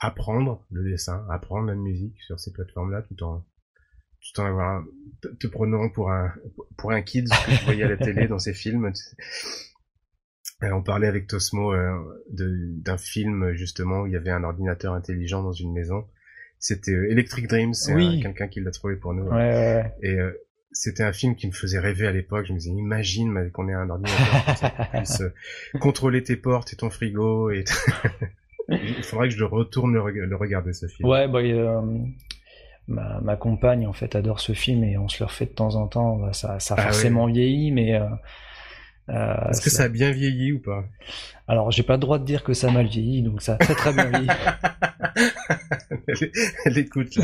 apprendre 0.00 0.66
le 0.72 0.82
dessin, 0.82 1.24
apprendre 1.30 1.66
la 1.66 1.76
musique 1.76 2.20
sur 2.22 2.40
ces 2.40 2.52
plateformes-là, 2.52 3.02
tout 3.02 3.22
en 3.22 3.44
tout 4.22 4.40
en 4.40 4.46
avoir 4.46 4.84
te 5.38 5.46
prenant 5.46 5.88
pour 5.88 6.10
un 6.10 6.32
pour 6.76 6.92
un 6.92 7.02
kid 7.02 7.28
que 7.28 7.52
je 7.52 7.64
voyais 7.64 7.84
à 7.84 7.88
la 7.88 7.96
télé 7.96 8.28
dans 8.28 8.38
ces 8.38 8.54
films. 8.54 8.92
Euh, 10.62 10.70
on 10.70 10.82
parlait 10.82 11.08
avec 11.08 11.26
Tosmo 11.26 11.72
euh, 11.72 11.98
d'un 12.30 12.98
film 12.98 13.52
justement 13.52 14.02
où 14.02 14.06
il 14.06 14.12
y 14.12 14.16
avait 14.16 14.30
un 14.30 14.44
ordinateur 14.44 14.94
intelligent 14.94 15.42
dans 15.42 15.52
une 15.52 15.72
maison. 15.72 16.06
C'était 16.58 16.92
euh, 16.92 17.10
Electric 17.10 17.48
Dreams, 17.48 17.74
c'est 17.74 17.94
quelqu'un 18.22 18.46
qui 18.46 18.60
l'a 18.60 18.70
trouvé 18.70 18.96
pour 18.96 19.12
nous. 19.14 19.24
Ouais, 19.24 19.92
Et 20.02 20.16
c'était 20.70 21.02
un 21.02 21.12
film 21.12 21.34
qui 21.34 21.48
me 21.48 21.52
faisait 21.52 21.80
rêver 21.80 22.06
à 22.06 22.12
l'époque. 22.12 22.46
Je 22.46 22.52
me 22.52 22.58
disais, 22.58 22.70
imagine 22.70 23.50
qu'on 23.50 23.68
ait 23.68 23.74
un 23.74 23.90
ordinateur 23.90 24.56
qui 24.56 24.96
puisse 24.96 25.22
contrôler 25.80 26.22
tes 26.22 26.36
portes 26.36 26.72
et 26.72 26.76
ton 26.76 26.90
frigo. 26.90 27.50
Et 27.50 27.64
il 28.68 29.02
faudrait 29.02 29.28
que 29.28 29.34
je 29.34 29.42
retourne 29.42 29.92
le, 29.92 30.36
regarder 30.36 30.72
ce 30.72 30.86
film. 30.86 31.08
Ouais, 31.08 31.26
bah, 31.26 31.40
ma, 32.88 33.20
ma, 33.20 33.36
compagne 33.36 33.86
en 33.86 33.92
fait 33.92 34.14
adore 34.16 34.40
ce 34.40 34.52
film 34.52 34.84
et 34.84 34.98
on 34.98 35.08
se 35.08 35.22
le 35.22 35.26
refait 35.26 35.46
de 35.46 35.50
temps 35.50 35.76
en 35.76 35.86
temps. 35.86 36.16
Bah, 36.16 36.32
ça, 36.32 36.58
ça 36.60 36.74
a 36.74 36.78
ah 36.80 36.82
forcément 36.84 37.26
vieilli, 37.26 37.70
mais 37.70 37.94
euh, 39.08 39.50
Est-ce 39.50 39.60
que 39.60 39.70
ça 39.70 39.84
a 39.84 39.88
bien 39.88 40.10
vieilli 40.10 40.52
ou 40.52 40.60
pas? 40.60 40.84
Alors, 41.48 41.70
j'ai 41.70 41.82
pas 41.82 41.94
le 41.94 42.00
droit 42.00 42.18
de 42.18 42.24
dire 42.24 42.44
que 42.44 42.54
ça 42.54 42.68
a 42.68 42.70
mal 42.70 42.86
vieilli, 42.86 43.22
donc 43.22 43.42
ça 43.42 43.54
a 43.54 43.56
très 43.56 43.74
très 43.74 43.92
bien 43.92 44.06
vieilli. 44.06 44.28
elle, 46.64 46.78
écoute. 46.78 47.18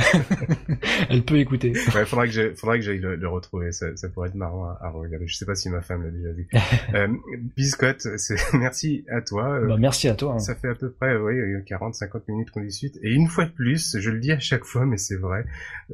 elle 1.10 1.22
peut 1.22 1.38
écouter. 1.38 1.72
Ouais, 1.94 2.04
faudra 2.04 2.26
que 2.26 2.32
j'aille, 2.32 2.54
faudra 2.54 2.76
que 2.76 2.82
j'aille 2.82 2.98
le, 2.98 3.28
retrouver. 3.28 3.72
Ça, 3.72 3.96
ça, 3.96 4.08
pourrait 4.08 4.28
être 4.28 4.34
marrant 4.34 4.70
à, 4.80 4.90
regarder. 4.90 5.26
Je 5.26 5.36
sais 5.36 5.46
pas 5.46 5.54
si 5.54 5.70
ma 5.70 5.80
femme 5.80 6.02
l'a 6.02 6.10
déjà 6.10 6.32
vu. 6.32 6.48
euh, 6.94 7.08
Biscotte, 7.56 8.06
merci 8.54 9.04
à 9.08 9.20
toi. 9.20 9.60
Euh, 9.60 9.68
bah, 9.68 9.76
merci 9.78 10.08
à 10.08 10.14
toi. 10.14 10.34
Hein. 10.34 10.38
Ça 10.38 10.54
fait 10.54 10.68
à 10.68 10.74
peu 10.74 10.90
près, 10.90 11.16
oui, 11.16 11.34
40, 11.66 11.94
50 11.94 12.28
minutes 12.28 12.50
qu'on 12.50 12.60
discute. 12.60 12.96
Et 13.02 13.12
une 13.12 13.28
fois 13.28 13.44
de 13.44 13.50
plus, 13.50 13.98
je 13.98 14.10
le 14.10 14.18
dis 14.18 14.32
à 14.32 14.40
chaque 14.40 14.64
fois, 14.64 14.84
mais 14.84 14.96
c'est 14.96 15.16
vrai, 15.16 15.44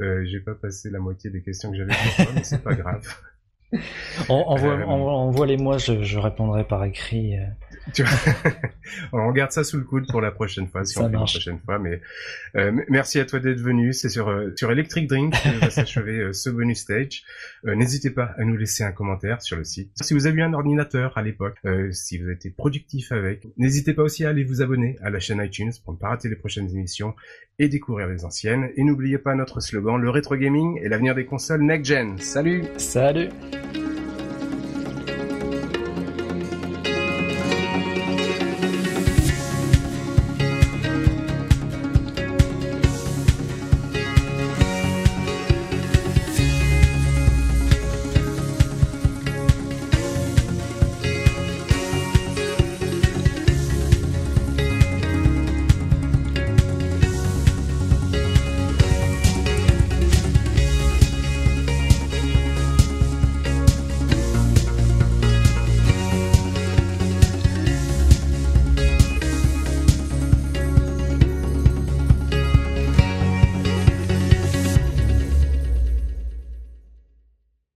euh, 0.00 0.24
j'ai 0.24 0.40
pas 0.40 0.54
passé 0.54 0.90
la 0.90 0.98
moitié 0.98 1.30
des 1.30 1.42
questions 1.42 1.70
que 1.70 1.76
j'avais 1.76 1.92
pour 1.92 2.24
toi, 2.24 2.34
mais 2.34 2.44
c'est 2.44 2.62
pas 2.62 2.74
grave 2.74 3.02
on, 4.28 4.34
envoie, 4.34 5.46
les 5.46 5.56
mois, 5.56 5.78
je, 5.78 6.18
répondrai 6.18 6.64
par 6.64 6.84
écrit. 6.84 7.38
Euh. 7.38 7.44
on 9.12 9.28
regarde 9.28 9.52
ça 9.52 9.62
sous 9.62 9.76
le 9.76 9.84
coude 9.84 10.06
pour 10.08 10.22
la 10.22 10.30
prochaine 10.30 10.66
fois, 10.68 10.84
si 10.84 10.96
on 10.98 11.06
fait 11.06 11.12
la 11.12 11.18
prochaine 11.18 11.58
fois. 11.64 11.78
Mais 11.78 12.00
euh, 12.56 12.72
merci 12.88 13.20
à 13.20 13.26
toi 13.26 13.40
d'être 13.40 13.60
venu. 13.60 13.92
C'est 13.92 14.08
sur 14.08 14.28
euh, 14.28 14.52
sur 14.56 14.70
Electric 14.70 15.06
Drink 15.06 15.34
que 15.34 15.60
va 15.60 15.70
s'achever 15.70 16.32
ce 16.32 16.48
bonus 16.48 16.80
stage. 16.80 17.24
N'hésitez 17.64 18.10
pas 18.10 18.34
à 18.38 18.44
nous 18.44 18.56
laisser 18.56 18.84
un 18.84 18.92
commentaire 18.92 19.42
sur 19.42 19.56
le 19.56 19.64
site. 19.64 19.90
Si 20.00 20.14
vous 20.14 20.26
avez 20.26 20.38
eu 20.38 20.42
un 20.42 20.54
ordinateur 20.54 21.16
à 21.18 21.22
l'époque, 21.22 21.58
si 21.90 22.18
vous 22.18 22.30
été 22.30 22.50
productif 22.50 23.12
avec, 23.12 23.46
n'hésitez 23.58 23.92
pas 23.92 24.02
aussi 24.02 24.24
à 24.24 24.30
aller 24.30 24.44
vous 24.44 24.62
abonner 24.62 24.96
à 25.02 25.10
la 25.10 25.20
chaîne 25.20 25.42
iTunes 25.44 25.72
pour 25.84 25.92
ne 25.92 25.98
pas 25.98 26.08
rater 26.08 26.28
les 26.28 26.36
prochaines 26.36 26.70
émissions 26.70 27.14
et 27.58 27.68
découvrir 27.68 28.08
les 28.08 28.24
anciennes. 28.24 28.70
Et 28.76 28.84
n'oubliez 28.84 29.18
pas 29.18 29.34
notre 29.34 29.60
slogan, 29.60 30.00
le 30.00 30.10
rétro 30.10 30.36
gaming 30.36 30.80
et 30.82 30.88
l'avenir 30.88 31.14
des 31.14 31.24
consoles 31.24 31.62
next 31.62 31.86
gen. 31.86 32.18
Salut 32.18 32.64
Salut 32.78 33.28